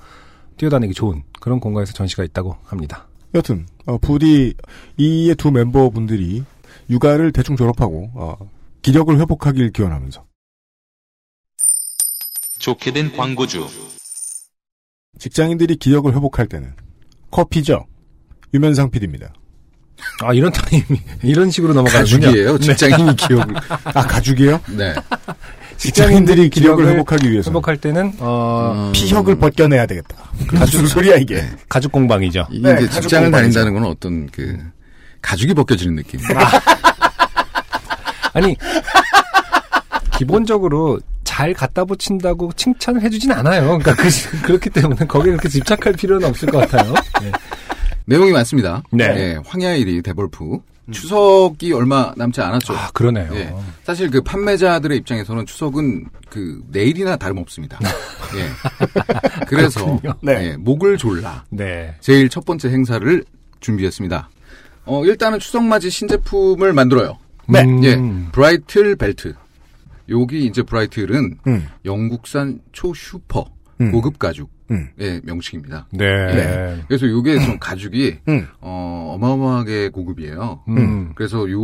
[0.57, 3.07] 뛰어다니기 좋은 그런 공간에서 전시가 있다고 합니다.
[3.33, 4.53] 여튼 어, 부디
[4.97, 6.43] 이의 두 멤버분들이
[6.89, 8.35] 육아를 대충 졸업하고 어,
[8.85, 10.23] 기력을 회복하길 기원하면서
[12.59, 13.67] 좋게 된 광고주.
[15.17, 16.75] 직장인들이 기력을 회복할 때는
[17.31, 17.87] 커피죠.
[18.53, 19.33] 유면상 PD입니다.
[20.21, 20.85] 아 이런 타임이
[21.23, 22.27] 이런 식으로 넘어가는군요.
[22.27, 22.59] 가죽이에요.
[22.59, 23.55] 직장인이 기억을.
[23.85, 24.61] 아 가죽이에요?
[24.77, 24.93] 네.
[25.77, 30.29] 직장인들이 기력을 회복하기 위해서 회복할 때는 어, 피혁을 벗겨내야 되겠다.
[30.51, 31.43] 무슨 소리야 이게?
[31.67, 32.49] 가죽 공방이죠.
[32.51, 33.59] 이게 네, 이제 가죽 직장을 공방이죠.
[33.59, 34.59] 다닌다는 건 어떤 그
[35.23, 36.19] 가죽이 벗겨지는 느낌.
[38.35, 38.55] 아니
[40.17, 43.79] 기본적으로 잘 갖다 붙인다고 칭찬을 해주진 않아요.
[43.79, 44.09] 그러니까 그,
[44.43, 46.93] 그렇기 때문에 거기에 그렇게 집착할 필요는 없을 것 같아요.
[47.21, 47.31] 네.
[48.05, 48.83] 내용이 많습니다.
[48.91, 49.05] 네.
[49.05, 50.59] 예, 황야일이 데볼프.
[50.91, 52.73] 추석이 얼마 남지 않았죠.
[52.75, 53.33] 아 그러네요.
[53.33, 53.51] 예.
[53.83, 57.79] 사실 그 판매자들의 입장에서는 추석은 그 내일이나 다름없습니다.
[58.37, 59.45] 예.
[59.47, 59.99] 그래서.
[60.21, 60.51] 네.
[60.51, 61.95] 예, 목을 졸라 네.
[62.01, 63.23] 제일 첫 번째 행사를
[63.61, 64.29] 준비했습니다.
[64.85, 67.17] 어, 일단은 추석 맞이 신제품을 만들어요.
[67.47, 67.63] 네.
[67.83, 68.31] 예.
[68.31, 69.35] 브라이틀 벨트.
[70.09, 71.67] 여기 이제 브라이틀은 음.
[71.83, 73.49] 영국산 초슈퍼
[73.81, 73.91] 음.
[73.91, 74.89] 고급 가죽의 음.
[75.23, 75.87] 명칭입니다.
[75.91, 76.05] 네.
[76.33, 76.81] 네.
[76.87, 78.47] 그래서 요게 좀 가죽이 음.
[78.61, 80.63] 어, 어마어마하게 고급이에요.
[80.69, 81.11] 음.
[81.15, 81.59] 그래서 요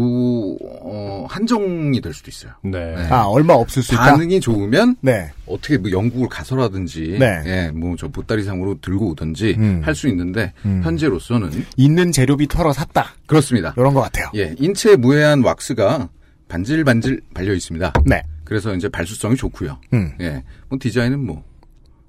[0.84, 2.54] 어, 한정이 될 수도 있어요.
[2.64, 2.96] 네.
[2.96, 3.08] 네.
[3.10, 4.12] 아 얼마 없을 수 있다.
[4.12, 5.32] 반응이 좋으면 네.
[5.46, 7.42] 어떻게 뭐 영국을 가서라든지 네.
[7.46, 9.82] 예, 뭐저 보따리상으로 들고 오든지 음.
[9.84, 10.82] 할수 있는데 음.
[10.84, 13.08] 현재로서는 있는 재료비 털어 샀다.
[13.26, 13.74] 그렇습니다.
[13.78, 14.30] 이런 것 같아요.
[14.36, 16.10] 예, 인체 무해한 왁스가
[16.48, 17.94] 반질반질 발려 있습니다.
[18.06, 18.22] 네.
[18.44, 19.78] 그래서 이제 발수성이 좋고요.
[19.94, 20.12] 음.
[20.20, 21.44] 예, 뭐 디자인은 뭐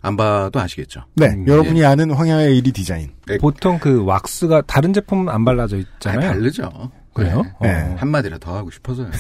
[0.03, 1.05] 안 봐도 아시겠죠.
[1.15, 1.27] 네.
[1.29, 3.11] 음, 여러분이 아는 황야의 일이 디자인.
[3.41, 6.33] 보통 그 왁스가 다른 제품은 안 발라져 아, 있잖아요.
[6.33, 6.91] 바르죠.
[7.15, 7.43] 그래요?
[7.61, 7.73] 네.
[7.73, 7.83] 네.
[7.93, 7.97] 어.
[7.99, 9.07] 한마디라 더 하고 싶어서요.
[9.07, 9.13] 네.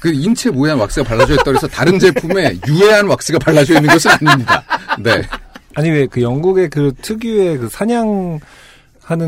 [0.00, 4.62] 그 인체 무해한 왁스가 발라져 있다고 해서 다른 제품에 유해한 왁스가 발라져 있는 것은 아닙니다.
[5.02, 5.22] 네.
[5.76, 8.38] 아니 왜 그 영국의 그 특유의 그 사냥
[9.02, 9.26] 하는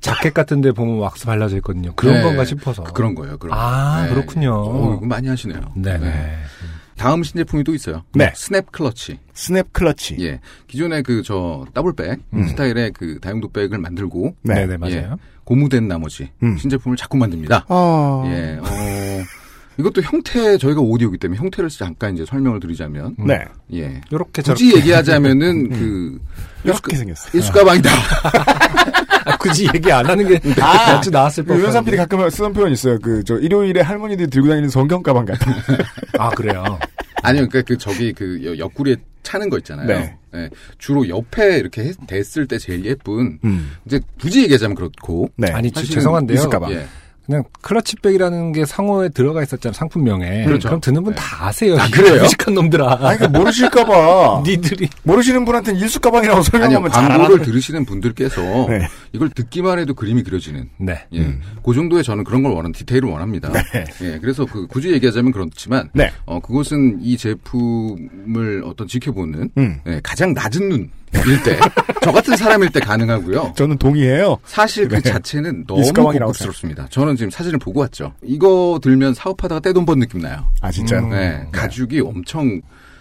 [0.00, 1.92] 자, 켓 같은 데 보면 왁스 발라져 있거든요.
[1.96, 2.22] 그런 네.
[2.22, 2.82] 건가 싶어서.
[2.84, 3.36] 그런 거예요.
[3.38, 3.60] 그런 거.
[3.60, 4.14] 아, 네.
[4.14, 4.52] 그렇군요.
[4.54, 5.60] 오, 이거 많이 하시네요.
[5.74, 6.36] 네네.
[6.98, 8.04] 다음 신제품이 또 있어요.
[8.14, 8.30] 네.
[8.34, 9.18] Snap clutch.
[9.32, 10.16] Snap clutch.
[10.20, 10.40] 예.
[10.66, 14.54] 기존의 그저 duffel bag 스타일의 그 다용도 백을 만들고 네.
[14.54, 15.16] 네네, 맞아요.
[15.44, 16.58] 고무된 나머지 음.
[16.58, 17.64] 신제품을 자꾸 만듭니다.
[17.68, 18.22] 아.
[18.26, 18.58] 예.
[18.60, 19.24] 어,
[19.78, 23.44] 이것도 형태 저희가 오디오기 때문에 형태를 잠깐 이제 설명을 드리자면 네.
[23.72, 24.00] 예.
[24.12, 24.64] 요렇게 저렇게.
[24.64, 26.20] 굳이 얘기하자면은 그
[26.64, 27.30] 이렇게 생겼어요.
[27.32, 27.88] 일수 가방이다.
[29.32, 31.58] 아, 굳이 얘기 안 하는 게 아, 아주 나았을 법.
[31.58, 32.98] 유현상 PD 가끔 쓰는 표현 있어요.
[33.00, 35.52] 그, 저, 일요일에 할머니들이 들고 다니는 성경 가방 같은.
[36.18, 36.78] 아 그래요.
[37.22, 39.86] 아니요, 그러니까 그 저기 그 여- 옆구리에 차는 거 있잖아요.
[39.86, 40.16] 네.
[40.34, 43.72] 예, 주로 옆에 이렇게 했- 됐을 때 제일 예쁜 음.
[43.86, 45.50] 이제 굳이 얘기하자면 그렇고 네.
[45.52, 46.48] 아니 죄송한데요.
[46.48, 46.72] 가방.
[46.72, 46.86] 예.
[47.28, 49.74] 그냥 클러치백이라는 게 상호에 들어가 있었잖아요.
[49.74, 50.46] 상품명에.
[50.46, 50.70] 그렇죠.
[50.70, 51.20] 럼 듣는 분 네.
[51.20, 51.76] 다 아세요.
[51.78, 52.22] 아, 이 그래요?
[52.22, 53.00] 무식한 놈들아.
[53.06, 54.44] 아니, 그 모르실까봐.
[54.48, 54.88] 니들이.
[55.02, 58.40] 모르시는 분한테는 일수 가방이라고 아니요, 설명하면 잘 광고를 들으시는 분들께서
[58.70, 58.88] 네.
[59.12, 61.04] 이걸 듣기만 해도 그림이 그려지는 네.
[61.12, 61.38] 예.
[61.62, 63.52] 그 정도의 저는 그런 걸 원하는 디테일을 원합니다.
[63.52, 63.84] 네.
[64.00, 64.18] 예.
[64.18, 66.10] 그래서 그 굳이 얘기하자면 그렇지만 네.
[66.24, 69.80] 어 그것은 이 제품을 어떤 지켜보는 음.
[69.86, 70.90] 예, 가장 낮은 눈
[71.26, 71.58] 일때
[72.02, 73.54] 저 같은 사람일 때 가능하고요.
[73.56, 74.38] 저는 동의해요.
[74.44, 75.00] 사실 그 네.
[75.00, 76.88] 자체는 너무 고급스럽습니다.
[76.90, 78.14] 저는 지금 사진을 보고 왔죠.
[78.22, 80.48] 이거 들면 사업하다가 떼돈 번 느낌 나요.
[80.60, 81.04] 아, 진짜요?
[81.04, 81.10] 음.
[81.10, 82.60] 네, 가죽이 엄청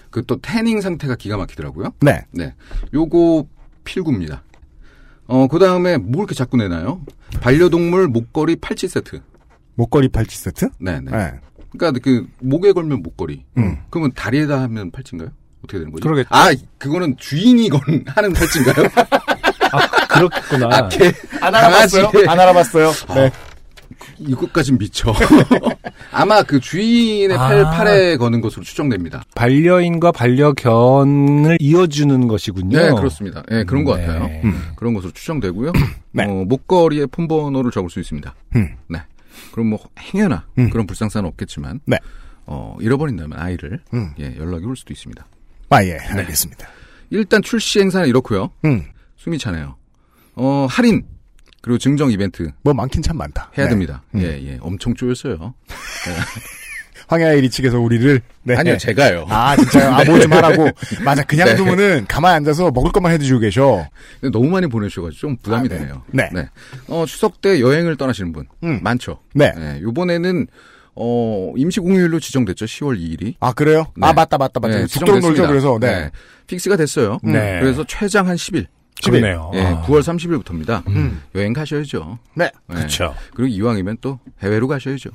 [0.10, 1.94] 그 또 태닝 상태가 기가 막히더라고요.
[2.02, 2.22] 네.
[2.32, 2.54] 네,
[2.94, 3.46] 요거
[3.84, 4.44] 필구입니다.
[5.28, 7.02] 어, 그 다음에 뭘 이렇게 자꾸 내나요?
[7.42, 9.22] 반려동물 목걸이 팔찌 세트.
[9.76, 10.70] 목걸이 팔찌 세트?
[10.80, 11.12] 네, 네.
[11.12, 11.32] 네.
[11.78, 13.44] 그러니까 그 목에 걸면 목걸이.
[13.58, 13.78] 음.
[13.90, 15.32] 그러면 다리에다 하면 팔찌인가요?
[15.68, 16.04] 어떻게 되는 거죠?
[16.04, 16.30] 그러겠죠.
[16.32, 18.88] 아, 그거는 주인이 건 하는 팔찌인가요?
[20.10, 20.68] 그렇구나.
[20.76, 21.12] 아, 개,
[21.42, 22.08] 안 알아봤어요?
[22.10, 22.92] 강아지의- 안 알아봤어요?
[23.16, 23.32] 네.
[24.20, 25.14] 이것까진 미쳐.
[26.12, 27.70] 아마 그 주인의 팔, 아.
[27.72, 29.24] 팔에 거는 것으로 추정됩니다.
[29.36, 32.78] 반려인과 반려견을 이어주는 것이군요.
[32.78, 33.44] 네, 그렇습니다.
[33.50, 34.08] 네, 그런 것 네.
[34.08, 34.26] 같아요.
[34.44, 34.72] 음.
[34.76, 35.72] 그런 것으로 추정되고요.
[36.14, 36.24] 네.
[36.26, 38.34] 어, 목걸이에 폰 번호를 적을 수 있습니다.
[38.56, 38.70] 음.
[38.90, 39.00] 네.
[39.52, 40.70] 그럼 뭐 행여나 음.
[40.72, 41.98] 그런 불상사는 없겠지만 네.
[42.48, 44.14] 어, 잃어버린다면 아이를 음.
[44.20, 45.26] 예, 연락이 올 수도 있습니다.
[45.70, 45.98] 아, 예.
[45.98, 46.68] 알겠습니다.
[47.10, 48.52] 일단 출시 행사는 이렇고요.
[48.66, 48.84] 음.
[49.18, 49.76] 숨이 차네요.
[50.36, 51.06] 어, 할인
[51.62, 53.52] 그리고 증정 이벤트 뭐 많긴 참 많다.
[53.58, 53.72] 해야 네.
[53.72, 54.04] 됩니다.
[54.16, 54.22] 음.
[54.22, 54.58] 예, 예.
[54.62, 55.54] 엄청 쪼였어요.
[57.10, 58.22] 황야의 리 측에서 우리를.
[58.44, 58.56] 네.
[58.58, 59.26] 아니요, 제가요.
[59.30, 59.92] 아, 진짜요?
[59.94, 60.70] 아, 뭐 좀 하라고.
[61.06, 61.24] 맞아.
[61.24, 61.56] 그냥 네.
[61.56, 63.88] 두면은 가만히 앉아서 먹을 것만 해주시고 계셔.
[64.34, 65.78] 너무 많이 보내주셔가지고 좀 부담이 아, 네.
[65.78, 66.04] 되네요.
[66.12, 66.50] 네.
[66.88, 68.80] 어, 추석 때 여행을 떠나시는 분 음.
[68.84, 69.20] 많죠.
[69.34, 69.54] 네.
[69.56, 70.48] 네, 요번에는
[71.00, 72.66] 어, 임시 공휴일로 지정됐죠.
[72.66, 73.36] 10월 2일이.
[73.40, 73.88] 아, 그래요?
[74.02, 74.78] 아, 맞다, 맞다, 맞다.
[74.92, 75.78] 북도로 놀죠, 그래서.
[75.80, 76.10] 네.
[76.48, 77.20] fix가 됐어요.
[77.24, 77.60] 네.
[77.62, 78.66] 그래서 최장 한 10일.
[79.06, 79.52] 그러네요.
[79.54, 79.84] 예, 아.
[79.84, 80.88] 9월 30일부터입니다.
[80.88, 81.22] 음.
[81.36, 82.18] 여행 가셔야죠.
[82.34, 82.50] 네.
[82.68, 83.14] 그렇죠.
[83.36, 85.12] 그리고 이왕이면 또 해외로 가셔야죠.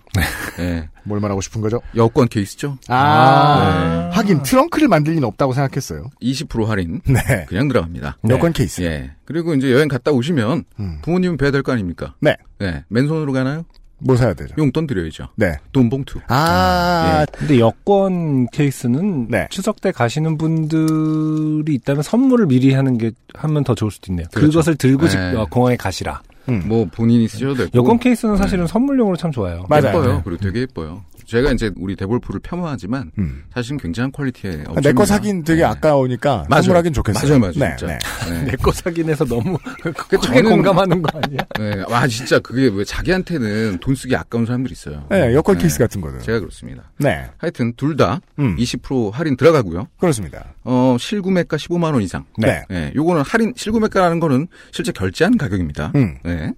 [0.60, 0.88] 예.
[1.02, 1.80] 뭘 말하고 싶은 거죠?
[1.96, 2.78] 여권 케이스죠.
[2.86, 4.16] 아, 네.
[4.16, 6.10] 하긴 트렁크를 만들 리는 없다고 생각했어요.
[6.22, 7.00] 20% 할인.
[7.06, 7.44] 네.
[7.48, 8.18] 그냥 들어갑니다.
[8.30, 8.82] 여권 케이스.
[8.82, 9.10] 예.
[9.24, 10.98] 그리고 이제 여행 갔다 오시면 음.
[11.02, 12.14] 부모님은 뵈야 될 거 아닙니까?
[12.20, 12.36] 네.
[12.60, 12.84] 네.
[12.88, 13.64] 맨손으로 가나요?
[14.05, 14.55] 뭐 사야 되죠?
[14.59, 15.29] 용돈 드려야죠.
[15.37, 15.57] 네.
[15.73, 16.19] 돈 봉투.
[16.29, 19.47] 아, 근데 여권 케이스는 네.
[19.51, 24.27] 추석 때 가시는 분들이 있다면 선물을 미리 하는 게 하면 더 좋을 수도 있네요.
[24.33, 24.59] 그 그렇죠.
[24.59, 25.35] 것을 들고 집- 네.
[25.37, 26.20] 어, 공항에 가시라.
[26.49, 26.65] 음.
[26.66, 27.70] 뭐 본인이 쓰셔도 되고.
[27.74, 29.65] 여권 케이스는 사실은 선물용으로 참 좋아요.
[29.69, 29.87] 맞아요.
[29.89, 30.12] 예뻐요.
[30.16, 30.20] 네.
[30.24, 31.05] 그리고 되게 예뻐요.
[31.32, 33.44] 제가 이제 우리 데볼프를 폐모하지만 음.
[33.54, 34.80] 사실은 굉장한 quality의 업체입니다.
[34.90, 35.64] 내거 사긴 되게 네.
[35.66, 36.60] 아까우니까 맞아요.
[36.62, 37.38] 선물하긴 좋겠어요.
[37.38, 37.86] 맞아요, 맞아요, 네, 진짜.
[37.86, 38.30] 네.
[38.30, 38.42] 네.
[38.50, 41.38] 내거 사긴 해서 너무 크게 저는- 공감하는 거 아니야?
[41.59, 41.82] 네.
[41.88, 45.06] 와 진짜 그게 왜 자기한테는 돈 쓰기 아까운 사람들이 있어요.
[45.09, 45.62] 네, 여권 네.
[45.62, 46.20] 케이스 같은 거는.
[46.20, 46.92] 제가 그렇습니다.
[46.98, 48.54] 네, 하여튼 둘다 음.
[48.59, 49.88] 20% 할인 들어가고요.
[49.98, 50.44] 그렇습니다.
[50.64, 52.26] 어, 실구매가 15만 원 이상.
[52.36, 52.62] 네.
[52.68, 52.92] 네.
[52.94, 55.92] 요거는 할인 실구매가라는 거는 실제 결제한 가격입니다.
[55.94, 56.18] 음.
[56.24, 56.52] 네.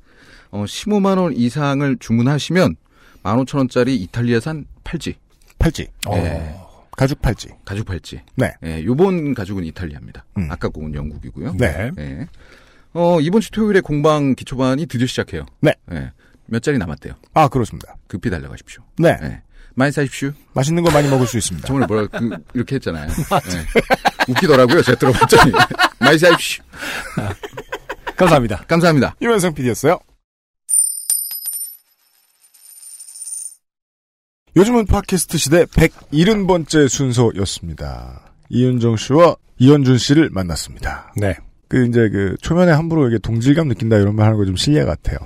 [0.50, 2.74] 어, 15만 원 이상을 주문하시면
[3.24, 5.16] 15,000원짜리 이탈리아산 팔찌.
[5.58, 5.88] 팔찌.
[6.10, 6.54] 네.
[6.96, 7.48] 가죽 팔찌.
[7.64, 8.20] 가죽 팔찌.
[8.36, 8.52] 네.
[8.64, 10.24] 예, 요번 가죽은 이탈리아입니다.
[10.38, 10.48] 음.
[10.50, 11.54] 아까 그건 영국이고요.
[11.58, 11.90] 네.
[11.98, 12.26] 예.
[12.92, 15.46] 어, 이번 주 토요일에 공방 기초반이 드디어 시작해요.
[15.60, 15.72] 네.
[15.92, 16.12] 예.
[16.46, 17.14] 몇 자리 남았대요.
[17.32, 17.96] 아, 그렇습니다.
[18.06, 18.82] 급히 달려가십시오.
[18.98, 19.16] 네.
[19.22, 19.42] 예.
[19.76, 20.30] 많이 사십시오.
[20.52, 21.66] 맛있는 거 많이 먹을 수 있습니다.
[21.66, 23.08] 저번에 뭐라, 그, 이렇게 했잖아요.
[23.10, 24.32] 예.
[24.32, 24.82] 웃기더라고요.
[24.82, 25.52] 제가 들어봤더니.
[25.98, 26.64] 많이 사십시오.
[28.16, 28.64] 감사합니다.
[28.68, 29.16] 감사합니다.
[29.20, 29.98] 유현상 PD였어요.
[34.56, 38.20] 요즘은 팟캐스트 시대 170번째 순서였습니다.
[38.50, 41.12] 이은정 씨와 이현준 씨를 만났습니다.
[41.16, 41.34] 네.
[41.68, 45.18] 그 이제 그 초면에 함부로 이게 동질감 느낀다 이런 말 하는 거 좀 실례 같아요.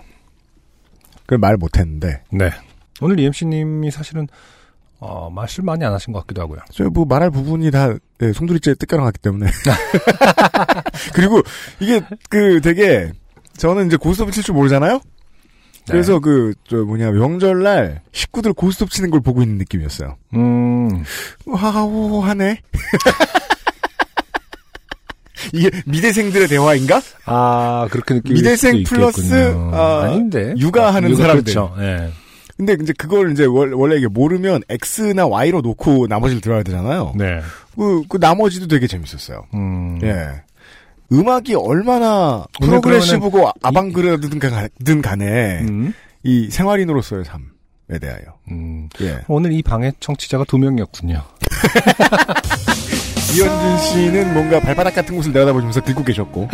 [1.27, 2.51] 그 말 못했는데 네.
[3.03, 4.27] 오늘 EMC님이 사실은
[4.99, 6.61] 어, 말씀 많이 안 하신 것 같기도 하고요.
[6.71, 9.47] 저뭐 말할 부분이 다 예, 송두리째 뜻가랑하기 때문에
[11.13, 11.43] 그리고
[11.81, 12.01] 이게
[12.31, 13.13] 그 되게
[13.59, 15.01] 저는 이제 고스톱 칠줄 모르잖아요.
[15.93, 20.17] 그래서 그저 뭐냐 명절날 식구들 고스톱 치는 걸 보고 있는 느낌이었어요.
[20.35, 21.03] 음,
[21.47, 22.61] 와우 하네.
[25.53, 27.01] 이게 미대생들의 대화인가?
[27.25, 31.45] 아 그렇게 느끼 미대생 플러스, 아, 아닌데 육아하는 육아, 사람들.
[31.55, 31.75] 그렇죠.
[31.81, 32.11] 예.
[32.57, 37.13] 근데 이제 그걸 이제 월- 원래 이게 모르면 X나 Y로 놓고 나머지를 들어야 되잖아요.
[37.17, 37.41] 네.
[37.77, 39.45] 그, 그 나머지도 되게 재밌었어요.
[39.55, 40.01] 음.
[40.03, 40.43] 예.
[41.11, 45.95] 음악이 얼마나 프로그레시브고 아방그르든 간에 음.
[46.23, 48.23] 이 생활인으로서의 삶에 대하여.
[48.51, 48.89] 음.
[49.01, 49.21] 예.
[49.29, 51.23] 오늘 이 방에 청취자가 두 명이었군요.
[53.35, 56.49] 이현준 씨는 뭔가 발바닥 같은 곳을 내려다보시면서 듣고 계셨고,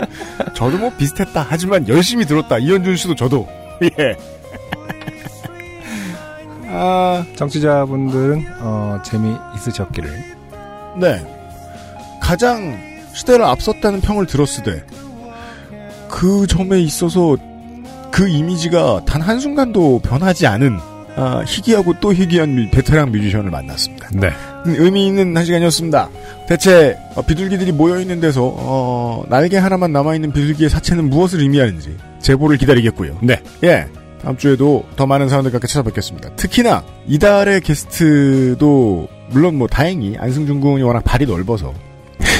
[0.54, 1.46] 저도 뭐 비슷했다.
[1.48, 2.58] 하지만 열심히 들었다.
[2.58, 3.48] 이현준 씨도 저도.
[3.98, 4.16] 예.
[6.68, 10.36] 아, 청취자분들은 어, 재미 있으셨기를.
[11.00, 11.24] 네.
[12.20, 14.84] 가장 시대를 앞섰다는 평을 들었으되,
[16.08, 17.36] 그 점에 있어서
[18.10, 20.78] 그 이미지가 단 한순간도 변하지 않은,
[21.16, 24.08] 아, 희귀하고 또 희귀한 뮤- 베테랑 뮤지션을 만났습니다.
[24.14, 24.28] 네.
[24.66, 26.08] 음, 의미 있는 한 시간이었습니다.
[26.48, 33.18] 대체 어, 비둘기들이 모여있는 데서 어, 날개 하나만 남아있는 비둘기의 사체는 무엇을 의미하는지 제보를 기다리겠고요.
[33.22, 33.40] 네.
[33.62, 33.86] 예.
[34.22, 36.30] 다음 주에도 더 많은 사람들과 함께 찾아뵙겠습니다.
[36.34, 41.72] 특히나 이달의 게스트도 물론 뭐 다행히 안승준 군이 워낙 발이 넓어서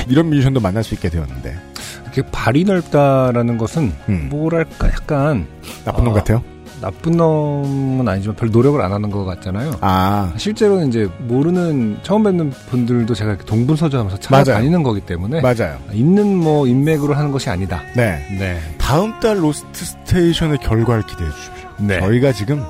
[0.08, 1.56] 이런 뮤지션도 만날 수 있게 되었는데
[2.02, 4.28] 이렇게 발이 넓다라는 것은 음.
[4.30, 5.46] 뭐랄까 약간
[5.84, 6.42] 나쁜 놈 어, 같아요.
[6.80, 9.78] 나쁜 놈은 아니지만 별 노력을 안 하는 것 같잖아요.
[9.80, 14.18] 아 실제로는 이제 모르는 처음 뵙는 분들도 제가 동분서주하면서.
[14.20, 15.78] 찾아다니는 거기 때문에 맞아요.
[15.92, 17.80] 있는 뭐 인맥으로 하는 것이 아니다.
[17.96, 18.26] 네.
[18.38, 18.60] 네.
[18.76, 21.68] 다음 달 Lost Station의 결과를 기대해 주십시오.
[21.78, 22.00] 네.
[22.00, 22.62] 저희가 지금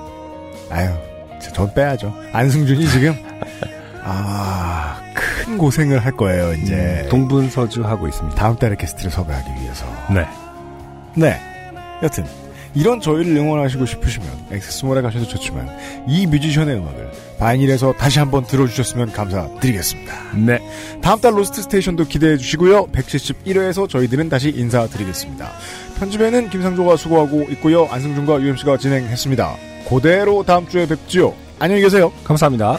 [0.70, 0.90] 아유
[1.52, 2.14] 전 빼야죠.
[2.32, 3.14] 안승준이 지금
[4.04, 5.04] 아
[5.44, 8.36] 큰 고생을 할 거예요 이제 음, 동분서주 하고 있습니다.
[8.36, 9.84] 다음 달에 게스트를 섭외하기 위해서.
[10.10, 10.26] 네.
[11.14, 11.40] 네.
[12.02, 12.24] 여튼
[12.74, 15.68] 이런 저희를 응원하시고 싶으시면 XS몰에 가셔도 좋지만
[16.08, 20.12] 이 뮤지션의 음악을 vinyl에서 다시 한번 들어주셨으면 감사드리겠습니다.
[20.34, 20.58] 네.
[21.00, 22.86] 다음 달 Lost Station도 기대해 주시고요.
[22.86, 25.50] 171회에서 저희들은 다시 인사드리겠습니다.
[25.98, 27.86] 편집에는 김상조가 수고하고 있고요.
[27.90, 29.54] 안승준과 UMC가 진행했습니다.
[29.88, 31.34] 그대로 다음 주에 뵙지요.
[31.60, 32.10] 안녕히 계세요.
[32.24, 32.78] 감사합니다.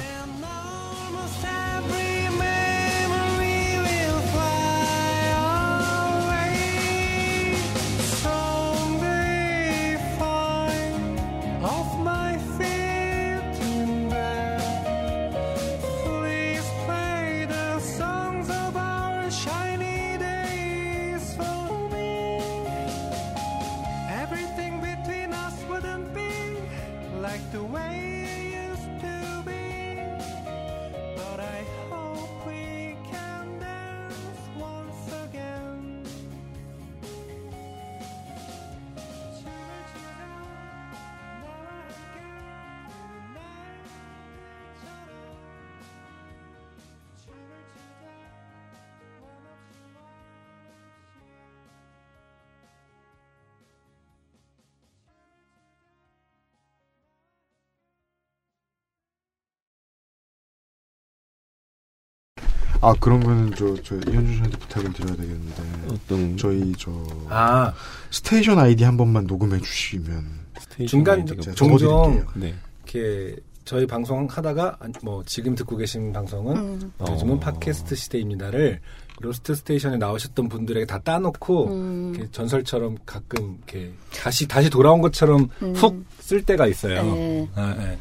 [62.86, 66.92] 아 그러면은 저, 저 이현준 씨한테 부탁을 드려야 되겠는데 어떤 저희 저
[67.30, 67.74] 아
[68.12, 70.24] station ID 한 번만 녹음해 주시면
[70.60, 71.26] station 중간
[71.56, 72.26] 종종.
[72.36, 72.54] 네.
[72.84, 73.36] 이렇게
[73.66, 76.92] 저희 방송 하다가 뭐 지금 듣고 계신 방송은 음.
[77.10, 77.40] 요즘은 어.
[77.40, 78.80] 팟캐스트 시대입니다를
[79.22, 82.14] Lost Station에 나오셨던 분들에게 다 따놓고 음.
[82.16, 85.74] 이렇게 전설처럼 가끔 이렇게 다시 다시 돌아온 것처럼 음.
[85.74, 87.02] 훅쓸 때가 있어요.
[87.04, 87.50] 네.
[87.56, 87.98] 아, 예.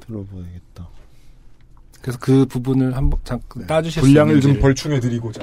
[0.00, 0.88] 들어봐야겠다.
[2.02, 4.58] 그래서 그 부분을 한번 잠깐 따주실 수 분량을 좀.
[4.58, 5.42] 벌충해 드리고자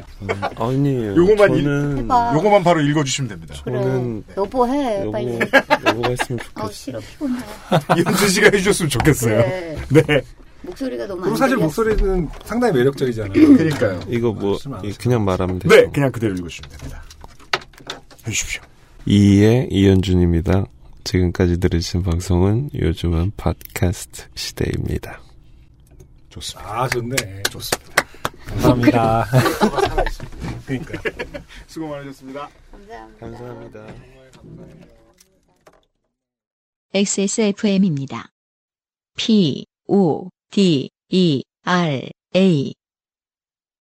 [0.56, 1.16] 아니에요.
[1.16, 2.08] 요거만 일- 저는.
[2.36, 3.56] 요거만 바로 읽어 주시면 됩니다.
[3.64, 3.80] 그래.
[3.82, 5.02] 저는 여보 해.
[5.02, 5.40] 여보 빨리.
[5.86, 6.72] 여보가 했으면 아 좋겠어.
[6.72, 7.40] 싫어 피곤해.
[7.98, 9.36] 이현준 씨가 해 주셨으면 좋겠어요.
[9.38, 9.78] 그래.
[10.08, 10.22] 네.
[10.64, 11.58] 목소리가 너무 그리고 안 사실.
[11.58, 13.32] 목소리는 상당히 매력적이잖아요.
[13.34, 14.00] 그러니까요.
[14.10, 15.76] 이거 뭐 하셔도 그냥 말하면 되죠.
[15.76, 17.04] 네, 그냥 그대로 읽어 주시면 됩니다.
[18.26, 18.62] 해 주십시오.
[19.06, 20.66] 이의 이현준입니다.
[21.04, 25.22] 지금까지 들으신 방송은 요즘은 팟캐스트 시대입니다.
[26.38, 26.84] 좋습니다.
[26.84, 27.16] 아 좋네.
[27.50, 28.06] 좋습니다.
[28.46, 29.26] 감사합니다.
[30.66, 31.02] 그러니까
[31.66, 32.50] 수고 많으셨습니다.
[33.20, 33.88] 감사합니다.
[36.94, 38.30] XSFM입니다.
[39.18, 42.74] P, O, D, E, R, A.